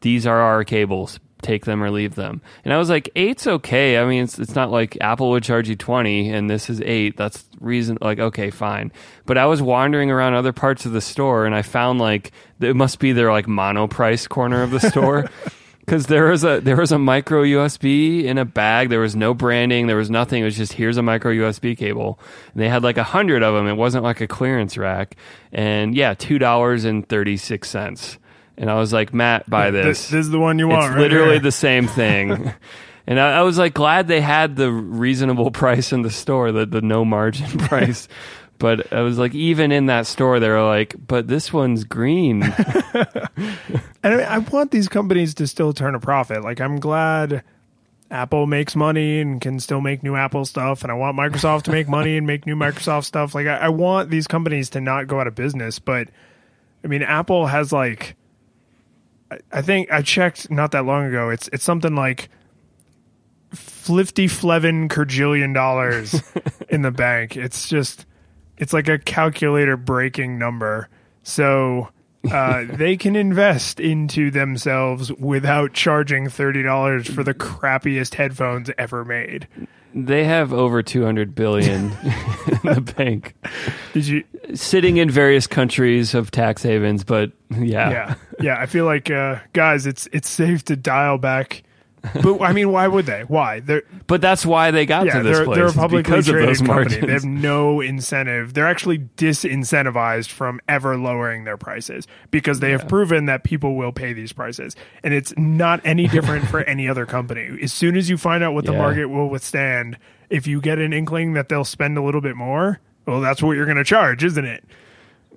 these 0.00 0.26
are 0.26 0.40
our 0.40 0.64
cables. 0.64 1.20
Take 1.44 1.66
them 1.66 1.82
or 1.82 1.90
leave 1.90 2.14
them. 2.14 2.40
And 2.64 2.72
I 2.72 2.78
was 2.78 2.88
like, 2.88 3.10
eight's 3.14 3.46
okay. 3.46 3.98
I 3.98 4.06
mean, 4.06 4.24
it's 4.24 4.38
it's 4.38 4.54
not 4.54 4.70
like 4.70 4.96
Apple 5.02 5.28
would 5.30 5.44
charge 5.44 5.68
you 5.68 5.76
twenty, 5.76 6.30
and 6.30 6.48
this 6.48 6.70
is 6.70 6.80
eight. 6.80 7.18
That's 7.18 7.44
reason. 7.60 7.98
Like, 8.00 8.18
okay, 8.18 8.48
fine. 8.48 8.92
But 9.26 9.36
I 9.36 9.44
was 9.44 9.60
wandering 9.60 10.10
around 10.10 10.32
other 10.34 10.54
parts 10.54 10.86
of 10.86 10.92
the 10.92 11.02
store, 11.02 11.44
and 11.44 11.54
I 11.54 11.60
found 11.60 11.98
like 11.98 12.32
it 12.60 12.74
must 12.74 12.98
be 12.98 13.12
their 13.12 13.30
like 13.30 13.44
Monoprice 13.44 14.26
corner 14.26 14.62
of 14.62 14.70
the 14.70 14.80
store. 14.80 15.30
Because 15.80 16.06
there 16.06 16.28
was 16.30 16.44
a 16.44 16.60
there 16.60 16.78
was 16.78 16.92
a 16.92 16.98
micro 16.98 17.42
USB 17.42 18.24
in 18.24 18.38
a 18.38 18.46
bag. 18.46 18.88
There 18.88 19.00
was 19.00 19.14
no 19.14 19.34
branding. 19.34 19.86
There 19.86 19.98
was 19.98 20.08
nothing. 20.08 20.40
It 20.40 20.46
was 20.46 20.56
just 20.56 20.72
here's 20.72 20.96
a 20.96 21.02
micro 21.02 21.30
USB 21.30 21.76
cable. 21.76 22.18
And 22.54 22.62
they 22.62 22.70
had 22.70 22.82
like 22.82 22.96
a 22.96 23.02
hundred 23.02 23.42
of 23.42 23.54
them. 23.54 23.66
It 23.66 23.74
wasn't 23.74 24.02
like 24.02 24.22
a 24.22 24.26
clearance 24.26 24.78
rack. 24.78 25.14
And 25.52 25.94
yeah, 25.94 26.14
two 26.14 26.38
dollars 26.38 26.86
and 28.56 28.68
thirty 28.68 28.70
six 28.70 28.70
cents. 28.70 28.70
And 28.70 28.70
I 28.70 28.74
was 28.74 28.92
like, 28.92 29.12
Matt, 29.14 29.48
buy 29.50 29.70
This, 29.70 29.84
this. 29.84 30.08
this 30.10 30.20
is 30.26 30.30
the 30.30 30.38
one 30.38 30.58
you 30.58 30.68
want. 30.68 30.84
it's 30.84 30.90
right 30.94 31.00
literally 31.00 31.30
here. 31.32 31.40
the 31.40 31.52
same 31.52 31.86
thing. 31.88 32.52
and 33.06 33.20
I, 33.20 33.38
I 33.38 33.42
was 33.42 33.58
like 33.58 33.74
glad 33.74 34.08
they 34.08 34.20
had 34.20 34.56
the 34.56 34.70
reasonable 34.70 35.50
price 35.62 35.92
in 35.92 36.02
the 36.02 36.10
store, 36.10 36.52
the 36.52 36.66
the 36.66 36.80
no 36.82 37.04
margin 37.04 37.58
price. 37.58 38.08
But 38.58 38.92
I 38.92 39.00
was 39.00 39.18
like, 39.18 39.34
even 39.34 39.72
in 39.72 39.86
that 39.86 40.06
store, 40.06 40.38
they 40.38 40.48
were 40.48 40.62
like, 40.64 40.94
but 41.08 41.26
this 41.26 41.52
one's 41.52 41.82
green. 41.82 42.42
And 42.44 42.54
I, 44.04 44.10
mean, 44.10 44.20
I 44.20 44.38
want 44.38 44.70
these 44.70 44.88
companies 44.88 45.34
to 45.34 45.46
still 45.48 45.72
turn 45.72 45.94
a 45.94 46.00
profit. 46.00 46.42
Like 46.44 46.60
I'm 46.60 46.78
glad 46.78 47.42
Apple 48.10 48.46
makes 48.46 48.76
money 48.76 49.20
and 49.20 49.40
can 49.40 49.58
still 49.58 49.80
make 49.80 50.02
new 50.04 50.14
Apple 50.14 50.44
stuff, 50.44 50.82
and 50.82 50.92
I 50.92 50.94
want 50.94 51.16
Microsoft 51.18 51.62
to 51.64 51.72
make 51.72 51.88
money 51.88 52.16
and 52.16 52.26
make 52.26 52.46
new 52.46 52.54
Microsoft 52.54 53.04
stuff. 53.04 53.34
Like 53.34 53.46
I, 53.48 53.56
I 53.56 53.68
want 53.70 54.10
these 54.10 54.26
companies 54.28 54.70
to 54.70 54.80
not 54.80 55.08
go 55.08 55.18
out 55.20 55.26
of 55.26 55.34
business. 55.34 55.78
But 55.80 56.08
I 56.84 56.86
mean, 56.86 57.02
Apple 57.02 57.46
has 57.46 57.72
like, 57.72 58.14
I, 59.52 59.62
think 59.62 59.90
I 59.90 60.02
checked 60.02 60.50
not 60.50 60.72
that 60.72 60.84
long 60.84 61.06
ago. 61.06 61.30
It's 61.30 61.48
it's 61.48 61.64
something 61.64 61.94
like 61.94 62.28
fifty 63.52 64.26
flevin 64.26 64.88
kerjillion 64.88 65.54
dollars 65.54 66.20
in 66.68 66.82
the 66.82 66.90
bank. 66.90 67.36
It's 67.36 67.68
just 67.68 68.06
it's 68.58 68.72
like 68.72 68.88
a 68.88 68.98
calculator 68.98 69.76
breaking 69.76 70.38
number. 70.38 70.88
So 71.22 71.88
uh, 72.30 72.64
they 72.70 72.96
can 72.96 73.16
invest 73.16 73.80
into 73.80 74.30
themselves 74.30 75.12
without 75.12 75.72
charging 75.72 76.28
thirty 76.28 76.62
dollars 76.62 77.08
for 77.08 77.22
the 77.22 77.34
crappiest 77.34 78.14
headphones 78.14 78.70
ever 78.78 79.04
made. 79.04 79.48
They 79.96 80.24
have 80.24 80.52
over 80.52 80.82
200 80.82 81.34
billion 81.34 81.84
in 82.02 82.74
the 82.74 82.94
bank, 82.96 83.34
Did 83.92 84.06
you? 84.08 84.24
sitting 84.54 84.96
in 84.96 85.08
various 85.08 85.46
countries 85.46 86.14
of 86.14 86.30
tax 86.32 86.62
havens. 86.64 87.04
But 87.04 87.30
yeah, 87.50 87.90
Yeah, 87.90 88.14
yeah. 88.40 88.56
I 88.58 88.66
feel 88.66 88.86
like 88.86 89.10
uh, 89.10 89.38
guys, 89.52 89.86
it's 89.86 90.08
it's 90.12 90.28
safe 90.28 90.64
to 90.64 90.76
dial 90.76 91.18
back. 91.18 91.62
But 92.22 92.40
I 92.42 92.52
mean, 92.52 92.70
why 92.70 92.86
would 92.86 93.06
they? 93.06 93.22
Why? 93.22 93.60
They're 93.60 93.82
but 94.06 94.20
that's 94.20 94.44
why 94.44 94.70
they 94.70 94.84
got 94.84 95.06
yeah, 95.06 95.18
to 95.18 95.22
this 95.22 95.36
they're, 95.38 95.44
place 95.46 95.56
they're 95.56 95.66
a 95.66 95.72
publicly 95.72 96.02
because 96.02 96.28
of 96.28 96.34
traded 96.34 96.48
those 96.50 96.58
company. 96.58 96.76
margins. 96.76 97.06
They 97.06 97.12
have 97.12 97.24
no 97.24 97.80
incentive. 97.80 98.54
They're 98.54 98.66
actually 98.66 98.98
disincentivized 98.98 100.30
from 100.30 100.60
ever 100.68 100.96
lowering 100.96 101.44
their 101.44 101.56
prices 101.56 102.06
because 102.30 102.60
they 102.60 102.72
have 102.72 102.86
proven 102.88 103.26
that 103.26 103.44
people 103.44 103.76
will 103.76 103.92
pay 103.92 104.12
these 104.12 104.32
prices, 104.32 104.76
and 105.02 105.14
it's 105.14 105.32
not 105.36 105.80
any 105.84 106.06
different 106.06 106.46
for 106.48 106.60
any 106.64 106.88
other 106.88 107.06
company. 107.06 107.58
As 107.62 107.72
soon 107.72 107.96
as 107.96 108.10
you 108.10 108.18
find 108.18 108.44
out 108.44 108.54
what 108.54 108.66
the 108.66 108.72
market 108.72 109.06
will 109.06 109.28
withstand, 109.28 109.98
if 110.28 110.46
you 110.46 110.60
get 110.60 110.78
an 110.78 110.92
inkling 110.92 111.32
that 111.34 111.48
they'll 111.48 111.64
spend 111.64 111.96
a 111.96 112.02
little 112.02 112.20
bit 112.20 112.36
more, 112.36 112.80
well, 113.06 113.20
that's 113.20 113.42
what 113.42 113.52
you're 113.52 113.66
going 113.66 113.76
to 113.76 113.84
charge, 113.84 114.24
isn't 114.24 114.44
it? 114.44 114.64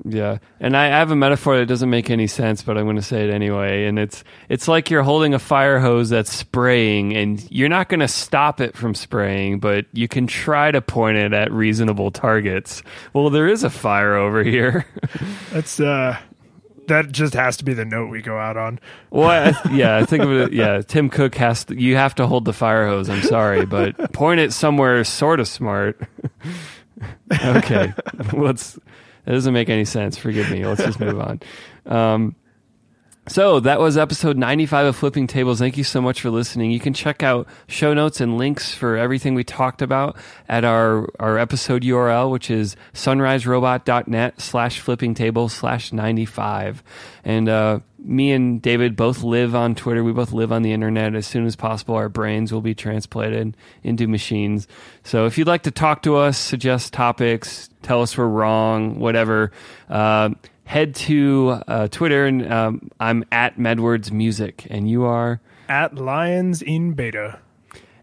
Yeah, 0.06 0.38
and 0.60 0.78
I 0.78 0.88
have 0.88 1.12
a 1.12 1.16
metaphor 1.16 1.58
that 1.58 1.66
doesn't 1.66 1.90
make 1.90 2.10
any 2.10 2.28
sense, 2.28 2.62
but 2.62 2.78
I'm 2.78 2.86
going 2.86 2.98
to 2.98 3.02
say 3.02 3.28
it 3.28 3.34
anyway. 3.34 3.86
And 3.86 3.98
it's 3.98 4.24
it's 4.48 4.68
like 4.68 4.90
you're 4.90 5.04
holding 5.04 5.34
a 5.34 5.40
fire 5.40 5.80
hose 5.80 6.10
that's 6.10 6.32
spraying, 6.32 7.16
and 7.16 7.46
you're 7.52 7.70
not 7.70 7.90
going 7.90 8.00
to 8.02 8.08
stop 8.08 8.62
it 8.62 8.78
from 8.78 8.94
spraying, 8.96 9.60
but 9.60 9.86
you 9.94 10.08
can 10.08 10.28
try 10.28 10.72
to 10.72 10.82
point 10.82 11.18
it 11.18 11.34
at 11.34 11.52
reasonable 11.52 12.12
targets. 12.12 12.84
Well, 13.14 13.30
there 13.30 13.48
is 13.48 13.64
a 13.64 13.70
fire 13.70 14.16
over 14.16 14.44
here. 14.44 14.86
That's 15.52 15.80
uh, 15.80 16.18
that 16.88 17.12
just 17.12 17.34
has 17.34 17.58
to 17.58 17.66
be 17.66 17.74
the 17.74 17.86
note 17.86 18.10
we 18.10 18.22
go 18.22 18.38
out 18.38 18.58
on. 18.58 18.80
well, 19.10 19.28
I, 19.30 19.70
yeah, 19.72 19.98
I 19.98 20.06
think 20.06 20.24
of 20.24 20.32
it. 20.32 20.54
Yeah, 20.54 20.82
Tim 20.82 21.10
Cook 21.10 21.36
has 21.36 21.66
to. 21.66 21.80
You 21.80 21.96
have 21.96 22.16
to 22.16 22.28
hold 22.28 22.46
the 22.46 22.54
fire 22.54 22.88
hose. 22.88 23.10
I'm 23.10 23.22
sorry, 23.22 23.66
but 23.66 24.12
point 24.14 24.40
it 24.40 24.54
somewhere 24.54 25.04
sort 25.04 25.40
of 25.40 25.48
smart. 25.48 26.02
okay, 27.44 27.94
let's. 28.34 28.80
That 29.28 29.34
doesn't 29.34 29.54
make 29.54 29.68
any 29.68 29.84
sense. 29.84 30.16
Forgive 30.18 30.50
me. 30.50 30.66
Let's 30.66 30.82
just 30.82 31.02
move 31.02 31.20
on. 31.20 31.42
Um, 31.86 32.34
so 33.28 33.60
that 33.60 33.80
was 33.80 33.98
episode 33.98 34.38
95 34.38 34.88
of 34.88 34.96
Flipping 34.96 35.28
Tables. 35.28 35.60
Thank 35.60 35.78
you 35.78 35.84
so 35.84 36.02
much 36.02 36.22
for 36.22 36.30
listening. 36.30 36.72
You 36.72 36.80
can 36.80 36.94
check 36.94 37.24
out 37.24 37.48
show 37.68 37.94
notes 37.94 38.22
and 38.22 38.38
links 38.38 38.74
for 38.74 38.98
everything 38.98 39.36
we 39.36 39.44
talked 39.44 39.82
about 39.82 40.18
at 40.48 40.64
our, 40.64 41.08
our 41.20 41.38
episode 41.38 41.84
URL, 41.84 42.32
which 42.32 42.50
is 42.50 42.76
sunriserobot.net 42.94 44.42
slash 44.42 44.80
flipping 44.80 45.14
tables 45.14 45.54
slash 45.54 45.92
95. 45.92 46.84
And, 47.24 47.50
uh, 47.50 47.80
me 48.00 48.32
and 48.32 48.62
David 48.62 48.96
both 48.96 49.22
live 49.22 49.54
on 49.54 49.76
Twitter. 49.76 50.04
We 50.04 50.14
both 50.14 50.32
live 50.32 50.52
on 50.52 50.62
the 50.62 50.72
internet. 50.72 51.14
As 51.14 51.28
soon 51.28 51.46
as 51.46 51.56
possible, 51.56 51.96
our 51.96 52.10
brains 52.10 52.54
will 52.54 52.62
be 52.62 52.74
transplanted 52.74 53.58
into 53.84 54.08
machines. 54.08 54.68
So 55.04 55.26
if 55.26 55.38
you'd 55.38 55.48
like 55.48 55.64
to 55.64 55.72
talk 55.72 56.04
to 56.04 56.16
us, 56.16 56.38
suggest 56.38 56.94
topics, 56.94 57.70
tell 57.82 58.02
us 58.02 58.18
we're 58.18 58.28
wrong, 58.28 59.00
whatever, 59.00 59.52
uh, 59.90 60.30
head 60.68 60.94
to 60.94 61.62
uh, 61.68 61.88
Twitter 61.88 62.26
and 62.26 62.52
um, 62.52 62.92
I'm 63.00 63.24
at 63.32 63.58
Medwards 63.58 64.12
Music, 64.12 64.68
and 64.70 64.90
you 64.90 65.06
are. 65.06 65.40
At 65.70 65.96
Lions 65.96 66.62
in 66.62 66.94
Beta. 66.94 67.40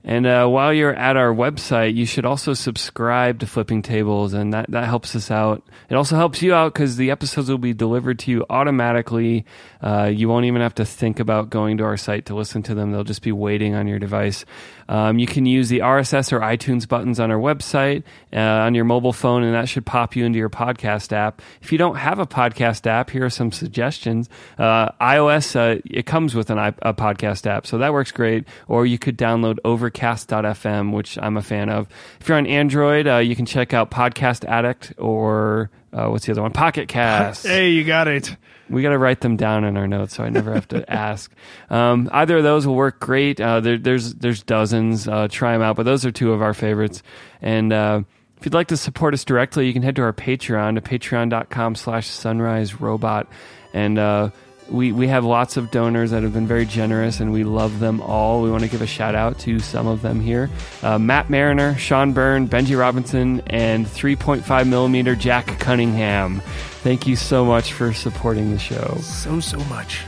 And 0.06 0.26
uh, 0.26 0.46
while 0.46 0.72
you're 0.72 0.94
at 0.94 1.16
our 1.16 1.32
website, 1.32 1.94
you 1.94 2.04
should 2.04 2.26
also 2.26 2.52
subscribe 2.52 3.38
to 3.40 3.46
Flipping 3.46 3.80
Tables, 3.80 4.34
and 4.34 4.52
that, 4.52 4.70
that 4.70 4.84
helps 4.84 5.16
us 5.16 5.30
out. 5.30 5.62
It 5.88 5.94
also 5.94 6.16
helps 6.16 6.42
you 6.42 6.52
out 6.52 6.74
because 6.74 6.96
the 6.96 7.10
episodes 7.10 7.48
will 7.48 7.56
be 7.56 7.72
delivered 7.72 8.18
to 8.20 8.30
you 8.30 8.44
automatically. 8.50 9.46
Uh, 9.80 10.10
you 10.12 10.28
won't 10.28 10.44
even 10.44 10.60
have 10.60 10.74
to 10.74 10.84
think 10.84 11.20
about 11.20 11.48
going 11.48 11.78
to 11.78 11.84
our 11.84 11.96
site 11.96 12.26
to 12.26 12.34
listen 12.34 12.62
to 12.64 12.74
them, 12.74 12.92
they'll 12.92 13.02
just 13.02 13.22
be 13.22 13.32
waiting 13.32 13.74
on 13.74 13.86
your 13.86 13.98
device. 13.98 14.44
Um, 14.88 15.18
you 15.18 15.26
can 15.26 15.46
use 15.46 15.68
the 15.68 15.80
RSS 15.80 16.32
or 16.32 16.40
iTunes 16.40 16.88
buttons 16.88 17.20
on 17.20 17.30
our 17.30 17.38
website 17.38 18.02
uh, 18.32 18.38
on 18.38 18.74
your 18.74 18.84
mobile 18.84 19.12
phone, 19.12 19.42
and 19.42 19.54
that 19.54 19.68
should 19.68 19.86
pop 19.86 20.16
you 20.16 20.24
into 20.24 20.38
your 20.38 20.50
podcast 20.50 21.12
app. 21.12 21.40
If 21.62 21.72
you 21.72 21.78
don't 21.78 21.96
have 21.96 22.18
a 22.18 22.26
podcast 22.26 22.86
app, 22.86 23.10
here 23.10 23.24
are 23.24 23.30
some 23.30 23.52
suggestions. 23.52 24.28
Uh, 24.58 24.90
iOS, 25.00 25.56
uh, 25.56 25.80
it 25.84 26.06
comes 26.06 26.34
with 26.34 26.50
an, 26.50 26.58
a 26.58 26.94
podcast 26.94 27.46
app, 27.46 27.66
so 27.66 27.78
that 27.78 27.92
works 27.92 28.12
great. 28.12 28.46
Or 28.68 28.86
you 28.86 28.98
could 28.98 29.16
download 29.16 29.58
Overcast.fm, 29.64 30.92
which 30.92 31.18
I'm 31.18 31.36
a 31.36 31.42
fan 31.42 31.68
of. 31.68 31.88
If 32.20 32.28
you're 32.28 32.38
on 32.38 32.46
Android, 32.46 33.06
uh, 33.06 33.18
you 33.18 33.36
can 33.36 33.46
check 33.46 33.72
out 33.72 33.90
Podcast 33.90 34.44
Addict 34.44 34.92
or 34.98 35.70
uh, 35.92 36.08
what's 36.08 36.26
the 36.26 36.32
other 36.32 36.42
one? 36.42 36.52
Pocket 36.52 36.88
Cast. 36.88 37.46
Hey, 37.54 37.70
you 37.70 37.84
got 37.84 38.08
it. 38.08 38.36
We 38.74 38.82
got 38.82 38.90
to 38.90 38.98
write 38.98 39.20
them 39.20 39.36
down 39.36 39.64
in 39.64 39.76
our 39.76 39.86
notes, 39.86 40.16
so 40.16 40.24
I 40.24 40.30
never 40.30 40.52
have 40.52 40.68
to 40.68 40.90
ask. 40.92 41.32
Um, 41.70 42.10
either 42.12 42.38
of 42.38 42.42
those 42.42 42.66
will 42.66 42.74
work 42.74 42.98
great. 43.00 43.40
Uh, 43.40 43.60
there, 43.60 43.78
there's 43.78 44.14
there's 44.14 44.42
dozens. 44.42 45.06
Uh, 45.06 45.28
try 45.30 45.52
them 45.52 45.62
out, 45.62 45.76
but 45.76 45.84
those 45.84 46.04
are 46.04 46.10
two 46.10 46.32
of 46.32 46.42
our 46.42 46.54
favorites. 46.54 47.02
And 47.40 47.72
uh, 47.72 48.02
if 48.36 48.44
you'd 48.44 48.54
like 48.54 48.68
to 48.68 48.76
support 48.76 49.14
us 49.14 49.24
directly, 49.24 49.66
you 49.66 49.72
can 49.72 49.82
head 49.82 49.96
to 49.96 50.02
our 50.02 50.12
Patreon 50.12 50.74
to 50.74 50.80
patreon.com/slash 50.80 52.08
Sunrise 52.08 52.80
Robot, 52.80 53.28
and 53.72 53.98
uh, 53.98 54.30
we 54.68 54.92
we 54.92 55.08
have 55.08 55.24
lots 55.24 55.56
of 55.56 55.70
donors 55.70 56.10
that 56.10 56.22
have 56.22 56.32
been 56.32 56.46
very 56.46 56.66
generous, 56.66 57.20
and 57.20 57.32
we 57.32 57.44
love 57.44 57.80
them 57.80 58.00
all. 58.00 58.42
We 58.42 58.50
want 58.50 58.64
to 58.64 58.68
give 58.68 58.82
a 58.82 58.86
shout 58.86 59.14
out 59.14 59.38
to 59.40 59.60
some 59.60 59.86
of 59.86 60.02
them 60.02 60.20
here: 60.20 60.50
uh, 60.82 60.98
Matt 60.98 61.30
Mariner, 61.30 61.76
Sean 61.76 62.12
Byrne, 62.12 62.48
Benji 62.48 62.78
Robinson, 62.78 63.40
and 63.46 63.86
3.5 63.86 64.68
millimeter 64.68 65.14
Jack 65.14 65.46
Cunningham. 65.60 66.42
Thank 66.84 67.06
you 67.06 67.16
so 67.16 67.46
much 67.46 67.72
for 67.72 67.94
supporting 67.94 68.50
the 68.50 68.58
show. 68.58 68.98
So, 69.00 69.40
so 69.40 69.56
much. 69.70 70.02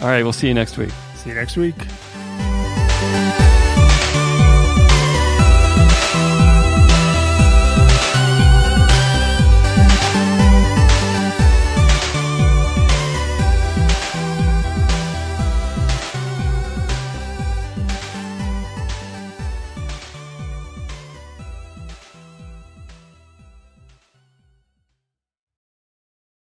All 0.00 0.06
right, 0.06 0.22
we'll 0.22 0.32
see 0.32 0.46
you 0.46 0.54
next 0.54 0.78
week. 0.78 0.92
See 1.16 1.30
you 1.30 1.34
next 1.34 1.56
week. 1.56 1.74